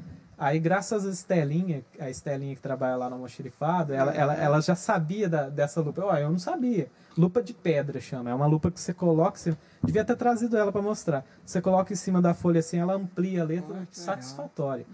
[0.40, 4.74] Aí, graças a Estelinha, a Estelinha que trabalha lá no Almoxerifado, ela, ela, ela já
[4.74, 6.02] sabia da, dessa lupa.
[6.02, 6.90] Ó, eu não sabia.
[7.14, 8.30] Lupa de pedra chama.
[8.30, 9.36] É uma lupa que você coloca.
[9.36, 11.26] Você devia ter trazido ela para mostrar.
[11.44, 14.86] Você coloca em cima da folha assim, ela amplia a letra oh, satisfatória.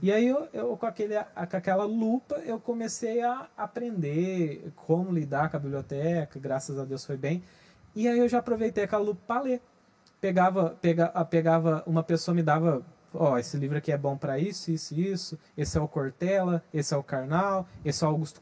[0.00, 5.50] E aí, eu, eu, com, aquele, com aquela lupa, eu comecei a aprender como lidar
[5.50, 6.40] com a biblioteca.
[6.40, 7.44] Graças a Deus foi bem.
[7.94, 9.62] E aí, eu já aproveitei aquela lupa para ler.
[10.18, 12.82] Pegava, pega, pegava, uma pessoa me dava
[13.14, 16.62] ó, esse livro aqui é bom para isso, isso e isso, esse é o Cortella,
[16.72, 18.40] esse é o Karnal, esse é o Augusto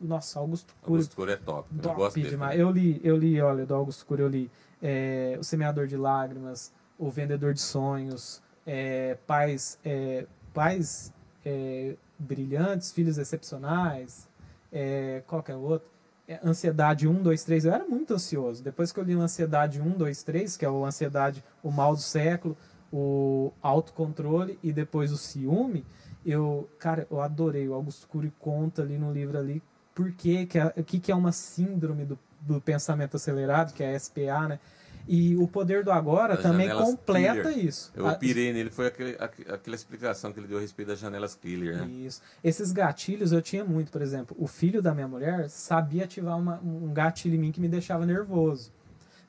[0.00, 0.92] Nossa, Augusto Cury.
[0.92, 2.58] Augusto Cury é top, top eu gosto demais.
[2.58, 4.50] Eu li, eu li, olha, do Augusto Cury eu li
[4.82, 11.12] é, O Semeador de Lágrimas, O Vendedor de Sonhos, é, pais, é, pais
[11.44, 14.28] é, brilhantes, filhos excepcionais,
[14.72, 15.88] é, qualquer outro.
[16.28, 18.62] É, ansiedade 1, 2, 3, eu era muito ansioso.
[18.62, 21.94] Depois que eu li o Ansiedade 1, 2, 3, que é o Ansiedade, o mal
[21.94, 22.56] do século,
[22.92, 25.84] o autocontrole e depois o ciúme,
[26.24, 27.68] eu, cara, eu adorei.
[27.68, 29.62] O Augusto Cury conta ali no livro ali
[29.94, 33.82] por que, que é, o que, que é uma síndrome do, do pensamento acelerado, que
[33.82, 34.60] é a SPA, né?
[35.08, 37.64] E o poder do agora também completa killer.
[37.64, 37.92] isso.
[37.94, 41.76] Eu pirei nele, foi aquele, aquela explicação que ele deu a respeito das janelas killer,
[41.76, 41.86] né?
[41.86, 42.20] Isso.
[42.42, 46.60] Esses gatilhos eu tinha muito, por exemplo, o filho da minha mulher sabia ativar uma,
[46.60, 48.72] um gatilho em mim que me deixava nervoso.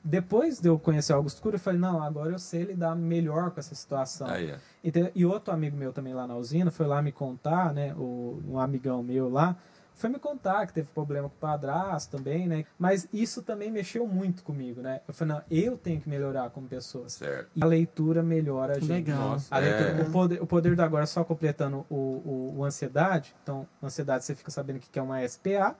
[0.04, 3.50] Depois de eu conhecer o Augusto Cura, eu falei, não, agora eu sei lidar melhor
[3.50, 4.28] com essa situação.
[4.28, 4.62] Ah, yeah.
[4.82, 8.40] e, e outro amigo meu também lá na usina foi lá me contar, né, o,
[8.48, 9.56] um amigão meu lá,
[9.98, 12.64] foi me contar que teve problema com o padrasto também, né?
[12.78, 15.00] Mas isso também mexeu muito comigo, né?
[15.08, 17.08] Eu falei, não, eu tenho que melhorar como pessoa.
[17.08, 17.50] Certo.
[17.56, 18.88] E a leitura melhora a gente.
[18.88, 19.30] Legal.
[19.30, 20.02] Nossa, a leitura, é.
[20.02, 23.34] o, poder, o poder do agora, só completando o, o, o ansiedade.
[23.42, 25.74] Então, ansiedade você fica sabendo que é uma SPA.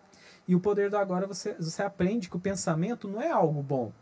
[0.48, 3.92] E o poder do agora você, você aprende que o pensamento não é algo bom.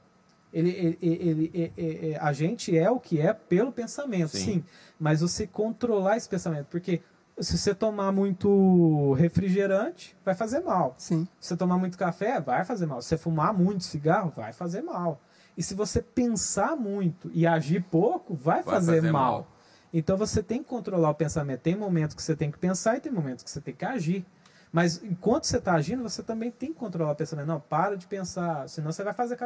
[0.53, 4.45] Ele, ele, ele, ele, ele, a gente é o que é pelo pensamento, sim.
[4.45, 4.65] sim.
[4.99, 7.03] Mas você controlar esse pensamento, porque
[7.39, 10.95] se você tomar muito refrigerante, vai fazer mal.
[10.97, 11.29] Sim.
[11.39, 13.03] Se você tomar muito café, vai fazer mal.
[13.03, 15.21] Se você fumar muito cigarro, vai fazer mal.
[15.57, 19.33] E se você pensar muito e agir pouco, vai, vai fazer, fazer mal.
[19.33, 19.57] mal.
[19.93, 21.61] Então você tem que controlar o pensamento.
[21.61, 24.25] Tem momentos que você tem que pensar e tem momentos que você tem que agir.
[24.73, 27.47] Mas enquanto você está agindo, você também tem que controlar o pensamento.
[27.47, 29.37] Não, para de pensar, senão você vai fazer.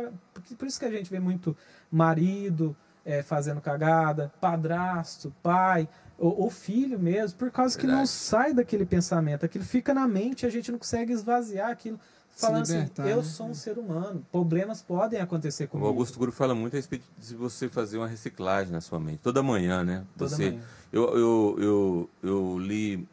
[0.58, 1.56] Por isso que a gente vê muito
[1.90, 5.88] marido é, fazendo cagada, padrasto, pai
[6.20, 7.94] o, o filho mesmo, por causa Verdade.
[7.94, 11.98] que não sai daquele pensamento, aquilo fica na mente, a gente não consegue esvaziar aquilo.
[12.36, 13.22] Falando assim, eu né?
[13.22, 15.86] sou um ser humano, problemas podem acontecer comigo.
[15.86, 19.18] O Augusto Guru fala muito a respeito de você fazer uma reciclagem na sua mente,
[19.18, 20.04] toda manhã, né?
[20.16, 20.62] Toda você, manhã.
[20.92, 23.06] Eu, eu, eu, eu li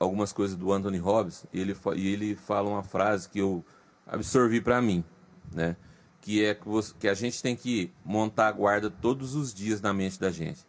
[0.00, 3.62] algumas coisas do Anthony Robbins e ele, e ele fala uma frase que eu
[4.06, 5.04] absorvi para mim,
[5.52, 5.76] né?
[6.22, 9.80] Que é que, você, que a gente tem que montar a guarda todos os dias
[9.80, 10.66] na mente da gente,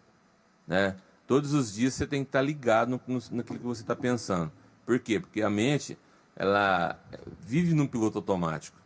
[0.68, 0.98] né?
[1.26, 4.52] Todos os dias você tem que estar ligado no, no, naquilo que você está pensando.
[4.86, 5.20] Por quê?
[5.20, 5.98] Porque a mente,
[6.36, 7.00] ela
[7.40, 8.81] vive num piloto automático.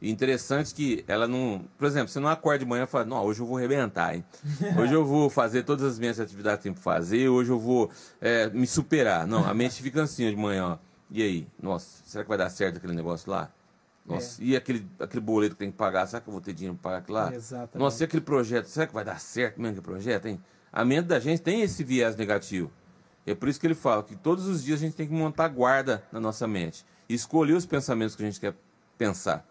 [0.00, 1.64] E interessante que ela não.
[1.78, 4.24] Por exemplo, você não acorda de manhã e fala, não, hoje eu vou arrebentar, hein?
[4.78, 7.90] Hoje eu vou fazer todas as minhas atividades que tenho que fazer, hoje eu vou
[8.20, 9.26] é, me superar.
[9.26, 10.78] Não, a mente fica assim de manhã, ó.
[11.10, 11.46] E aí?
[11.62, 13.50] Nossa, será que vai dar certo aquele negócio lá?
[14.04, 14.46] Nossa, é.
[14.46, 16.90] e aquele, aquele boleto que tem que pagar, será que eu vou ter dinheiro para
[16.90, 17.34] pagar aquilo lá?
[17.34, 17.78] Exatamente.
[17.78, 20.40] Nossa, e aquele projeto, será que vai dar certo mesmo aquele projeto, hein?
[20.76, 22.70] a mente da gente tem esse viés negativo.
[23.26, 25.48] É por isso que ele fala que todos os dias a gente tem que montar
[25.48, 28.54] guarda na nossa mente e escolher os pensamentos que a gente quer
[28.98, 29.42] pensar.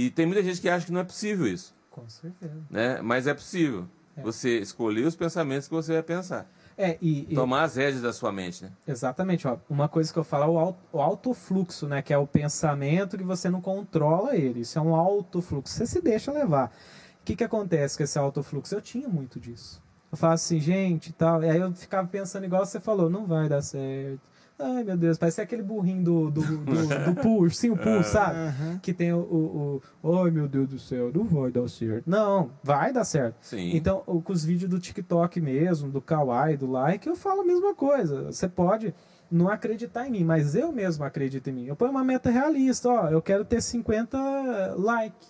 [0.00, 1.74] E tem muita gente que acha que não é possível isso.
[1.90, 2.54] Com certeza.
[2.70, 3.02] Né?
[3.02, 3.86] Mas é possível.
[4.16, 4.22] É.
[4.22, 6.50] Você escolher os pensamentos que você vai pensar.
[6.78, 8.72] É, e, Tomar as rédeas da sua mente, né?
[8.88, 9.46] Exatamente.
[9.46, 12.00] Ó, uma coisa que eu falo é o, auto, o autofluxo, né?
[12.00, 14.60] Que é o pensamento que você não controla ele.
[14.60, 15.74] Isso é um autofluxo.
[15.74, 16.72] Você se deixa levar.
[17.20, 18.74] O que, que acontece com esse autofluxo?
[18.74, 19.82] Eu tinha muito disso.
[20.10, 21.44] Eu falo assim, gente e tal.
[21.44, 24.22] E aí eu ficava pensando igual você falou, não vai dar certo.
[24.62, 28.38] Ai, meu Deus, parece aquele burrinho do, do, do, do sim, o push, sabe?
[28.38, 28.78] Uhum.
[28.78, 32.08] Que tem o, o, o, Ai, meu Deus do céu, não vai dar certo.
[32.08, 33.36] Não, vai dar certo.
[33.40, 33.74] Sim.
[33.74, 37.74] Então, com os vídeos do TikTok mesmo, do Kawaii, do like, eu falo a mesma
[37.74, 38.24] coisa.
[38.24, 38.94] Você pode
[39.30, 41.66] não acreditar em mim, mas eu mesmo acredito em mim.
[41.66, 45.26] Eu ponho uma meta realista, ó, eu quero ter 50 like,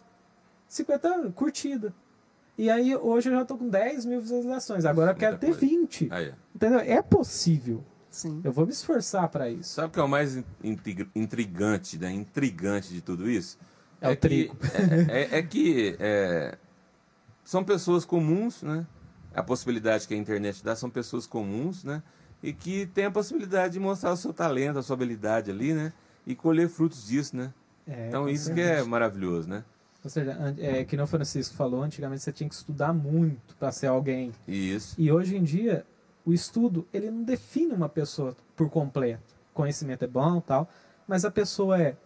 [0.69, 1.95] 50 curtida.
[2.57, 4.85] E aí hoje eu já tô com 10 mil visualizações.
[4.85, 6.09] Agora eu quero ter 20.
[6.11, 6.35] Aí.
[6.55, 6.81] Entendeu?
[6.81, 7.83] É possível.
[8.11, 8.41] Sim.
[8.43, 9.75] Eu vou me esforçar para isso.
[9.75, 10.43] Sabe o que é o mais
[11.15, 12.13] intrigante, né?
[12.13, 13.57] intrigante de tudo isso?
[14.01, 14.57] É, é o trigo.
[15.09, 16.59] É, é, é, que é,
[17.45, 18.85] são pessoas comuns, né?
[19.33, 22.03] A possibilidade que a internet dá são pessoas comuns, né?
[22.43, 25.93] E que tem a possibilidade de mostrar o seu talento, a sua habilidade ali, né?
[26.27, 27.55] E colher frutos disso, né?
[27.87, 29.65] É, então isso que é maravilhoso, né?
[30.03, 33.71] Ou seja, é, que não o Francisco falou, antigamente você tinha que estudar muito para
[33.71, 34.33] ser alguém.
[34.49, 34.95] Isso.
[34.99, 35.85] E hoje em dia,
[36.31, 39.35] o estudo, ele não define uma pessoa por completo.
[39.53, 40.69] Conhecimento é bom tal,
[41.07, 41.97] mas a pessoa é.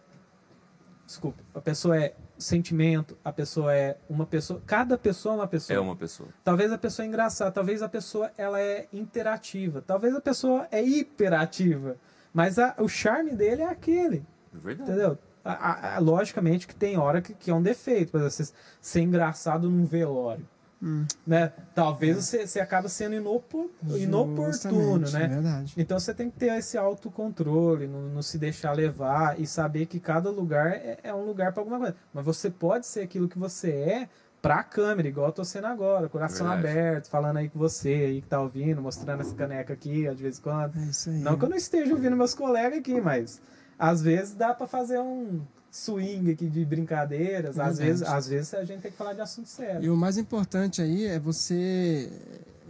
[1.05, 4.61] Desculpa, a pessoa é sentimento, a pessoa é uma pessoa.
[4.65, 5.77] Cada pessoa é uma pessoa.
[5.77, 6.29] É uma pessoa.
[6.43, 10.81] Talvez a pessoa é engraçada, talvez a pessoa ela é interativa, talvez a pessoa é
[10.81, 11.97] hiperativa.
[12.33, 14.25] Mas a, o charme dele é aquele.
[14.51, 14.89] Verdade.
[14.89, 15.17] Entendeu?
[15.45, 19.69] a, a, logicamente que tem hora que, que é um defeito, por exemplo, ser engraçado
[19.69, 20.45] num velório.
[20.81, 21.05] Hum.
[21.25, 21.51] Né?
[21.73, 25.27] Talvez você, você acabe sendo inopor, inoportuno, né?
[25.27, 25.73] Verdade.
[25.77, 29.99] Então você tem que ter esse autocontrole, não, não se deixar levar e saber que
[29.99, 31.95] cada lugar é, é um lugar para alguma coisa.
[32.13, 34.09] Mas você pode ser aquilo que você é
[34.41, 36.77] pra câmera, igual eu tô sendo agora, coração Verdade.
[36.77, 40.37] aberto, falando aí com você aí que tá ouvindo, mostrando essa caneca aqui, de vez
[40.37, 40.77] em quando.
[40.77, 41.17] É isso aí.
[41.17, 43.41] Não que eu não esteja ouvindo meus colegas aqui, mas
[43.79, 45.41] às vezes dá para fazer um
[45.75, 49.49] swing aqui de brincadeiras, às vezes, às vezes a gente tem que falar de assunto
[49.49, 49.83] sério.
[49.83, 52.09] E o mais importante aí é você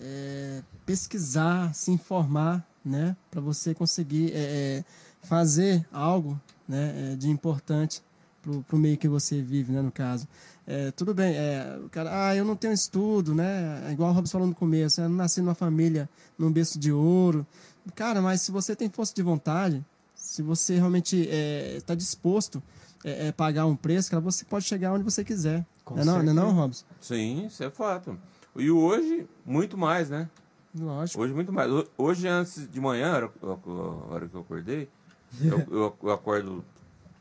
[0.02, 4.38] é, pesquisar, se informar, né, para você conseguir é,
[4.80, 4.86] é,
[5.22, 8.02] fazer algo, né, é, de importante
[8.42, 10.28] para o meio que você vive, né, no caso.
[10.66, 13.84] É, tudo bem, é, o cara, ah, eu não tenho estudo, né?
[13.88, 17.46] É igual o Robson falou no começo, eu nasci numa família num berço de ouro.
[17.94, 19.84] Cara, mas se você tem força de vontade,
[20.16, 24.66] se você realmente está é, disposto a é, é, pagar um preço, cara, você pode
[24.66, 25.64] chegar onde você quiser.
[25.84, 26.84] Com não, é não, não, não, Robson?
[27.00, 28.18] Sim, isso é fato.
[28.56, 30.28] E hoje, muito mais, né?
[30.76, 31.22] Lógico.
[31.22, 31.72] Hoje, muito mais.
[31.96, 33.16] Hoje, antes de manhã, a
[34.12, 34.90] hora que eu acordei,
[35.40, 36.66] eu, eu acordo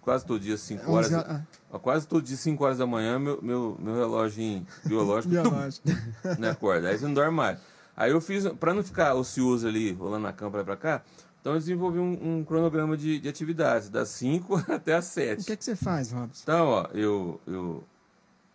[0.01, 1.12] quase todo dia, 5 horas.
[1.12, 1.43] Ah.
[1.82, 5.89] Quase todo dia, 5 horas da manhã, meu, meu, meu relógio biológico, biológico.
[6.39, 6.89] né, acorda.
[6.89, 7.59] Aí você não dorme mais.
[7.94, 11.02] Aí eu fiz, para não ficar ocioso ali, rolando na cama pra, pra cá,
[11.45, 15.43] então eu desenvolvi um, um cronograma de, de, atividades, das 5 até as 7.
[15.43, 16.41] O que, é que você faz, Robson?
[16.43, 17.85] Então, ó, eu, eu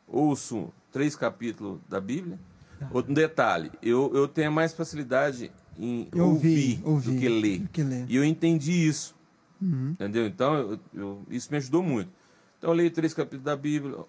[0.08, 2.40] ouço três capítulos da Bíblia.
[2.82, 2.88] Ah.
[2.92, 7.60] Outro detalhe, eu, eu tenho mais facilidade em ouvir, ouvir do, que ler.
[7.60, 8.06] do que ler.
[8.10, 9.16] E eu entendi isso.
[9.62, 9.92] Uhum.
[9.92, 10.26] Entendeu?
[10.26, 12.10] Então, eu, eu, isso me ajudou muito.
[12.58, 14.00] Então, eu leio três capítulos da Bíblia,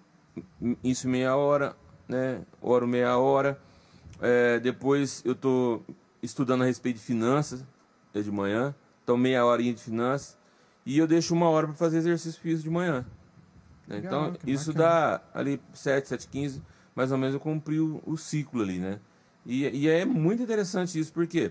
[0.82, 1.76] isso meia hora,
[2.08, 2.40] né?
[2.62, 3.60] Oro meia hora.
[4.22, 5.84] É, depois, eu estou
[6.22, 7.62] estudando a respeito de finanças,
[8.14, 8.74] é de manhã.
[9.02, 10.38] Então, meia horinha de finanças.
[10.84, 13.04] E eu deixo uma hora para fazer exercício físico de manhã.
[13.86, 13.96] Né?
[13.96, 15.22] Legal, então, isso bacana.
[15.32, 16.62] dá ali 7, 7, 15,
[16.94, 19.00] mais ou menos eu cumpri o, o ciclo ali, né?
[19.44, 21.50] E, e, é muito interessante isso, por quê?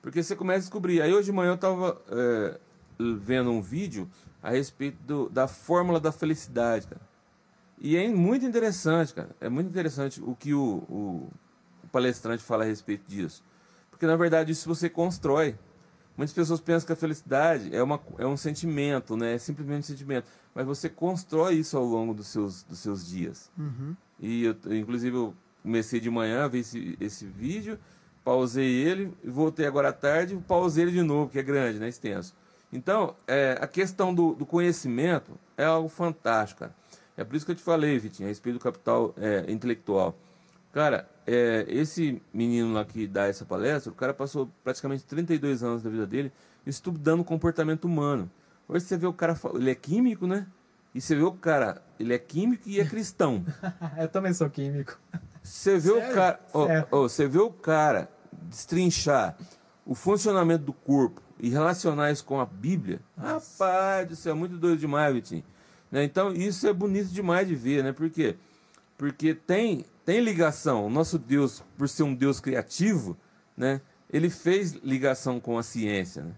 [0.00, 1.00] Porque você começa a descobrir.
[1.00, 2.58] Aí hoje de manhã eu estava é,
[2.98, 4.08] vendo um vídeo
[4.42, 7.00] a respeito do, da fórmula da felicidade, cara.
[7.80, 9.30] E é muito interessante, cara.
[9.40, 11.28] É muito interessante o que o, o,
[11.82, 13.42] o palestrante fala a respeito disso.
[13.90, 15.56] Porque, na verdade, isso você constrói.
[16.16, 19.34] Muitas pessoas pensam que a felicidade é, uma, é um sentimento, né?
[19.34, 20.26] É simplesmente um sentimento.
[20.54, 23.50] Mas você constrói isso ao longo dos seus, dos seus dias.
[23.58, 23.96] Uhum.
[24.20, 27.78] E, eu, inclusive, eu comecei de manhã a ver esse, esse vídeo,
[28.22, 31.88] pausei ele, voltei agora à tarde, pausei ele de novo, que é grande, né?
[31.88, 32.34] Extenso.
[32.72, 36.74] Então, é, a questão do, do, conhecimento é algo fantástico, cara.
[37.16, 40.16] É por isso que eu te falei, Vitinho, a respeito do capital é, intelectual.
[40.72, 45.82] Cara, é, esse menino lá que dá essa palestra, o cara passou praticamente 32 anos
[45.82, 46.32] da vida dele
[46.66, 48.30] estudando o comportamento humano.
[48.68, 50.46] Hoje você vê o cara, ele é químico, né?
[50.94, 53.44] E você vê o cara, ele é químico e é cristão.
[53.98, 54.98] eu também sou químico.
[55.42, 56.10] Você vê Sério?
[56.10, 56.40] o cara,
[56.90, 58.08] você vê o cara
[58.48, 59.36] destrinchar
[59.84, 63.64] o funcionamento do corpo, e relacionar isso com a Bíblia, Nossa.
[63.64, 65.42] rapaz do céu, é muito doido demais, Vitinho.
[65.90, 66.04] Né?
[66.04, 67.92] Então, isso é bonito demais de ver, né?
[67.92, 68.36] Por quê?
[68.96, 70.86] Porque tem, tem ligação.
[70.86, 73.16] O nosso Deus, por ser um Deus criativo,
[73.56, 73.80] né?
[74.10, 76.32] Ele fez ligação com a ciência, né?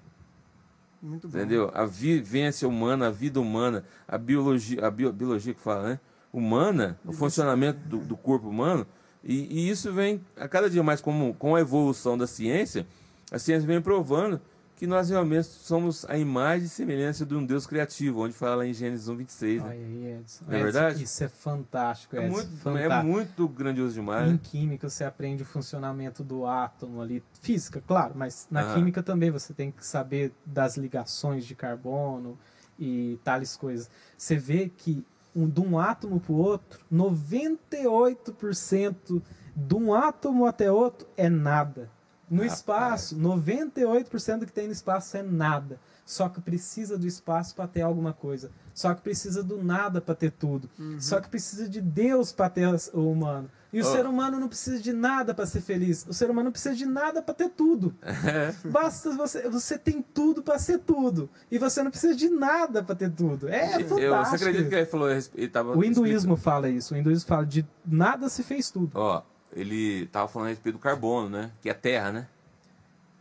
[1.03, 1.37] Muito bom.
[1.37, 1.71] Entendeu?
[1.75, 6.01] A vivência humana, a vida humana, a biologia, a bio, biologia que fala, né?
[6.33, 8.87] Humana, o funcionamento do, do corpo humano,
[9.23, 12.87] e, e, isso vem a cada dia mais como, com a evolução da ciência,
[13.33, 14.41] a ciência vem provando
[14.85, 18.75] que nós realmente somos a imagem e semelhança de um Deus criativo, onde fala em
[18.75, 19.63] Gênesis 1, 26.
[19.63, 19.71] Né?
[19.71, 20.45] Aí, Edson.
[20.47, 21.03] Não é verdade?
[21.03, 22.93] Isso é fantástico, é muito, fantástico.
[22.93, 24.31] é muito grandioso demais.
[24.31, 28.75] Em química você aprende o funcionamento do átomo ali, física, claro, mas na ah.
[28.75, 32.39] química também você tem que saber das ligações de carbono
[32.79, 33.89] e tales coisas.
[34.19, 35.03] Você vê que
[35.35, 39.23] um, de um átomo para o outro, 98%
[39.57, 41.89] de um átomo até outro é nada.
[42.31, 42.59] No Rapaz.
[42.59, 45.79] espaço, 98% do que tem no espaço é nada.
[46.05, 48.51] Só que precisa do espaço para ter alguma coisa.
[48.75, 50.69] Só que precisa do nada para ter tudo.
[50.79, 51.01] Uhum.
[51.01, 53.51] Só que precisa de Deus para ter o humano.
[53.73, 53.91] E o oh.
[53.91, 56.07] ser humano não precisa de nada para ser feliz.
[56.09, 57.95] O ser humano não precisa de nada para ter tudo.
[58.71, 61.29] Basta você, você tem tudo para ser tudo.
[61.51, 63.49] E você não precisa de nada para ter tudo.
[63.49, 63.99] É fantástico.
[63.99, 66.37] Eu, você acredita que ele falou ele tava O hinduísmo explicando.
[66.37, 66.95] fala isso.
[66.95, 68.93] O hinduísmo fala de nada se fez tudo.
[68.95, 71.51] Ó, oh ele estava falando a respeito do carbono, né?
[71.63, 72.27] Que é terra, né?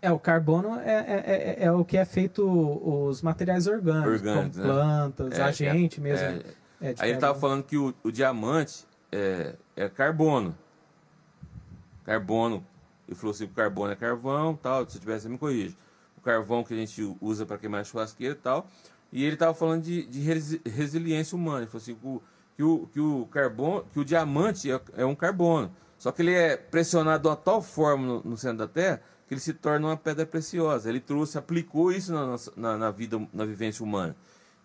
[0.01, 1.23] É, o carbono é, é,
[1.61, 4.73] é, é o que é feito os materiais orgânicos, orgânicos como né?
[4.73, 6.25] plantas, é, agente é, mesmo.
[6.25, 6.63] É.
[6.83, 10.53] É Aí ele estava falando que o, o diamante é, é carbono.
[12.03, 12.65] Carbono.
[13.07, 15.73] Ele falou assim, o carbono é carvão, tal, se tivesse me corrija.
[16.17, 18.67] O carvão que a gente usa para queimar churrasqueira e tal.
[19.13, 20.19] E ele estava falando de, de
[20.69, 21.59] resiliência humana.
[21.59, 22.21] Ele falou assim, que o,
[22.57, 25.71] que o, que o, carbono, que o diamante é, é um carbono.
[26.03, 29.39] Só que ele é pressionado a tal forma no, no, centro da Terra que ele
[29.39, 30.89] se torna uma pedra preciosa.
[30.89, 34.13] Ele trouxe, aplicou isso na, na, na vida, na vivência humana.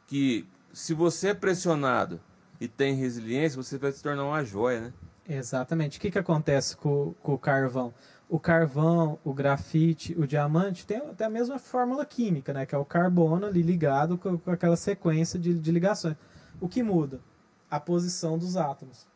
[0.09, 2.20] Que se você é pressionado
[2.60, 4.93] e tem resiliência, você vai se tornar uma joia, né?
[5.28, 5.98] Exatamente.
[5.98, 7.94] O que, que acontece com, com o carvão?
[8.28, 12.66] O carvão, o grafite, o diamante tem, tem a mesma fórmula química, né?
[12.66, 16.16] Que é o carbono ali ligado com, com aquela sequência de, de ligações.
[16.60, 17.20] O que muda?
[17.70, 19.06] A posição dos átomos.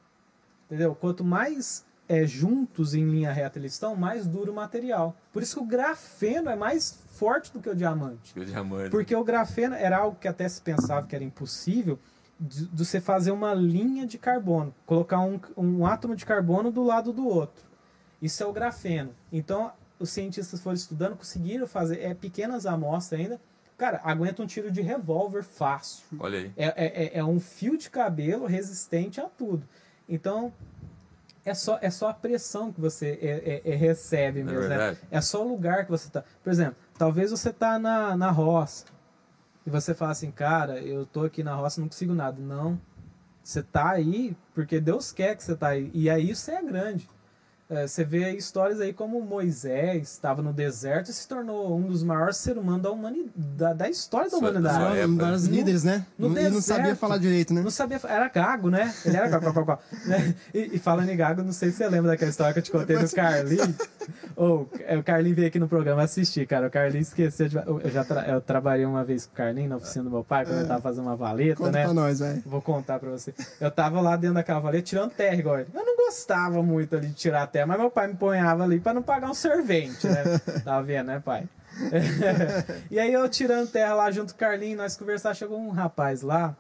[0.69, 0.95] Entendeu?
[0.95, 5.17] Quanto mais é, juntos em linha reta eles estão, mais duro o material.
[5.33, 8.39] Por isso que o grafeno é mais forte do que o diamante.
[8.39, 8.91] O diamante.
[8.91, 11.99] Porque o grafeno era algo que até se pensava que era impossível
[12.39, 16.83] de, de você fazer uma linha de carbono, colocar um, um átomo de carbono do
[16.83, 17.65] lado do outro.
[18.21, 19.15] Isso é o grafeno.
[19.33, 23.41] Então, os cientistas foram estudando, conseguiram fazer é, pequenas amostras ainda.
[23.79, 26.05] Cara, aguenta um tiro de revólver fácil.
[26.21, 26.53] Olha aí.
[26.59, 29.67] É, é, é, é um fio de cabelo resistente a tudo.
[30.07, 30.53] Então,
[31.45, 34.69] é só, é só a pressão que você é, é, é recebe é mesmo.
[34.69, 34.97] Né?
[35.11, 36.25] É só o lugar que você está.
[36.43, 38.87] Por exemplo, talvez você está na, na roça
[39.67, 42.41] e você fala assim, cara, eu tô aqui na roça não consigo nada.
[42.41, 42.81] Não.
[43.43, 45.91] Você está aí porque Deus quer que você está aí.
[45.93, 47.09] E aí você é grande.
[47.73, 52.03] É, você vê histórias aí como Moisés estava no deserto e se tornou um dos
[52.03, 55.07] maiores seres humanos da, humanidade, da, da história da humanidade.
[55.07, 56.05] Um dos líderes, né?
[56.19, 57.63] No e deserto, não sabia falar direito, né?
[57.63, 58.95] Não sabia, era gago, né?
[59.07, 60.35] Ele era gago, né?
[60.53, 62.71] e, e falando em gago, não sei se você lembra daquela história que eu te
[62.71, 63.75] contei do Carlinhos.
[64.37, 66.67] Ou oh, o Carlinhos veio aqui no programa assistir, cara.
[66.67, 67.57] O Carlinhos esqueceu de.
[67.57, 68.29] Eu já tra...
[68.29, 70.63] eu trabalhei uma vez com o Carlinhos na oficina do meu pai, quando é.
[70.63, 71.85] eu tava fazendo uma valeta, Conta né?
[71.85, 72.43] Pra nós, vai.
[72.45, 73.33] Vou contar pra você.
[73.61, 75.69] Eu tava lá dentro daquela valeta tirando terra, igual ele.
[75.73, 78.95] Eu não gostava muito ali de tirar terra, mas meu pai me ponhava ali para
[78.95, 80.23] não pagar um servente, né?
[80.65, 81.49] Tava vendo, né, pai?
[82.91, 86.23] e aí eu tirando terra lá junto com o Carlinhos, nós conversar, chegou um rapaz
[86.23, 86.57] lá,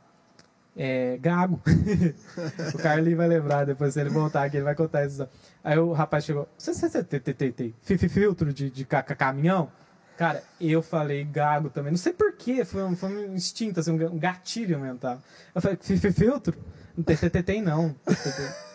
[0.76, 1.60] é, gago.
[2.74, 5.28] o Carlinhos vai lembrar depois, se ele voltar aqui, ele vai contar isso.
[5.62, 7.74] Aí o rapaz chegou, você, tem,
[8.08, 9.70] filtro de, de caminhão?
[10.16, 14.18] Cara, eu falei gago também, não sei porquê, foi um, foi um instinto, assim, um
[14.18, 15.20] gatilho mental.
[15.54, 15.76] Eu falei,
[16.12, 16.56] filtro?
[16.96, 17.94] Não tem TTT, não.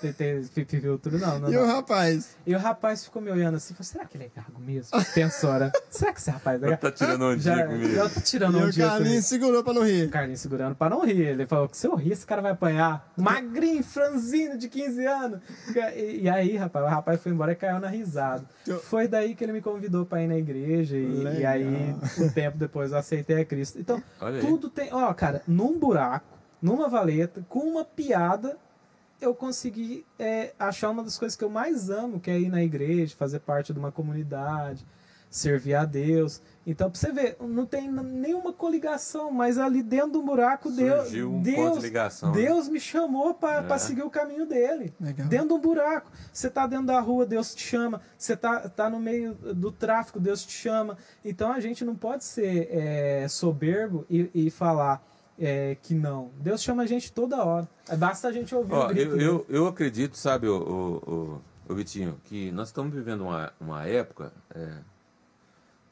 [0.01, 1.51] TTT filtro, não, não.
[1.51, 2.35] E o rapaz?
[2.45, 4.91] E o rapaz ficou me olhando assim, falou, será que ele é gago mesmo?
[5.13, 5.71] Pensou, né?
[5.89, 6.81] Será que esse rapaz é gago?
[6.81, 7.95] Tá tirando um dia comigo.
[7.95, 10.07] Já tá tirando e um dia o Carlinhos segurou pra não rir.
[10.07, 11.21] O Carlinhos segurando pra não rir.
[11.21, 13.11] Ele falou que se eu rir, esse cara vai apanhar.
[13.15, 15.39] Magrinho, franzino, de 15 anos.
[15.95, 18.45] E, e aí, rapaz, o rapaz foi embora e caiu na risada.
[18.65, 18.79] Eu...
[18.79, 20.97] Foi daí que ele me convidou pra ir na igreja.
[20.97, 23.79] E, e aí, um tempo depois, eu aceitei a Cristo.
[23.79, 24.01] Então,
[24.41, 24.93] tudo tem...
[24.93, 28.57] Ó, cara, num buraco, numa valeta, com uma piada,
[29.19, 32.63] eu consegui é, achar uma das coisas que eu mais amo, que é ir na
[32.63, 34.85] igreja, fazer parte de uma comunidade,
[35.29, 36.41] servir a Deus.
[36.65, 41.41] Então, pra você ver, não tem nenhuma coligação, mas ali dentro do buraco, Deus, um
[41.41, 42.41] Deus, de ligação, né?
[42.41, 43.77] Deus me chamou para é.
[43.77, 44.93] seguir o caminho dele.
[44.99, 45.27] Legal.
[45.27, 46.11] Dentro do buraco.
[46.31, 48.01] Você tá dentro da rua, Deus te chama.
[48.17, 50.97] Você tá, tá no meio do tráfico, Deus te chama.
[51.23, 55.01] Então, a gente não pode ser é, soberbo e, e falar
[55.39, 56.31] é, que não.
[56.39, 57.67] Deus chama a gente toda hora.
[57.97, 61.41] Basta a gente ouvir Ó, o grito eu, eu, eu, acredito, sabe, o, o, o,
[61.69, 64.33] o, Vitinho, que nós estamos vivendo uma, uma época.
[64.53, 64.77] É,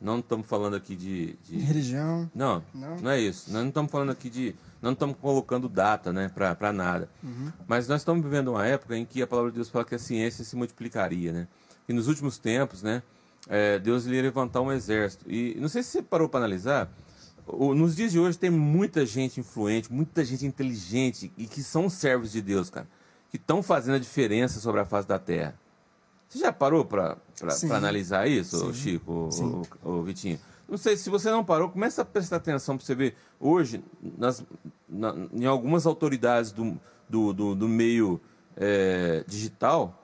[0.02, 1.58] não estamos falando aqui de, de...
[1.58, 2.30] religião.
[2.36, 3.52] Não, não, não, é isso.
[3.52, 4.56] Nós não estamos falando aqui de.
[4.82, 7.10] Não estamos colocando data né, para nada.
[7.24, 7.52] Uhum.
[7.68, 10.00] Mas nós estamos vivendo uma época em que a palavra de Deus fala que a
[10.00, 11.32] ciência se multiplicaria.
[11.32, 11.48] Né?
[11.88, 13.02] E nos últimos tempos, né,
[13.48, 15.26] é, Deus iria levantar um exército.
[15.28, 16.92] E não sei se você parou para analisar
[17.48, 22.32] nos dias de hoje tem muita gente influente, muita gente inteligente e que são servos
[22.32, 22.88] de Deus, cara,
[23.30, 25.56] que estão fazendo a diferença sobre a face da terra.
[26.28, 27.18] Você já parou para
[27.72, 28.74] analisar isso, Sim.
[28.74, 29.64] Chico, Sim.
[29.84, 30.40] O, o, o, Vitinho?
[30.68, 33.16] Não sei, se você não parou, começa a prestar atenção para você ver.
[33.40, 33.84] Hoje,
[34.18, 34.44] nas,
[34.90, 38.20] na, em algumas autoridades do, do, do, do meio
[38.58, 40.04] é, digital,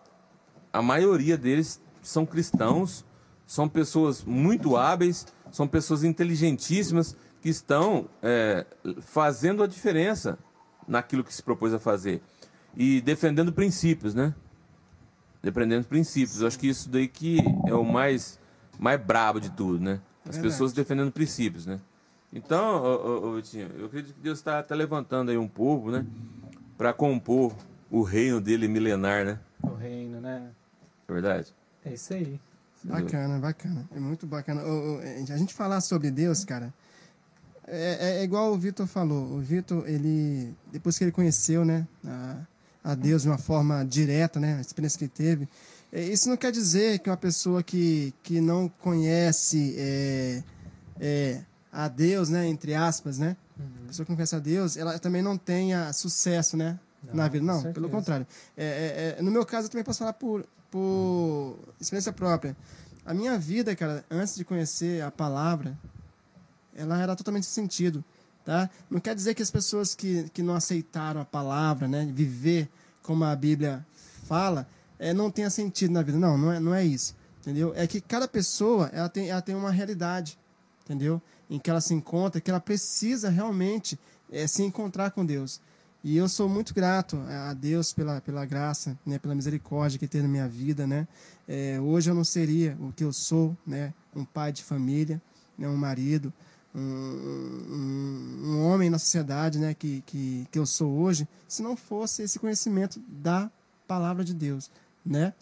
[0.71, 3.03] a maioria deles são cristãos,
[3.47, 8.65] são pessoas muito hábeis, são pessoas inteligentíssimas que estão é,
[9.01, 10.37] fazendo a diferença
[10.87, 12.21] naquilo que se propôs a fazer
[12.75, 14.33] e defendendo princípios, né?
[15.41, 16.41] Defendendo princípios.
[16.41, 18.39] Eu acho que isso daí que é o mais
[18.79, 19.99] mais brabo de tudo, né?
[20.23, 20.53] As Verdade.
[20.53, 21.79] pessoas defendendo princípios, né?
[22.31, 26.05] Então, ô, Vitinho, eu acredito que Deus está tá levantando aí um povo, né?
[26.77, 27.53] Para compor
[27.89, 29.39] o reino dele milenar, né?
[29.61, 30.49] O reino, né?
[31.07, 31.53] É verdade?
[31.83, 32.39] É isso aí.
[32.83, 33.87] Bacana, bacana.
[33.93, 34.61] É muito bacana.
[34.61, 36.73] a gente falar sobre Deus, cara,
[37.67, 39.37] é, é, é igual o Vitor falou.
[39.37, 42.37] O Vitor, ele, depois que ele conheceu, né, a,
[42.83, 45.49] a Deus de uma forma direta, né, a experiência que ele teve,
[45.91, 50.43] é, isso não quer dizer que uma pessoa que, que não conhece é,
[50.99, 53.65] é, a Deus, né, entre aspas, né, uhum.
[53.83, 57.27] a pessoa que não conhece a Deus, ela também não tenha sucesso, né, não, na
[57.27, 57.45] vida.
[57.45, 58.25] Não, pelo contrário.
[58.57, 62.55] É, é, no meu caso, eu também posso falar por, por experiência própria.
[63.05, 65.77] A minha vida, cara, antes de conhecer a palavra,
[66.75, 68.03] ela era totalmente sem sentido.
[68.43, 68.69] Tá?
[68.89, 72.69] Não quer dizer que as pessoas que, que não aceitaram a palavra, né, viver
[73.03, 73.85] como a Bíblia
[74.23, 74.67] fala
[74.97, 76.17] é, não tenha sentido na vida.
[76.17, 77.15] Não, não é, não é isso.
[77.41, 77.73] Entendeu?
[77.75, 80.37] É que cada pessoa ela tem, ela tem uma realidade,
[80.83, 81.19] entendeu?
[81.49, 83.99] Em que ela se encontra, que ela precisa realmente
[84.31, 85.59] é, se encontrar com Deus.
[86.03, 90.21] E eu sou muito grato a Deus pela, pela graça, né, pela misericórdia que tem
[90.21, 91.07] na minha vida, né?
[91.47, 93.93] É, hoje eu não seria o que eu sou, né?
[94.15, 95.21] Um pai de família,
[95.57, 96.33] né, um marido,
[96.73, 99.73] um, um, homem na sociedade, né?
[99.73, 103.51] Que, que, que eu sou hoje, se não fosse esse conhecimento da
[103.87, 104.71] palavra de Deus,
[105.05, 105.33] né?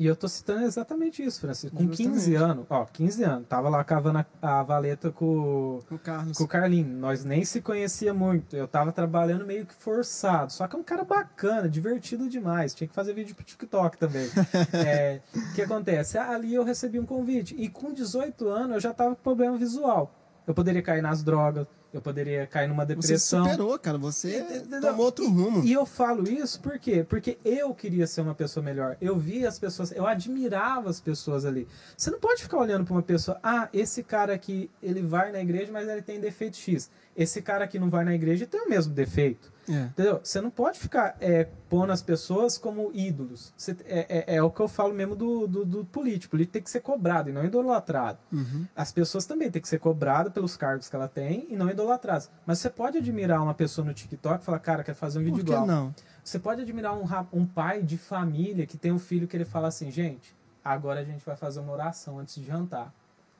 [0.00, 1.76] E eu tô citando exatamente isso, Francisco.
[1.76, 2.14] Com Justamente.
[2.14, 6.38] 15 anos, ó, 15 anos, tava lá cavando a, a valeta com, o Carlos.
[6.38, 6.96] com o Carlinho.
[6.96, 8.56] Nós nem se conhecia muito.
[8.56, 10.54] Eu tava trabalhando meio que forçado.
[10.54, 12.72] Só que é um cara bacana, divertido demais.
[12.72, 14.26] Tinha que fazer vídeo pro TikTok também.
[14.72, 16.16] é, o que acontece?
[16.16, 17.54] Ali eu recebi um convite.
[17.58, 20.14] E com 18 anos eu já tava com problema visual.
[20.46, 23.44] Eu poderia cair nas drogas, eu poderia cair numa depressão.
[23.44, 23.98] Você superou, cara.
[23.98, 24.44] Você
[24.80, 25.64] tomou outro rumo.
[25.64, 27.04] E eu falo isso por quê?
[27.08, 28.96] Porque eu queria ser uma pessoa melhor.
[29.00, 31.66] Eu via as pessoas, eu admirava as pessoas ali.
[31.96, 35.40] Você não pode ficar olhando para uma pessoa, ah, esse cara aqui, ele vai na
[35.40, 36.90] igreja, mas ele tem defeito X.
[37.16, 39.52] Esse cara aqui não vai na igreja e tem o mesmo defeito.
[39.70, 39.82] É.
[39.84, 40.20] Entendeu?
[40.22, 43.52] Você não pode ficar é, pondo as pessoas como ídolos.
[43.56, 46.36] Você, é, é, é, o que eu falo mesmo do, do, do político.
[46.36, 48.18] Ele tem que ser cobrado e não idolatrado.
[48.32, 48.66] Uhum.
[48.74, 52.30] As pessoas também têm que ser cobradas pelos cargos que ela tem e não idolatradas.
[52.44, 55.38] Mas você pode admirar uma pessoa no TikTok e falar, cara, quer fazer um vídeo
[55.38, 55.66] Por que igual.
[55.66, 55.94] não?
[56.24, 59.68] Você pode admirar um, um pai de família que tem um filho que ele fala
[59.68, 60.34] assim, gente,
[60.64, 62.92] agora a gente vai fazer uma oração antes de jantar.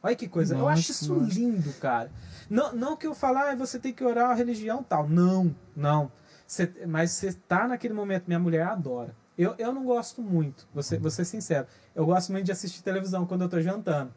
[0.02, 0.55] Olha que coisa.
[0.55, 1.35] Nossa, eu acho isso nossa.
[1.35, 2.10] lindo, cara.
[2.48, 5.09] Não, não que eu falar, ah, você tem que orar a religião tal.
[5.09, 6.10] Não, não.
[6.47, 9.14] Cê, mas você tá naquele momento, minha mulher adora.
[9.36, 11.66] Eu, eu não gosto muito, vou ser, vou ser sincero.
[11.94, 14.12] Eu gosto muito de assistir televisão quando eu tô jantando.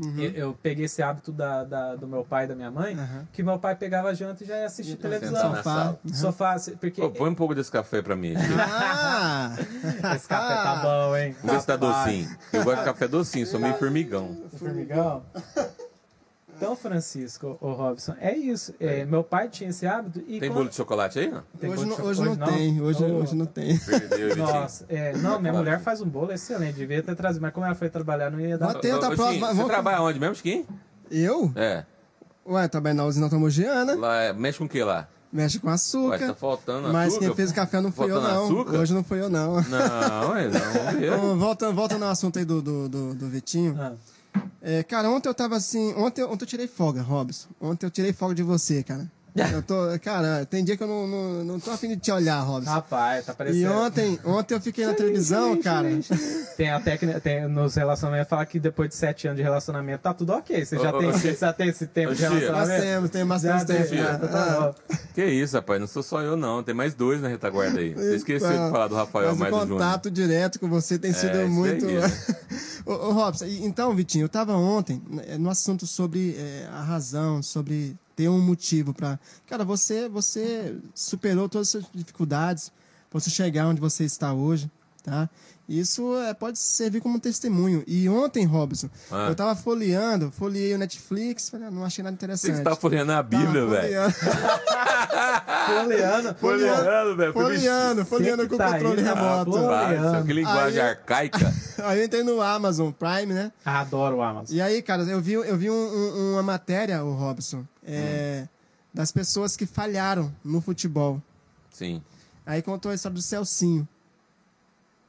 [0.00, 0.18] Uhum.
[0.18, 3.26] Eu, eu, peguei esse hábito da, da, do meu pai e da minha mãe, uhum.
[3.32, 5.56] que meu pai pegava a janta e já ia assistir televisão.
[5.56, 5.96] Sofá.
[6.04, 6.14] Uhum.
[6.14, 7.08] Sofá, porque...
[7.10, 8.34] põe um pouco desse café pra mim.
[8.58, 9.54] Ah!
[10.16, 11.36] Esse café tá bom, hein?
[11.40, 12.28] Vamos ver se tá docinho.
[12.52, 14.36] Eu gosto de café docinho, sou meio formigão.
[14.56, 15.22] Formigão?
[16.60, 18.74] Então, Francisco, o Robson, é isso.
[18.78, 20.18] É, meu pai tinha esse hábito.
[20.28, 20.58] E tem quando...
[20.58, 21.42] bolo de chocolate aí, não?
[21.58, 22.82] Tem hoje, não, hoje, não, tem.
[22.82, 23.14] Hoje, oh.
[23.14, 23.78] hoje não tem.
[23.78, 26.74] Perdeu, Nossa, é, não, minha mulher faz um bolo excelente.
[26.74, 28.72] Devia ter trazido, mas como ela foi trabalhar, não ia dar.
[28.72, 29.54] Vou tentar próxima.
[29.54, 30.66] Você trabalha onde mesmo, Chiquinho?
[31.10, 31.50] Eu?
[31.56, 31.86] É.
[32.46, 33.94] Ué, trabalho na usina automogiana.
[33.94, 35.08] Lá, é, mexe com o que lá?
[35.32, 36.20] Mexe com açúcar.
[36.20, 37.26] Ué, tá faltando Mas açúcar.
[37.26, 38.44] quem fez o café não fui eu, não.
[38.44, 38.76] Açúcar?
[38.76, 39.62] Hoje não fui eu, não.
[39.62, 41.38] Não, é, não.
[41.40, 43.74] volta, volta no assunto aí do, do, do, do Vitinho.
[43.80, 43.94] Ah.
[44.62, 45.94] É, cara, ontem eu tava assim.
[45.94, 47.48] Ontem, ontem eu tirei folga, Robson.
[47.60, 49.10] Ontem eu tirei folga de você, cara.
[49.34, 52.40] Eu tô, cara, tem dia que eu não, não, não tô afim de te olhar,
[52.40, 52.70] Robson.
[52.70, 53.64] Rapaz, tá parecendo.
[53.64, 55.88] E ontem, ontem eu fiquei na televisão, cara.
[56.56, 60.12] Tem a técnica, tem, nos relacionamentos, fala que depois de sete anos de relacionamento tá
[60.12, 60.64] tudo ok.
[60.64, 62.70] Você já, tem, você já tem esse tempo de relacionamento?
[62.70, 64.28] Nós temos, tem bastante tempo.
[64.28, 64.96] Tá ah.
[65.14, 67.94] Que isso, rapaz, não sou só eu não, tem mais dois na retaguarda aí.
[67.94, 71.36] Você esqueceu então, de falar do Rafael mais o contato direto com você tem sido
[71.36, 71.86] é, muito...
[71.86, 72.08] Aí, né?
[72.84, 77.42] ô, ô, Robson, então, Vitinho, eu tava ontem né, no assunto sobre é, a razão,
[77.42, 79.18] sobre ter um motivo para.
[79.46, 82.70] Cara, você, você superou todas as suas dificuldades
[83.08, 84.70] para você chegar onde você está hoje,
[85.02, 85.28] tá?
[85.70, 87.84] Isso é, pode servir como testemunho.
[87.86, 89.28] E ontem, Robson, ah.
[89.28, 92.56] eu tava folheando, folhei o Netflix, falei, ah, não achei nada interessante.
[92.56, 94.12] Você tá folheando a Bíblia, velho.
[95.66, 96.34] folheando.
[96.40, 97.32] Folheando, velho.
[97.32, 99.58] Folheando, folheando com o tá controle aí, remoto.
[99.58, 101.54] Ah, que linguagem aí, arcaica.
[101.84, 103.52] aí eu entrei no Amazon Prime, né?
[103.64, 104.56] Adoro o Amazon.
[104.56, 108.48] E aí, cara, eu vi, eu vi um, um, uma matéria, o Robson, é, hum.
[108.92, 111.22] das pessoas que falharam no futebol.
[111.70, 112.02] Sim.
[112.44, 113.86] Aí contou a história do Celcinho.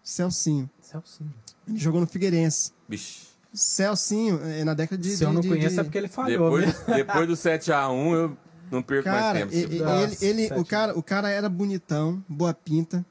[0.03, 0.69] Celcinho.
[0.81, 1.33] Celcinho.
[1.67, 2.71] Ele jogou no Figueirense.
[2.87, 3.31] Bicho.
[3.53, 5.15] Celcinho, é, na década de.
[5.15, 5.79] Se eu não de, conheço de...
[5.79, 6.57] é porque ele falhou.
[6.57, 6.95] Depois, né?
[7.03, 8.37] depois do 7x1, eu
[8.71, 9.53] não perco cara, mais tempo.
[9.53, 13.05] Ele, ele, ele o, cara, o cara era bonitão, boa pinta.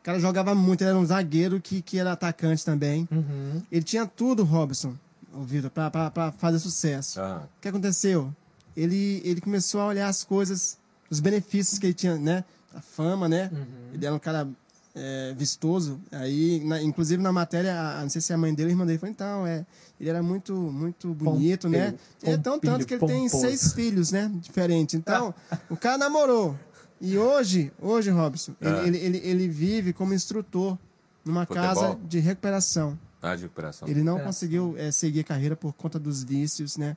[0.00, 3.08] O cara jogava muito, ele era um zagueiro que, que era atacante também.
[3.10, 3.62] Uhum.
[3.70, 4.94] Ele tinha tudo, Robson,
[5.32, 7.20] ouvido, pra, pra, pra fazer sucesso.
[7.20, 7.44] Ah.
[7.44, 8.34] O que aconteceu?
[8.76, 10.76] Ele, ele começou a olhar as coisas,
[11.08, 12.44] os benefícios que ele tinha, né?
[12.74, 13.48] A fama, né?
[13.52, 13.66] Uhum.
[13.94, 14.48] Ele era um cara
[14.94, 16.00] é, vistoso.
[16.10, 18.86] Aí, na, inclusive na matéria, a, não sei se é a mãe dele a irmã
[18.86, 19.64] dele falou, então, é,
[20.00, 21.94] ele era muito, muito bonito, pompilho, né?
[22.22, 23.18] é tão tanto que ele pomposo.
[23.18, 24.30] tem seis filhos, né?
[24.36, 24.94] Diferentes.
[24.94, 25.34] Então,
[25.70, 26.56] o cara namorou.
[27.00, 28.68] E hoje, hoje, Robson, é.
[28.68, 30.78] ele, ele, ele, ele, vive como instrutor
[31.24, 31.68] numa Futebol.
[31.68, 32.98] casa de recuperação.
[33.20, 33.88] Ah, de recuperação.
[33.88, 36.96] Ele não conseguiu é, seguir a carreira por conta dos vícios, né?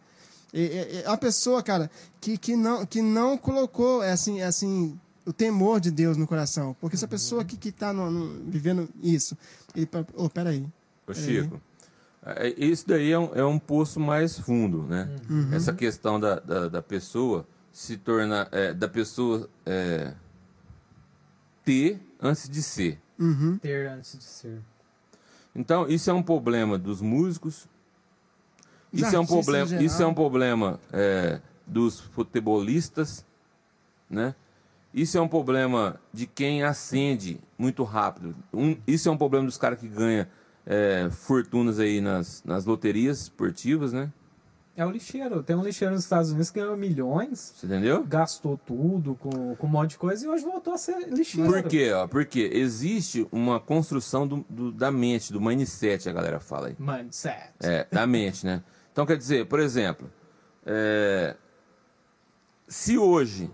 [0.54, 1.90] É, é, uma pessoa, cara,
[2.22, 6.28] que, que, não, que não colocou, é assim, é assim, o temor de Deus no
[6.28, 6.76] coração.
[6.80, 7.94] Porque essa pessoa que está
[8.46, 9.38] vivendo isso,
[9.76, 10.66] ele, oh, peraí.
[11.08, 11.60] Ô, Chico,
[12.26, 15.10] é, isso daí é um, é um poço mais fundo, né?
[15.30, 15.54] Uhum.
[15.54, 20.14] Essa questão da, da, da, pessoa se tornar, é, da pessoa é,
[21.64, 23.00] ter antes de ser.
[23.20, 23.58] Uhum.
[23.58, 24.62] Ter antes de ser.
[25.56, 27.68] Então, isso é um problema dos músicos.
[28.92, 33.26] Isso é um problema, isso é um problema é, dos futebolistas,
[34.10, 34.34] né?
[34.96, 38.34] Isso é um problema de quem acende muito rápido.
[38.54, 40.26] Um, isso é um problema dos caras que ganham
[40.66, 44.10] é, fortunas aí nas, nas loterias esportivas, né?
[44.74, 45.44] É o lixeiro.
[45.44, 47.54] Tem um lixeiro nos Estados Unidos que ganhou milhões.
[47.58, 48.06] Você entendeu?
[48.06, 51.52] Gastou tudo com, com um monte de coisa e hoje voltou a ser lixeiro.
[51.52, 51.92] Por quê?
[51.92, 52.08] Ó?
[52.08, 56.76] Porque existe uma construção do, do, da mente, do mindset, a galera fala aí.
[56.80, 57.52] Mindset.
[57.60, 58.64] É, da mente, né?
[58.94, 60.10] Então, quer dizer, por exemplo,
[60.66, 61.36] é,
[62.66, 63.52] se hoje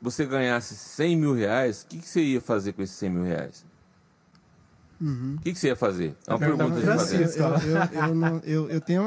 [0.00, 3.24] você ganhasse 100 mil reais, o que, que você ia fazer com esses 100 mil
[3.24, 3.66] reais?
[5.00, 5.36] Uhum.
[5.38, 6.16] O que, que, você ia fazer?
[6.26, 7.38] É uma pergunta de fazer.
[7.38, 9.04] Eu, eu, eu, não, eu, eu tenho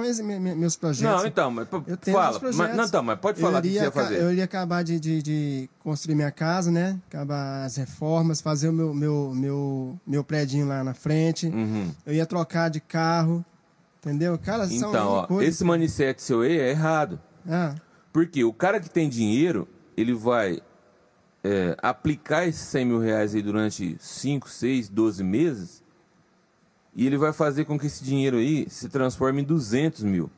[0.55, 1.21] meus projetos.
[1.21, 2.39] Não, então, mas fala.
[2.41, 4.21] Mas, não, então, mas pode falar o que você ia fazer.
[4.21, 6.97] Eu iria acabar de, de, de, construir minha casa, né?
[7.09, 11.47] Acabar as reformas, fazer o meu, meu, meu, meu prédio lá na frente.
[11.47, 11.91] Uhum.
[12.05, 13.43] Eu ia trocar de carro.
[13.99, 14.37] Entendeu?
[14.39, 15.55] Cara, então, são ó, coisas...
[15.55, 17.19] esse manifesto seu aí é errado.
[17.47, 17.75] Ah.
[18.11, 20.59] Porque o cara que tem dinheiro, ele vai
[21.43, 25.83] é, aplicar esses 100 mil reais aí durante 5, 6, 12 meses
[26.95, 30.29] e ele vai fazer com que esse dinheiro aí se transforme em 200 mil.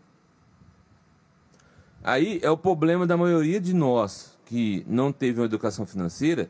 [2.03, 6.49] Aí é o problema da maioria de nós que não teve uma educação financeira,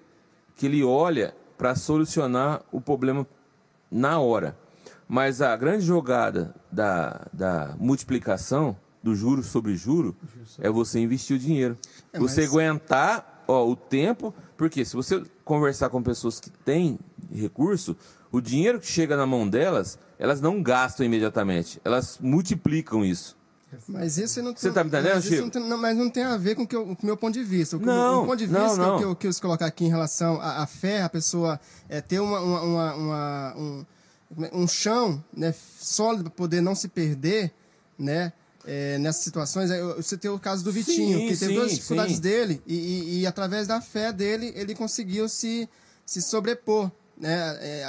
[0.55, 3.25] que ele olha para solucionar o problema
[3.89, 4.57] na hora.
[5.07, 10.15] Mas a grande jogada da, da multiplicação do juro sobre juro
[10.59, 11.77] é você investir o dinheiro.
[12.11, 12.49] É, você mas...
[12.49, 16.99] aguentar ó, o tempo, porque se você conversar com pessoas que têm
[17.31, 17.95] recurso,
[18.31, 23.37] o dinheiro que chega na mão delas, elas não gastam imediatamente, elas multiplicam isso.
[23.87, 25.41] Mas isso não Você está me entendendo, mas Chico?
[25.41, 27.33] Não tem, não, mas não tem a ver com, que eu, com o meu ponto
[27.33, 27.77] de vista.
[27.77, 28.97] O, não, o ponto de vista não, não.
[28.97, 31.59] Que, eu, que eu quis colocar aqui em relação à, à fé, a pessoa
[31.89, 33.85] é, ter uma, uma, uma, uma um,
[34.63, 37.51] um chão né, sólido para poder não se perder,
[37.97, 38.33] né?
[38.65, 42.21] É, nessas situações, você tem o caso do Vitinho, sim, que teve duas dificuldades sim.
[42.21, 45.67] dele, e, e, e, através da fé dele, ele conseguiu se,
[46.05, 47.83] se sobrepor né, é,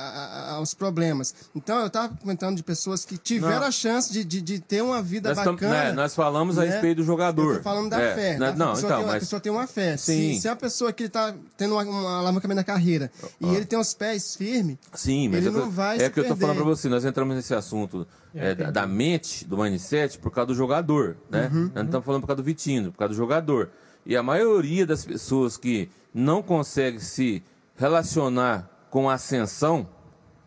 [0.51, 1.35] aos problemas.
[1.55, 3.67] Então, eu estava comentando de pessoas que tiveram não.
[3.67, 5.59] a chance de, de, de, ter uma vida nós bacana.
[5.59, 6.63] Tam, né, nós falamos né?
[6.63, 7.63] a respeito do jogador.
[7.63, 8.39] Falando da é, fé.
[8.39, 9.15] Né, não, a, então, tem, mas...
[9.17, 9.97] a pessoa tem uma fé.
[9.97, 10.35] Sim.
[10.35, 13.11] Se, se a pessoa que está tendo uma, uma alavancamento na carreira
[13.41, 16.23] e ele tem os pés firmes, Sim, mas ele tô, não vai É que eu
[16.23, 20.31] estou falando para você, nós entramos nesse assunto é, da, da, mente, do mindset, por
[20.31, 21.17] causa do jogador.
[21.31, 21.51] Né?
[21.53, 23.71] Uhum, nós não estamos falando por causa do Vitinho, por causa do jogador.
[24.05, 27.43] E a maioria das pessoas que não consegue se
[27.77, 29.89] relacionar com a ascensão,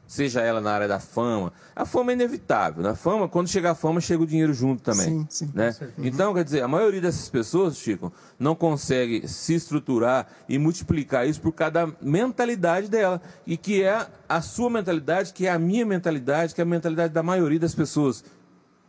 [0.07, 1.51] seja ela na área da fama.
[1.75, 2.81] A fama é inevitável.
[2.81, 5.05] Na fama, quando chega a fama, chega o dinheiro junto também.
[5.05, 5.51] Sim, sim.
[5.53, 5.75] Né?
[5.97, 8.09] Então, quer dizer, a maioria dessas pessoas, Chico,
[8.39, 13.21] não consegue se estruturar e multiplicar isso por cada mentalidade dela.
[13.45, 17.13] E que é a sua mentalidade, que é a minha mentalidade, que é a mentalidade
[17.13, 18.23] da maioria das pessoas.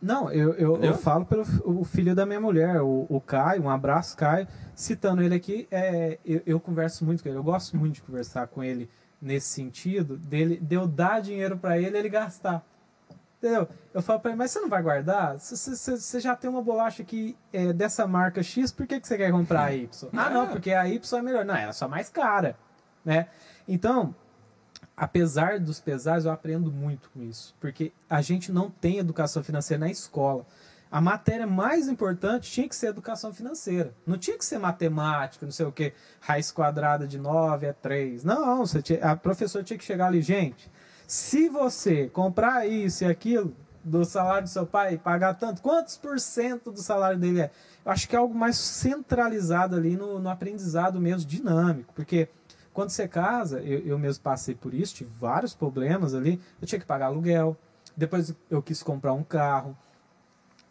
[0.01, 3.69] Não, eu, eu, eu, falo pelo o filho da minha mulher, o, o Caio, um
[3.69, 4.47] abraço, Caio.
[4.73, 8.47] Citando ele aqui, é, eu, eu converso muito com ele, eu gosto muito de conversar
[8.47, 8.89] com ele
[9.21, 12.63] nesse sentido, dele, de eu dar dinheiro para ele ele gastar.
[13.37, 13.69] Entendeu?
[13.93, 15.39] Eu falo para ele, mas você não vai guardar?
[15.39, 19.31] Você já tem uma bolacha aqui é, dessa marca X, por que, que você quer
[19.31, 20.09] comprar a Y?
[20.13, 21.45] Ah, não, porque a Y é melhor.
[21.45, 22.57] Não, ela é só mais cara.
[23.03, 23.29] Né?
[23.65, 24.13] Então,
[24.95, 27.55] apesar dos pesares, eu aprendo muito com isso.
[27.61, 30.45] Porque a gente não tem educação financeira na escola
[30.91, 33.93] a matéria mais importante tinha que ser educação financeira.
[34.05, 38.23] Não tinha que ser matemática, não sei o que, raiz quadrada de 9 é 3.
[38.23, 40.69] Não, você tinha, a professora tinha que chegar ali, gente.
[41.07, 46.19] Se você comprar isso e aquilo do salário do seu pai, pagar tanto, quantos por
[46.19, 47.51] cento do salário dele é?
[47.85, 51.93] Eu acho que é algo mais centralizado ali no, no aprendizado mesmo, dinâmico.
[51.93, 52.29] Porque
[52.73, 56.41] quando você casa, eu, eu mesmo passei por isso, tive vários problemas ali.
[56.61, 57.55] Eu tinha que pagar aluguel.
[57.95, 59.75] Depois eu quis comprar um carro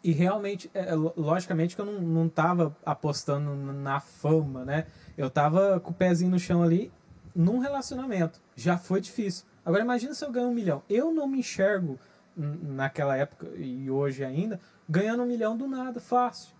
[0.03, 4.85] e realmente, é, é logicamente que eu não, não tava apostando na fama, né?
[5.17, 6.91] Eu tava com o pezinho no chão ali
[7.35, 8.41] num relacionamento.
[8.55, 9.45] Já foi difícil.
[9.65, 10.81] Agora imagina se eu ganho um milhão.
[10.89, 11.99] Eu não me enxergo
[12.35, 16.55] naquela época e hoje ainda ganhando um milhão do nada, fácil.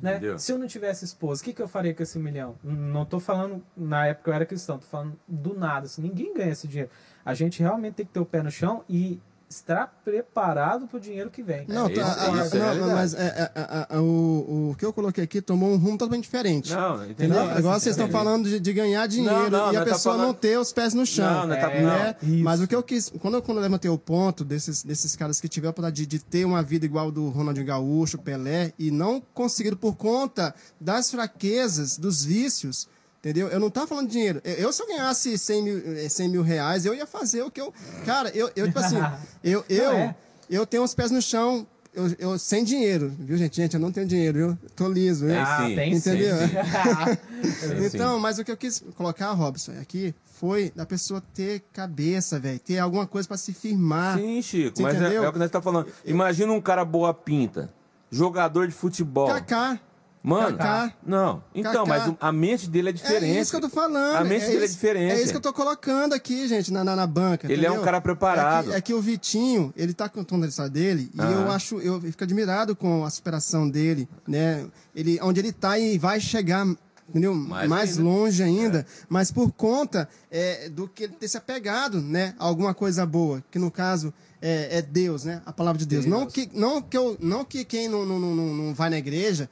[0.00, 0.20] Né?
[0.38, 2.56] Se eu não tivesse esposa, o que, que eu faria com esse milhão?
[2.62, 5.86] Não estou falando na época eu era cristão, estou falando do nada.
[5.86, 6.90] Assim, ninguém ganha esse dinheiro.
[7.24, 11.00] A gente realmente tem que ter o pé no chão e estar preparado para o
[11.00, 11.64] dinheiro que vem.
[11.66, 15.40] Não, tá, a, a, não mas é, é, é, o, o que eu coloquei aqui
[15.40, 16.72] tomou um rumo totalmente diferente.
[16.72, 17.40] Não, entendeu?
[17.40, 20.18] Agora vocês estão falando de, de, ganhar dinheiro não, não, e a tá pessoa tá
[20.18, 20.26] falando...
[20.26, 21.46] não ter os pés no chão.
[21.46, 22.16] Não, tá, né?
[22.42, 25.40] Mas o que eu quis, quando eu, quando eu levantei o ponto desses, desses caras
[25.40, 29.22] que tiveram para de, de ter uma vida igual do Ronaldinho Gaúcho, Pelé, e não
[29.32, 32.86] conseguiram por conta das fraquezas, dos vícios,
[33.18, 33.48] Entendeu?
[33.48, 34.40] Eu não tava falando de dinheiro.
[34.44, 37.74] Eu, se eu ganhasse 100 mil, 100 mil reais, eu ia fazer o que eu.
[38.06, 38.96] Cara, eu, eu tipo assim,
[39.42, 40.16] eu, eu, é.
[40.48, 41.66] eu tenho os pés no chão
[41.98, 43.56] eu, eu, sem dinheiro, viu, gente?
[43.56, 44.58] Gente, eu não tenho dinheiro, viu?
[44.76, 45.38] Tô liso, viu?
[45.38, 45.74] Ah, sim.
[45.74, 46.36] tem Entendeu?
[47.42, 52.38] Sim, então, mas o que eu quis colocar, Robson, aqui foi da pessoa ter cabeça,
[52.38, 52.58] velho.
[52.60, 54.18] Ter alguma coisa para se firmar.
[54.18, 55.88] Sim, Chico, mas é, é, o que nós tá falando.
[56.04, 57.72] Imagina um cara boa pinta,
[58.10, 59.28] jogador de futebol.
[59.28, 59.80] Kaká.
[60.22, 60.92] Mano, Kaká.
[61.06, 61.42] não.
[61.54, 61.86] Então, Kaká.
[61.86, 63.36] mas a mente dele é diferente.
[63.36, 64.16] É isso que eu tô falando.
[64.16, 65.12] A mente é dele é isso, é diferente.
[65.12, 67.46] É isso que eu tô colocando aqui, gente, na, na, na banca.
[67.46, 67.76] Ele entendeu?
[67.76, 68.68] é um cara preparado.
[68.68, 71.80] É que, é que, o Vitinho, ele tá contando a história dele e eu acho,
[71.80, 74.66] eu fico admirado com a superação dele, né?
[74.94, 76.66] Ele, onde ele tá e vai chegar
[77.08, 77.34] entendeu?
[77.34, 78.02] Mais, mais ainda.
[78.02, 78.84] longe ainda, é.
[79.08, 83.42] mas por conta é, do que ele ter se apegado, né, a alguma coisa boa,
[83.50, 84.12] que no caso
[84.42, 86.04] é, é Deus, né, a palavra de Deus.
[86.04, 86.14] Deus.
[86.14, 89.48] Não que não que eu, não que quem não, não, não, não vai na igreja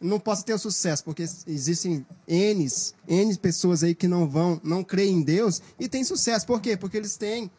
[0.00, 2.66] não possa ter o sucesso, porque existem N,
[3.06, 6.46] N pessoas aí que não vão, não creem em Deus e tem sucesso.
[6.46, 6.76] Por quê?
[6.76, 7.50] Porque eles têm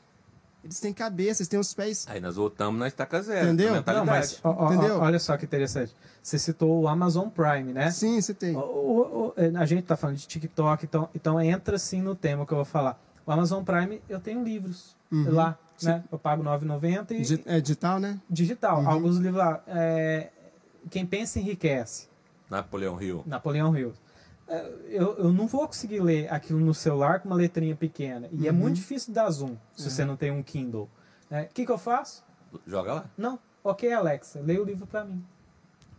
[0.63, 2.05] eles têm cabeça, eles têm os pés.
[2.07, 3.47] Aí nós voltamos na estaca zero.
[3.47, 3.83] Entendeu?
[3.83, 4.97] Não, mas, ó, Entendeu?
[4.97, 5.95] Ó, olha só que interessante.
[6.21, 7.89] Você citou o Amazon Prime, né?
[7.89, 8.55] Sim, citei.
[8.55, 12.45] O, o, o, a gente tá falando de TikTok, então, então entra sim no tema
[12.45, 13.01] que eu vou falar.
[13.25, 15.33] O Amazon Prime, eu tenho livros uhum.
[15.33, 15.87] lá, sim.
[15.87, 16.03] né?
[16.11, 17.43] Eu pago R$ 9,90 e...
[17.47, 18.19] É digital, né?
[18.29, 18.81] Digital.
[18.81, 18.89] Uhum.
[18.89, 19.63] Alguns livros lá.
[19.65, 20.29] É...
[20.91, 22.07] Quem pensa enriquece.
[22.51, 23.23] Napoleão Hill.
[23.25, 23.93] Napoleão Hill.
[24.47, 28.27] É, eu, eu não vou conseguir ler aquilo no celular com uma letrinha pequena.
[28.31, 28.57] E é uhum.
[28.57, 30.89] é muito difícil dar zoom se você não tem um Kindle.
[31.29, 32.23] O é, que, que eu faço?
[32.67, 33.05] Joga lá.
[33.17, 33.39] Não.
[33.63, 35.23] Ok, Alexa, leia o livro para mim.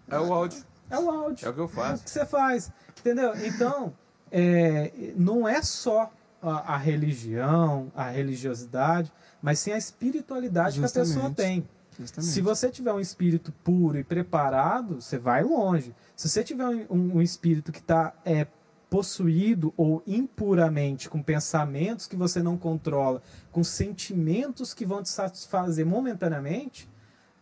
[0.08, 0.62] É o áudio.
[0.90, 1.46] É o áudio.
[1.46, 1.92] É o que eu faço.
[1.92, 2.70] É o que você faz.
[3.00, 3.32] Entendeu?
[3.46, 3.94] Então,
[4.30, 6.12] é, não é só
[6.42, 9.10] a, a, religião, a religiosidade,
[9.40, 11.12] mas sim a espiritualidade Justamente.
[11.12, 11.66] que a pessoa tem.
[11.98, 12.32] Justamente.
[12.32, 15.94] Se você tiver um espírito puro e preparado, você vai longe.
[16.16, 18.46] Se você tiver um, um espírito que está é,
[18.88, 25.86] possuído ou impuramente com pensamentos que você não controla, com sentimentos que vão te satisfazer
[25.86, 26.88] momentaneamente,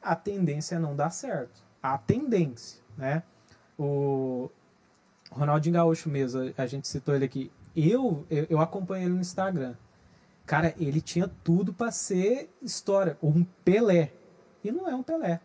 [0.02, 1.62] a tendência é não dar certo.
[1.82, 3.22] A tendência, né?
[3.78, 4.50] O
[5.30, 7.50] Ronaldinho Gaúcho mesmo, a gente citou ele aqui.
[7.74, 9.74] Eu, eu, eu acompanho ele no Instagram.
[10.46, 14.12] Cara, ele tinha tudo para ser história, um Pelé.
[14.62, 15.40] E não é um Pelé.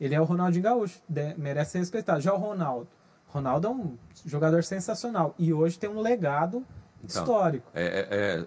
[0.00, 1.00] Ele é o Ronaldinho Gaúcho,
[1.38, 2.20] merece ser respeitado.
[2.20, 2.88] Já o Ronaldo.
[3.28, 6.64] Ronaldo é um jogador sensacional e hoje tem um legado
[7.02, 7.66] então, histórico.
[7.74, 8.46] É, é, é,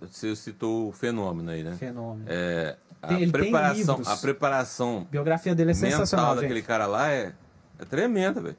[0.00, 1.72] você citou o fenômeno aí, né?
[1.76, 2.24] Fenômeno.
[2.28, 5.06] É, a tem, preparação, a preparação.
[5.08, 6.34] A biografia dele é sensacional.
[6.34, 6.66] daquele gente.
[6.66, 7.32] cara lá é,
[7.78, 8.56] é tremenda, velho.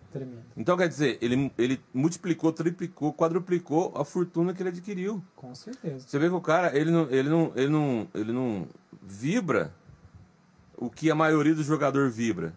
[0.55, 5.21] Então quer dizer, ele, ele multiplicou, triplicou, quadruplicou a fortuna que ele adquiriu.
[5.35, 6.07] Com certeza.
[6.07, 8.67] Você vê que o cara, ele não, ele não, ele não, ele não
[9.01, 9.73] vibra
[10.79, 12.53] o que a maioria do jogador vibra.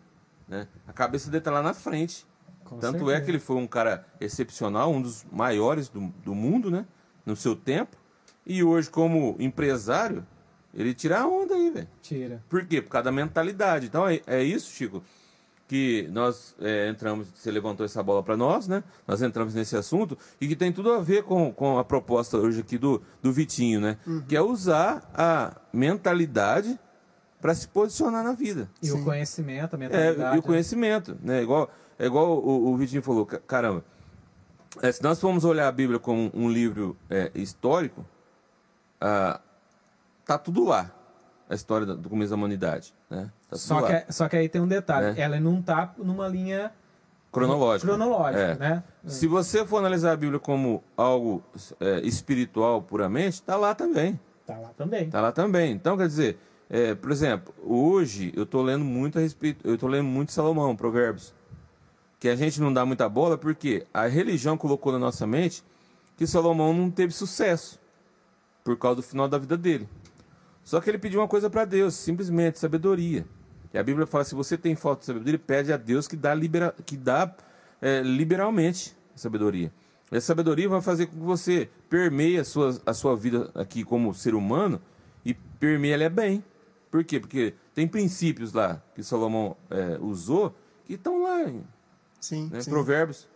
[0.47, 0.69] Né?
[0.87, 2.25] A cabeça dele tá lá na frente.
[2.65, 3.17] Com Tanto certeza.
[3.17, 6.87] é que ele foi um cara excepcional, um dos maiores do, do mundo, né?
[7.27, 7.97] No seu tempo.
[8.47, 10.27] E hoje, como empresário,
[10.73, 11.89] ele tira a onda aí, velho.
[12.01, 12.43] Tira.
[12.49, 12.81] Por quê?
[12.81, 13.87] Por causa da mentalidade.
[13.87, 15.03] Então é, é isso, Chico,
[15.67, 18.85] que nós é, entramos, você levantou essa bola para nós, né?
[19.07, 22.61] Nós entramos nesse assunto e que tem tudo a ver com, com a proposta hoje
[22.61, 23.99] aqui do, do Vitinho, né?
[24.07, 24.23] Uhum.
[24.23, 26.79] Que é usar a mentalidade
[27.43, 28.71] para se posicionar na vida.
[28.81, 29.01] E Sim.
[29.01, 30.21] o conhecimento, a mentalidade.
[30.21, 30.43] É, e o né?
[30.43, 31.43] conhecimento, né?
[31.43, 33.85] Igual, é igual o, o Vitinho falou, caramba,
[34.81, 38.07] é, se nós formos olhar a Bíblia como um livro é, histórico,
[39.01, 39.41] ah,
[40.25, 40.93] tá tudo lá,
[41.51, 43.29] a história do começo da humanidade, né?
[43.51, 45.23] Tá só, que, é, só que aí tem um detalhe, é.
[45.23, 46.71] ela não tá numa linha
[47.33, 47.89] cronológica.
[47.89, 48.55] Cronológica, é.
[48.55, 48.85] né?
[49.05, 51.43] Se você for analisar a Bíblia como algo
[51.81, 54.19] é, espiritual puramente, tá lá também.
[54.47, 55.11] Tá lá também.
[55.11, 55.73] Tá lá também.
[55.73, 56.39] Então, quer dizer,
[56.75, 60.75] é, por exemplo, hoje eu estou lendo muito a respeito, eu estou lendo muito Salomão,
[60.75, 61.35] Provérbios,
[62.19, 65.63] que a gente não dá muita bola porque a religião colocou na nossa mente
[66.17, 67.79] que Salomão não teve sucesso
[68.65, 69.87] por causa do final da vida dele.
[70.65, 73.27] Só que ele pediu uma coisa para Deus, simplesmente sabedoria.
[73.75, 76.35] E a Bíblia fala: se você tem falta de sabedoria, pede a Deus que dá,
[76.35, 77.37] libera, que dá
[77.83, 79.71] é, liberalmente sabedoria.
[80.11, 84.15] Essa sabedoria vai fazer com que você permeie a sua, a sua vida aqui como
[84.15, 84.81] ser humano
[85.23, 86.43] e permeie ela bem.
[86.93, 87.19] Por quê?
[87.19, 90.55] Porque tem princípios lá que Salomão é, usou
[90.85, 91.65] que estão lá em
[92.21, 92.61] sim, né?
[92.61, 92.71] sim.
[92.71, 93.27] Provérbios.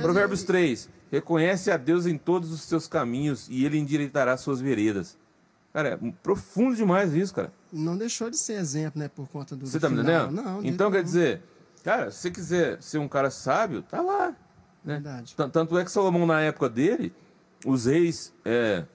[0.00, 0.88] Provérbios 3.
[1.10, 5.18] Reconhece a Deus em todos os seus caminhos e ele endireitará suas veredas.
[5.70, 7.52] Cara, é profundo demais isso, cara.
[7.70, 9.66] Não deixou de ser exemplo, né, por conta do.
[9.66, 10.30] Você tá me entendendo?
[10.30, 11.42] Não, Então quer dizer,
[11.84, 14.28] cara, se você quiser ser um cara sábio, tá lá.
[14.28, 14.36] Né?
[14.94, 15.36] Verdade.
[15.36, 17.14] Tanto é que Salomão, na época dele,
[17.66, 18.86] os reis, é,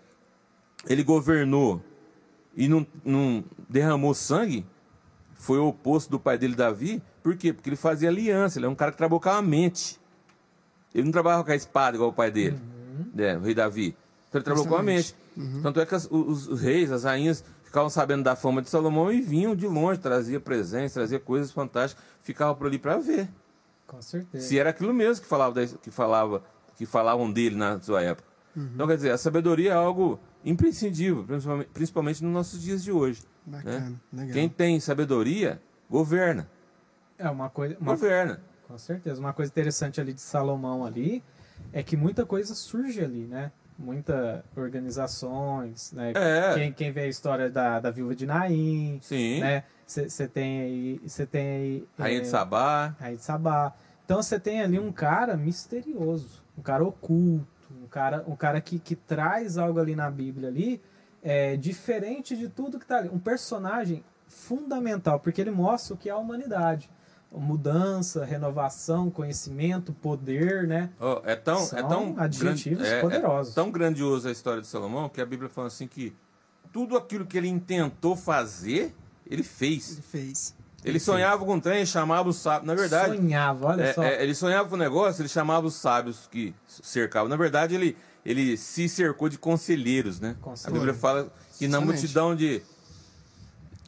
[0.87, 1.83] ele governou
[2.57, 4.65] e não, não derramou sangue,
[5.35, 7.01] foi o oposto do pai dele, Davi.
[7.23, 7.53] Por quê?
[7.53, 9.99] Porque ele fazia aliança, ele é um cara que trabalhava a mente.
[10.95, 13.05] ele não trabalhava com a espada igual o pai dele, Uhum.
[13.23, 13.95] é, o rei Davi.
[14.27, 15.15] Então ele trabalhou com a mente.
[15.35, 15.61] Uhum.
[15.61, 19.11] Tanto é que as- os, os reis, as rainhas, ficavam sabendo da fama de Salomão
[19.11, 23.29] e vinham de longe, trazia presentes, trazia coisas fantásticas, ficavam por ali para ver
[23.85, 24.47] Com certeza.
[24.47, 26.41] se era aquilo mesmo que falava, que falava
[26.75, 28.27] que falavam dele na sua época.
[28.55, 28.69] Uhum.
[28.73, 33.23] Então, quer dizer, a sabedoria é algo imprescindível, principalmente, principalmente nos nossos dias de hoje.
[33.45, 34.33] Bacana, legal.
[34.33, 36.49] Quem tem sabedoria, governa.
[37.17, 37.75] É uma coisa.
[37.79, 38.41] Uma, Governa.
[38.67, 39.19] com certeza.
[39.19, 41.23] Uma coisa interessante ali de Salomão ali
[41.73, 43.51] é que muita coisa surge ali, né?
[43.77, 46.13] Muita organizações, né?
[46.15, 46.53] É.
[46.55, 49.39] Quem, quem vê a história da, da viúva de Naim, Sim.
[49.39, 49.63] né?
[49.85, 51.01] Você tem aí.
[51.05, 51.87] Você tem aí.
[51.97, 52.95] Rainha é, de Sabá.
[52.99, 53.73] Rainha de Sabá.
[54.03, 57.47] Então você tem ali um cara misterioso, um cara oculto,
[57.87, 60.81] um cara, um cara que, que traz algo ali na Bíblia ali,
[61.23, 63.07] é, diferente de tudo que tá ali.
[63.09, 66.89] Um personagem fundamental, porque ele mostra o que é a humanidade.
[67.31, 70.89] Mudança, renovação, conhecimento, poder, né?
[70.99, 73.51] Ó, é tão, São é tão adjetivos grande- é- poderosos.
[73.53, 76.13] É tão grandioso a história de Salomão que a Bíblia fala assim que
[76.71, 78.93] tudo aquilo que ele intentou fazer,
[79.29, 79.91] ele fez.
[79.93, 80.55] Ele fez.
[80.85, 82.67] Ele sonhava com um trem, chamava os sábios.
[82.67, 84.03] Na verdade, Sonhava, olha É, só.
[84.03, 87.27] é, ele sonhava com o negócio, ele chamava os sábios que cercavam.
[87.27, 90.35] Na verdade, ele, ele se cercou de conselheiros, né?
[90.39, 90.79] A Conselheiros.
[90.85, 92.61] Bíblia fala que na multidão de.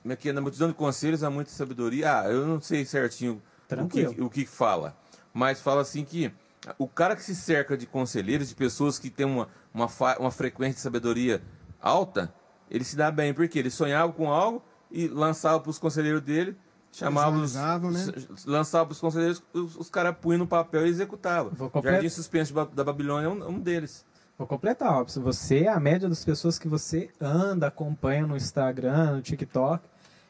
[0.02, 0.34] Como é que é?
[0.34, 2.22] Na multidão de conselhos há muita sabedoria.
[2.22, 3.42] Ah, eu não sei certinho
[3.72, 4.96] o que, o que fala.
[5.34, 6.32] Mas fala assim que
[6.78, 9.88] o cara que se cerca de conselheiros, de pessoas que têm uma, uma,
[10.20, 11.42] uma frequência de sabedoria
[11.82, 12.34] alta,
[12.70, 13.34] ele se dá bem.
[13.34, 16.58] Porque ele sonhava com algo e lançava para os conselheiros dele,
[16.92, 17.80] chamava os, né?
[18.16, 21.52] s- lançava para os conselheiros, os, os caras punham no papel e executavam.
[21.54, 24.06] Vou O complet- Jardim Suspenso da Babilônia é um, um deles.
[24.38, 25.06] Vou completar, ó.
[25.08, 29.84] Se você é a média das pessoas que você anda, acompanha no Instagram, no TikTok.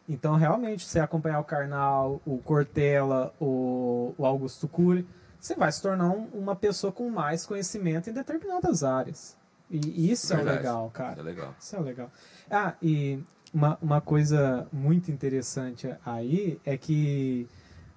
[0.07, 5.07] Então, realmente, se você acompanhar o Karnal, o Cortella, o, o Augusto Cury,
[5.39, 9.37] você vai se tornar um- uma pessoa com mais conhecimento em determinadas áreas.
[9.69, 10.57] E isso é Verdade.
[10.57, 11.19] legal, cara.
[11.19, 11.53] É legal.
[11.59, 12.11] Isso é legal.
[12.49, 13.19] Ah, e
[13.53, 17.47] uma, uma coisa muito interessante aí é que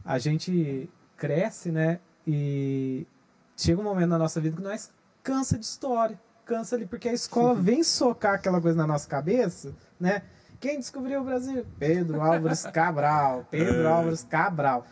[0.05, 2.01] a gente cresce, né?
[2.27, 3.07] E
[3.57, 4.93] chega um momento na nossa vida que nós
[5.23, 6.19] cansa de história.
[6.45, 10.23] Cansa ali, porque a escola vem socar aquela coisa na nossa cabeça, né?
[10.61, 11.67] Quem descobriu o Brasil?
[11.79, 13.47] Pedro Álvares Cabral.
[13.51, 13.87] Pedro É.
[13.87, 14.87] Álvares Cabral.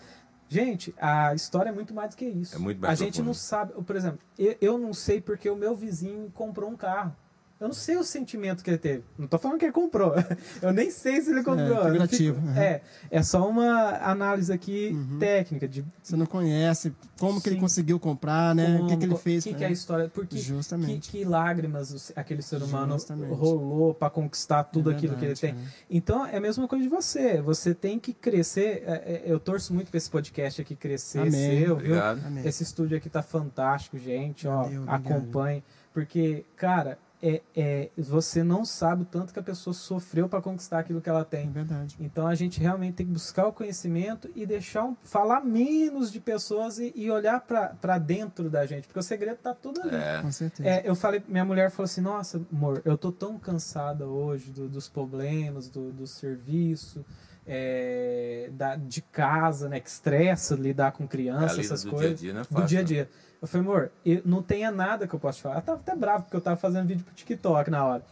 [0.49, 2.57] Gente, a história é muito mais do que isso.
[2.57, 3.27] É muito A mais gente profundo.
[3.27, 7.15] não sabe, por exemplo, eu, eu não sei porque o meu vizinho comprou um carro.
[7.61, 9.05] Eu não sei o sentimento que ele teve.
[9.19, 10.15] Não tô falando que ele comprou.
[10.63, 11.85] Eu nem sei se ele comprou.
[11.85, 12.57] Figurativo, fico- uhum.
[12.57, 12.81] É,
[13.11, 15.19] é só uma análise aqui Uhum.
[15.19, 17.61] técnica de Você não conhece como que ele Sim.
[17.61, 18.81] conseguiu comprar, né?
[18.81, 19.45] o que, que ele como- fez.
[19.45, 19.59] que, né?
[19.59, 21.11] que é a história, porque que, Justamente.
[21.11, 23.35] que lágrimas o- aquele ser humano Justamente.
[23.35, 25.65] rolou para conquistar tudo É aquilo que ele verdade, tem.
[25.65, 25.71] né?
[25.91, 27.43] Então é a mesma coisa de você.
[27.43, 28.85] Você tem que crescer.
[28.87, 31.65] é, é, Eu torço muito para esse podcast aqui crescer, Amém.
[31.67, 31.79] seu.
[32.27, 32.47] Amém.
[32.47, 34.49] Esse estúdio aqui tá fantástico, gente.
[34.49, 35.07] Ó, Valeu, obrigado.
[35.13, 35.63] acompanhe.
[35.93, 40.79] Porque, cara, é, é, você não sabe o tanto que a pessoa sofreu para conquistar
[40.79, 41.51] aquilo que ela É tem.
[41.51, 41.97] verdade.
[42.01, 46.19] Então a gente realmente tem que buscar o conhecimento e deixar um, falar menos de
[46.19, 49.95] pessoas e, e olhar para dentro da gente, porque o segredo tá tudo ali.
[49.95, 50.19] É.
[50.23, 50.69] Com certeza.
[50.69, 54.69] É, eu falei, minha mulher falou assim: Nossa, amor, eu tô tão cansada hoje do-
[54.69, 57.05] dos problemas, do, do serviço,
[57.47, 59.81] é, da, de casa, né?
[59.81, 62.19] Que estressa lidar com É criança, ali essas do coisas.
[62.19, 62.61] dia a dia, né?
[62.63, 63.11] do dia a dia.
[63.41, 65.55] Eu falei, amor, eu, não tenha nada que eu possa te falar.
[65.57, 68.05] Ela tava até brava, porque eu tava fazendo vídeo pro TikTok na hora.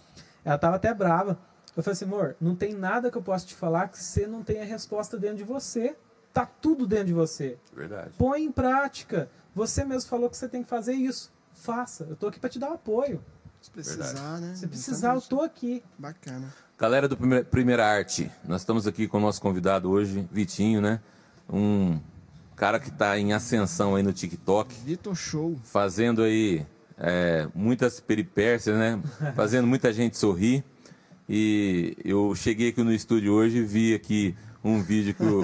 [0.44, 1.38] Ela tava até brava.
[1.76, 4.42] Eu falei assim, amor, não tem nada que eu possa te falar que você não
[4.42, 5.96] tenha resposta dentro de você.
[6.32, 7.58] Tá tudo dentro de você.
[7.74, 8.10] Verdade.
[8.16, 9.30] Põe em prática.
[9.54, 11.30] Você mesmo falou que você tem que fazer isso.
[11.52, 12.04] Faça.
[12.08, 13.22] Eu tô aqui para te dar um apoio.
[13.60, 14.54] Se precisar, né?
[14.54, 15.28] Se precisar, eu Exatamente.
[15.28, 15.82] tô aqui.
[15.98, 16.52] Bacana.
[16.78, 21.00] Galera do Primeira, Primeira Arte, nós estamos aqui com o nosso convidado hoje, Vitinho, né?
[21.50, 22.00] Um
[22.58, 25.56] cara que está em ascensão aí no TikTok, Vitor Show.
[25.62, 26.66] fazendo aí
[26.98, 29.00] é, muitas peripécias, né?
[29.36, 30.64] Fazendo muita gente sorrir.
[31.28, 35.42] E eu cheguei aqui no estúdio hoje e vi aqui um vídeo que o,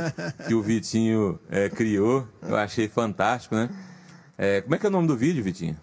[0.48, 2.26] que o Vitinho é, criou.
[2.42, 3.70] Eu achei fantástico, né?
[4.36, 5.76] É, como é que é o nome do vídeo, Vitinho?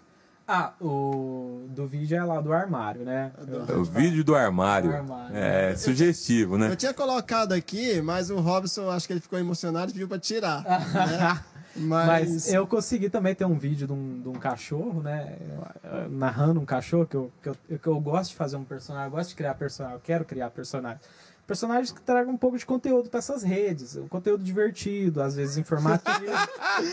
[0.54, 3.32] Ah, o do vídeo é lá do armário, né?
[3.66, 4.90] É o vídeo do armário.
[4.90, 5.34] Do armário.
[5.34, 6.70] É sugestivo, né?
[6.70, 10.18] Eu tinha colocado aqui, mas o Robson, acho que ele ficou emocionado e pediu pra
[10.18, 10.62] tirar.
[10.92, 11.40] né?
[11.74, 15.38] Mas, Mas eu consegui também ter um vídeo de um, de um cachorro, né?
[16.10, 19.10] Narrando um cachorro, que eu, que, eu, que eu gosto de fazer um personagem, eu
[19.10, 21.00] gosto de criar personagem, eu quero criar personagem.
[21.52, 25.58] Personagens que tragam um pouco de conteúdo para essas redes, um conteúdo divertido, às vezes
[25.58, 26.24] informativo.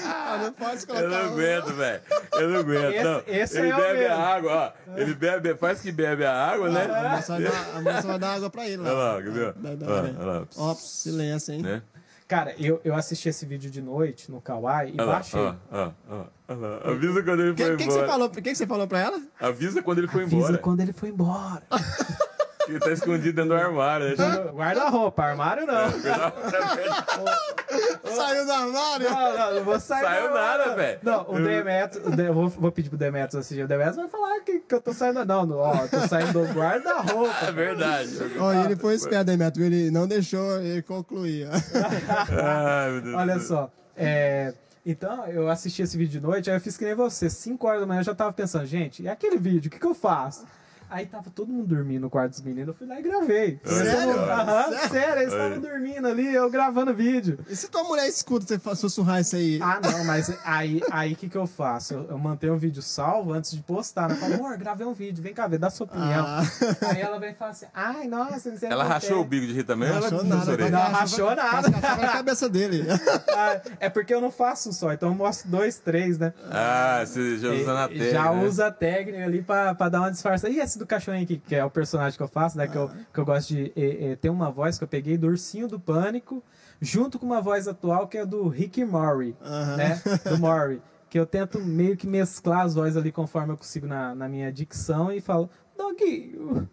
[0.06, 1.06] Ah, não pode colocar.
[1.06, 2.02] Eu não aguento, velho.
[2.34, 2.94] Eu não aguento.
[2.94, 3.23] Esse- não.
[3.26, 4.94] esse ele é o bebe a água, ó.
[4.98, 6.88] Ele bebe, faz que bebe a água, A né?
[7.15, 8.90] moça vai dar, a moça vai dar água pra ele lá.
[8.90, 9.53] Olha lá, quer ver?
[9.53, 10.48] Dá- dá- Ó, olha lá.
[10.57, 11.61] Ó, silêncio, hein?
[11.61, 11.81] Né?
[12.27, 15.40] Cara, eu, eu assisti esse vídeo de noite no Kawaii e Olha lá, baixei.
[15.40, 16.81] ó, ó, ó, ó lá.
[16.91, 18.07] Avisa quando ele O que, foi que, que você embora.
[18.11, 18.30] falou?
[18.30, 19.22] Que, que você falou pra ela?
[19.40, 20.57] Avisa quando ele foi Avisa embora.
[20.57, 21.64] quando ele foi embora.
[22.68, 24.10] Ele tá escondido dentro do armário.
[24.10, 24.15] Né?
[24.53, 25.90] Guarda-roupa, armário não.
[28.15, 29.10] Saiu do armário?
[29.10, 30.03] Não, não, não vou sair.
[30.03, 30.99] Saiu não, nada, velho.
[31.02, 33.64] Não, o Demetrius, o De- eu vou, vou pedir pro Demetrius assistir.
[33.64, 35.23] O Demetrius vai falar que, que eu tô saindo.
[35.26, 37.52] Não, não, ó, eu tô saindo do É guarda-roupa.
[37.52, 38.10] verdade.
[38.40, 39.65] Ó, ele foi esperto, Demetrio.
[39.65, 41.48] Ele não deixou ele concluir.
[41.49, 43.48] Ai, meu Deus Olha do céu.
[43.57, 43.72] só.
[43.95, 44.53] É,
[44.86, 47.30] então, eu assisti esse vídeo de noite, aí eu fiz que nem você.
[47.30, 49.86] 5 horas da manhã eu já tava pensando, gente, e aquele vídeo, o que, que
[49.86, 50.45] eu faço?
[50.90, 53.60] Aí tava todo mundo dormindo no quarto dos meninos, eu fui lá e gravei.
[53.64, 54.20] Sério?
[54.20, 55.40] Aham, sério, eles Aí.
[55.40, 57.38] estavam dormindo ali, eu gravando vídeo.
[57.48, 59.60] E se tua mulher escuta você sussurrar isso aí?
[59.61, 61.94] Ah, não, mas aí o aí, que, que eu faço?
[61.94, 64.10] Eu, eu mantenho o vídeo salvo antes de postar.
[64.10, 64.16] né?
[64.16, 66.26] Eu falo, amor, gravei um vídeo, vem cá ver, dá sua opinião.
[66.26, 66.41] Ah.
[66.90, 69.24] Aí ela vem e fala assim, ai, nossa, não sei Ela que rachou é." o
[69.26, 69.90] bico de rir também?
[69.90, 70.57] Não ou ela rachou nada.
[70.57, 71.70] Não, Vai- rachou nada.
[71.70, 72.84] na cabeça dele.
[73.30, 76.34] Ah, é porque eu não faço um só, então eu mostro dois, três, né?
[76.49, 78.11] Ah, você já usa na E- técnica.
[78.11, 78.44] Já né?
[78.44, 80.52] usa a técnica ali pra, pra dar uma disfarçada.
[80.52, 82.68] E esse do cachorrinho aqui, que é o personagem que eu faço, né?
[82.68, 85.68] Que, eu, que eu gosto de eh, ter uma voz que eu peguei do Ursinho
[85.68, 86.44] do Pânico,
[86.82, 89.36] junto com uma voz atual que é do Rick Murray,
[89.78, 90.02] né?
[90.30, 90.82] Do Murray.
[91.10, 94.52] Que eu tento meio que mesclar as vozes ali conforme eu consigo na, na minha
[94.52, 96.70] dicção e falo, Doguinho,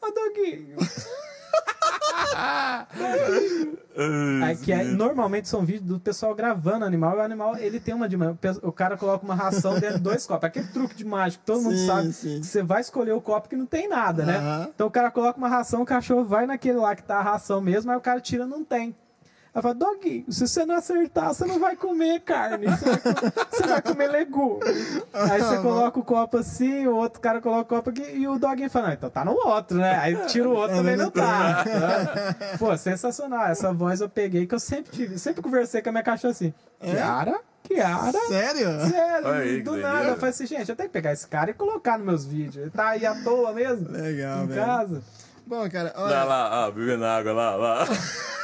[0.00, 0.76] ô Doguinho.
[4.62, 4.94] Que é- sim.
[4.94, 8.36] normalmente são vídeos do pessoal gravando animal, e o animal ele tem uma dimensão.
[8.62, 10.44] O cara coloca uma ração dentro de dois copos.
[10.44, 12.12] Aquele truque de mágico, todo mundo Sim, sabe.
[12.12, 12.42] sim.
[12.42, 14.68] Você vai escolher o copo que não tem nada, né?
[14.74, 17.60] Então o cara coloca uma ração, o cachorro vai naquele lá que tá a ração
[17.60, 18.94] mesmo, aí o cara tira não tem.
[19.52, 23.46] Aí fala, Doguinho, se você não acertar, você não vai comer carne, você vai, co-
[23.50, 24.60] você vai comer legume.
[25.12, 28.38] Aí você coloca o copo assim, o outro cara coloca o copo aqui, e o
[28.38, 29.98] Doguinho fala, não, então tá no outro, né?
[30.00, 31.64] Aí tira o outro, também não tá.
[32.60, 33.46] Pô, sensacional.
[33.48, 36.54] Essa voz eu peguei, que eu sempre tive, sempre conversei com a minha cachorra assim,
[36.80, 38.12] Kiara, Kiara.
[38.28, 38.68] Sério?
[38.88, 40.10] Sério, aí, do nada.
[40.10, 42.56] Eu falei assim, gente, eu tenho que pegar esse cara e colocar nos meus vídeos.
[42.56, 43.90] Ele tá aí à toa mesmo.
[43.90, 44.64] Legal, em velho.
[44.64, 45.02] casa.
[45.44, 46.24] Bom, cara, Lá, olha.
[46.24, 47.84] lá, ó, bebendo água, lá, lá.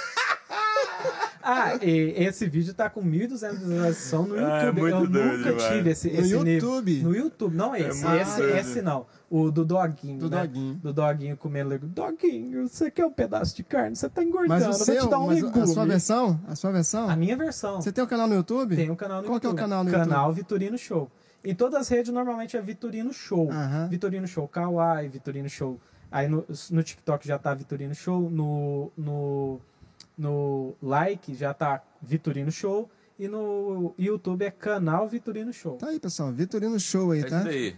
[1.49, 4.81] Ah, e esse vídeo tá com 1.200 visualizações no Ah, é YouTube.
[4.81, 5.69] muito eu doido nunca demais.
[5.73, 6.47] tive esse, No esse nível.
[6.55, 7.03] YouTube?
[7.05, 8.05] No YouTube, não esse.
[8.05, 8.57] muito esse, doido.
[8.57, 9.07] esse não.
[9.31, 10.19] O do doguinho.
[10.19, 10.41] Do né?
[10.43, 10.75] doguinho.
[10.75, 11.93] Do doguinho comendo legume.
[11.93, 13.95] Doguinho, você quer um pedaço de carne?
[13.95, 14.49] Você tá engordando.
[14.49, 15.63] Mas o eu vou seu, te dar um mas legume.
[15.63, 17.81] a sua versão, a sua versão, A minha versão.
[17.81, 18.75] você tem um canal no YouTube?
[18.75, 19.61] Tem um canal no Qual que é o YouTube.
[19.63, 21.09] canal no Canal Vitorino Show.
[21.45, 23.49] Em todas as redes, normalmente é Vitorino Show.
[23.53, 23.87] Aham.
[23.89, 25.79] Vitorino Show Kawaii, Vitorino Show.
[26.11, 28.29] Aí no, no TikTok já tá Vitorino Show.
[28.31, 29.61] No, no,
[30.17, 32.91] no Like já tá Vitorino Show.
[33.19, 35.77] E no YouTube é canal Vitorino Show.
[35.77, 36.31] Tá aí, pessoal.
[36.33, 37.39] Vitorino Show aí, É tá?
[37.41, 37.77] isso aí.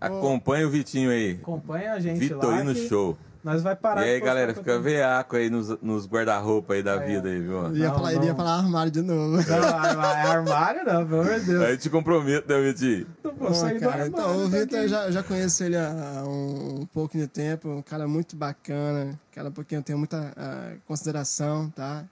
[0.00, 1.32] Acompanha o Vitinho aí.
[1.40, 2.74] Acompanha a gente Vitorino lá.
[2.74, 3.16] que Show.
[3.44, 6.96] Nós vai E parar de aí, galera, fica veaco aí nos, nos guarda-roupa aí da
[6.96, 7.66] vida aí, viu?
[7.66, 9.36] Ele ia, Não, falar, ele ia falar armário de novo.
[9.36, 11.62] Não, arma- é armário não, pelo amor de Deus.
[11.64, 13.06] Aí te comprometo, né, Vitinho?
[13.24, 14.12] Não vou Bom, sair do cara, armário.
[14.12, 17.68] então, o tá Vitor, eu já, já conheço ele há um, um pouco de tempo,
[17.68, 22.04] um cara muito bacana, cara porque eu tenho muita ah, consideração, tá?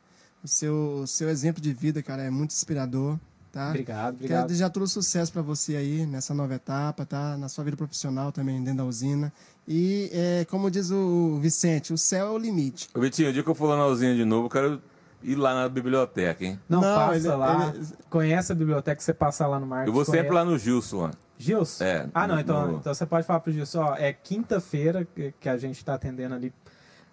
[0.43, 3.16] O seu, o seu exemplo de vida, cara, é muito inspirador,
[3.52, 3.69] tá?
[3.69, 4.47] Obrigado, Quero obrigado.
[4.48, 7.36] desejar todo sucesso para você aí nessa nova etapa, tá?
[7.36, 9.32] Na sua vida profissional também, dentro da usina.
[9.73, 12.89] E, é, como diz o Vicente, o céu é o limite.
[12.93, 14.83] Ô, Vitinho, o dia que eu for lá na usina de novo, eu quero
[15.23, 16.59] ir lá na biblioteca, hein?
[16.69, 17.73] Não, Não, passa ele- lá.
[17.73, 19.87] ele- Conhece a biblioteca, você passa lá no Marcos.
[19.87, 20.35] Eu vou sempre conhece.
[20.35, 21.11] lá no Gilson, lá.
[21.39, 21.85] Gilson?
[21.85, 25.07] É, Ah, não, no- então, no- então você pode falar pro Gilson, ó, é quinta-feira
[25.41, 26.53] que, a gente tá atendendo ali.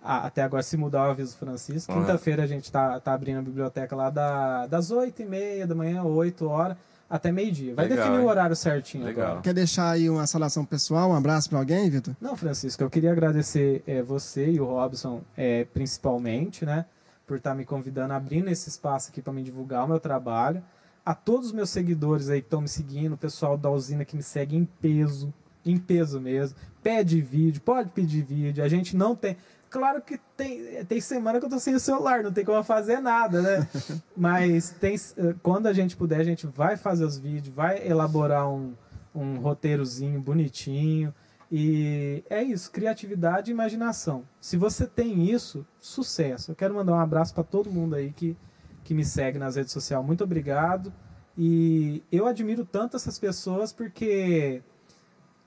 [0.10, 1.92] ah, até agora, se mudar o aviso Francisco.
[1.92, 2.00] Uhum.
[2.02, 5.76] Quinta-feira a gente tá, tá abrindo a biblioteca lá da, das 8 e meia da
[5.76, 6.78] manhã, 8 horas,
[7.10, 7.74] até meio-dia.
[7.74, 8.26] Vai Legal, definir hein?
[8.26, 9.26] o horário certinho Legal.
[9.26, 9.42] agora.
[9.42, 12.16] Quer deixar aí uma saudação pessoal, um abraço para alguém, Vitor?
[12.20, 16.86] Não, Francisco, eu queria agradecer é, você e o Robson, é, principalmente, né,
[17.26, 20.64] por estar me convidando, abrindo esse espaço aqui para me divulgar o meu trabalho.
[21.06, 24.16] A todos os meus seguidores aí que estão me seguindo, o pessoal da usina que
[24.16, 25.34] me segue em peso,
[25.66, 26.58] em peso mesmo.
[26.84, 28.64] Pede vídeo, pode pedir vídeo.
[28.64, 29.38] A gente não tem.
[29.70, 33.00] Claro que tem, tem semana que eu tô sem o celular, não tem como fazer
[33.00, 33.68] nada, né?
[34.16, 38.50] Mas tem, eh, quando a gente puder, a gente vai fazer os vídeos, vai elaborar
[38.50, 38.74] um,
[39.14, 41.14] um roteirozinho bonitinho.
[41.52, 44.24] E é isso, criatividade e imaginação.
[44.40, 46.52] Se você tem isso, sucesso.
[46.52, 48.38] Eu quero mandar um abraço para todo mundo aí que,
[48.84, 50.06] que me segue nas redes sociais.
[50.06, 50.94] Muito obrigado.
[51.38, 54.62] E eu admiro tanto essas pessoas porque,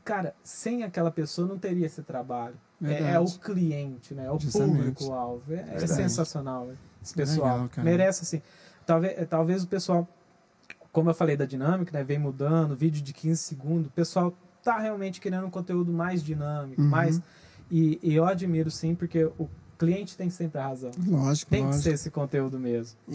[0.04, 2.56] cara, sem aquela pessoa não teria esse trabalho.
[2.82, 4.26] É, é o cliente, né?
[4.26, 5.52] É o público-alvo.
[5.52, 6.74] É, é sensacional né?
[7.02, 7.62] esse pessoal.
[7.62, 7.84] Legal.
[7.84, 8.42] Merece, assim.
[8.86, 10.08] Talvez, talvez o pessoal,
[10.92, 12.02] como eu falei da dinâmica, né?
[12.02, 13.86] Vem mudando, vídeo de 15 segundos.
[13.88, 16.88] O pessoal tá realmente querendo um conteúdo mais dinâmico, Uhum.
[16.88, 17.20] mais.
[17.70, 19.48] E, e eu admiro sim, porque o,
[19.80, 20.90] cliente tem sempre a razão.
[21.06, 21.78] Lógico, Tem lógico.
[21.78, 22.98] que ser esse conteúdo mesmo.
[23.08, 23.14] E,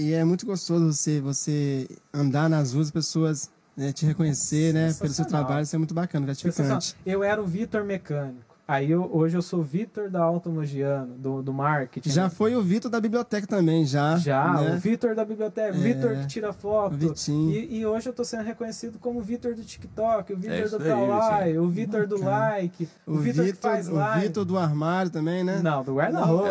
[0.00, 4.92] e- e é muito gostoso você, você andar nas ruas, pessoas né, te reconhecer, né?
[4.94, 6.96] Pelo seu trabalho, isso é muito bacana, gratificante.
[7.06, 8.55] Eu era o Vitor mecânico.
[8.68, 12.10] Aí eu- hoje eu sou Vitor da Automogiano, do, do marketing.
[12.10, 14.16] Já foi o Vitor da biblioteca também, já.
[14.16, 14.74] Já, né?
[14.74, 15.78] o Vitor da biblioteca, o É.
[15.80, 16.94] Vitor que tira foto.
[16.94, 17.52] O Vitinho.
[17.52, 20.78] E, e hoje eu tô sendo reconhecido como o Vitor do TikTok, o Vitor isso
[20.78, 24.26] do Kawaii, o Vitor do like, o, O Vitor que faz o live.
[24.26, 25.60] Vitor do armário também, né?
[25.62, 26.50] Não, do É guarda-roupa.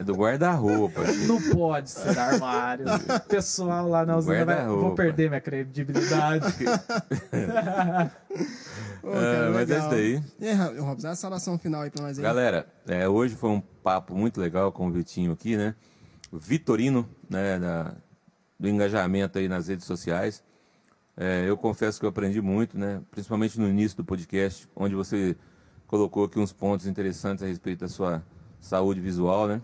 [0.00, 1.02] É do guarda-roupa.
[1.28, 2.86] Não pode ser armário.
[2.88, 4.82] O pessoal lá na usina vai, Guarda-roupa.
[4.86, 6.46] vou perder minha credibilidade.
[9.02, 10.22] Pô, É, cara, mas é isso daí.
[10.40, 12.22] E aí, Robson, dá a saudação final aí pra nós aí.
[12.22, 15.74] Galera, é, hoje foi um papo muito legal com o Vitinho aqui, né?
[16.30, 17.94] O Vitorino, né, da-
[18.58, 20.42] do engajamento aí nas redes sociais.
[21.16, 23.00] É, eu confesso que eu aprendi muito, né?
[23.10, 25.36] Principalmente no início do podcast, onde você
[25.86, 28.22] colocou aqui uns pontos interessantes a respeito da sua
[28.60, 29.60] saúde visual, né?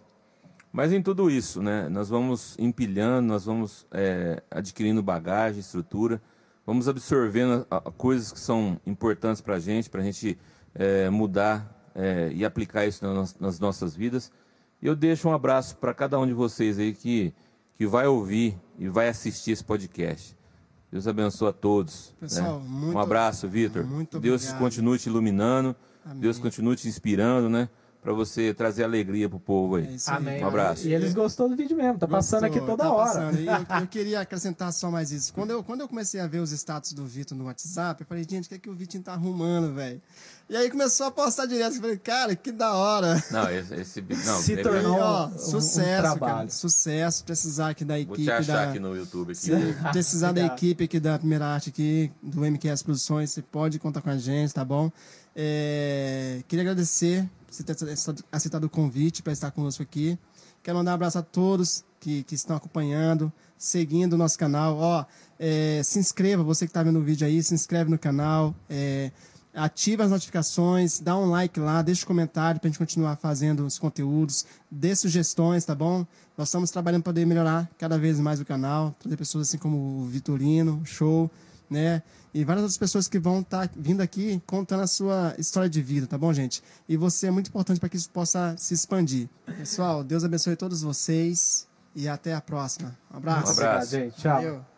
[0.77, 1.89] Mas em tudo isso, né?
[1.89, 6.20] Nós vamos empilhando, nós vamos é, adquirindo bagagem, estrutura,
[6.66, 10.39] vamos absorvendo a- a- coisas que são importantes para a gente, para a gente
[10.74, 14.31] é, mudar é, e aplicar isso nas, nas nossas vidas.
[14.82, 17.32] E eu deixo um abraço para cada um de vocês aí que,
[17.78, 20.36] que vai ouvir e vai assistir esse podcast.
[20.93, 22.15] Deus abençoe a todos.
[22.20, 22.66] Pessoal, né?
[22.69, 23.82] muito- um abraço, Vitor.
[24.20, 25.74] Deus continue te iluminando.
[26.05, 26.20] Amém.
[26.20, 27.70] Deus continue te inspirando, né?
[28.07, 29.97] Para você trazer alegria pro povo É aí.
[29.97, 30.45] isso aí, Amém.
[30.45, 30.87] Um abraço.
[30.87, 33.09] E eles gostou do vídeo mesmo, tá passando Gostou, aqui toda tá hora.
[33.09, 33.41] passando.
[33.41, 35.35] E eu, eu queria acrescentar só mais isso.
[35.35, 38.23] Quando eu, quando eu comecei a ver os status do Vitor no WhatsApp, eu falei,
[38.23, 40.01] gente, o que é que o Vitinho tá arrumando, velho?
[40.49, 41.74] E aí começou a postar direto.
[41.74, 43.20] Eu falei, cara, que da hora.
[43.33, 46.35] Não, esse, esse não, Se E aí, tornou- ó, um- um sucesso, trabalho.
[46.37, 46.49] cara.
[46.51, 47.24] Sucesso.
[47.24, 48.70] Precisar aqui da Vou equipe te achar da.
[48.70, 49.41] aqui no YouTube aqui.
[49.41, 49.51] Se
[49.91, 50.57] precisar da Obrigado.
[50.57, 54.55] equipe aqui da Primeira Arte aqui, do MQS Produções, você pode contar com a gente,
[54.55, 54.93] tá bom?
[55.39, 60.19] É, queria agradecer você ter aceitado- aceitado o convite para estar conosco aqui.
[60.63, 64.79] Quero mandar um abraço a todos que, que estão acompanhando, seguindo o nosso canal.
[64.79, 65.05] Ó,
[65.39, 68.55] é, se inscreva, você que está vendo o vídeo aí, se inscreve no canal.
[68.69, 69.13] é,
[69.57, 73.65] ativa as notificações, dá um like lá, deixa um comentário para a gente continuar fazendo
[73.65, 76.07] os conteúdos, dê sugestões, tá bom?
[76.37, 80.03] Nós estamos trabalhando para poder melhorar cada vez mais o canal, trazer pessoas assim como
[80.03, 81.31] o Vitorino, Show,
[81.71, 82.03] né?
[82.37, 86.07] E várias outras pessoas que vão estar vindo aqui contando a sua história de vida,
[86.07, 86.63] tá bom, gente?
[86.87, 89.27] E você é muito importante para que isso possa se expandir.
[89.57, 92.95] Pessoal, Deus abençoe todos vocês e até a próxima.
[93.11, 93.49] Um abraço.
[93.49, 93.91] Um abraço.
[93.91, 94.21] Gente.
[94.21, 94.35] Tchau.
[94.35, 94.76] Valeu.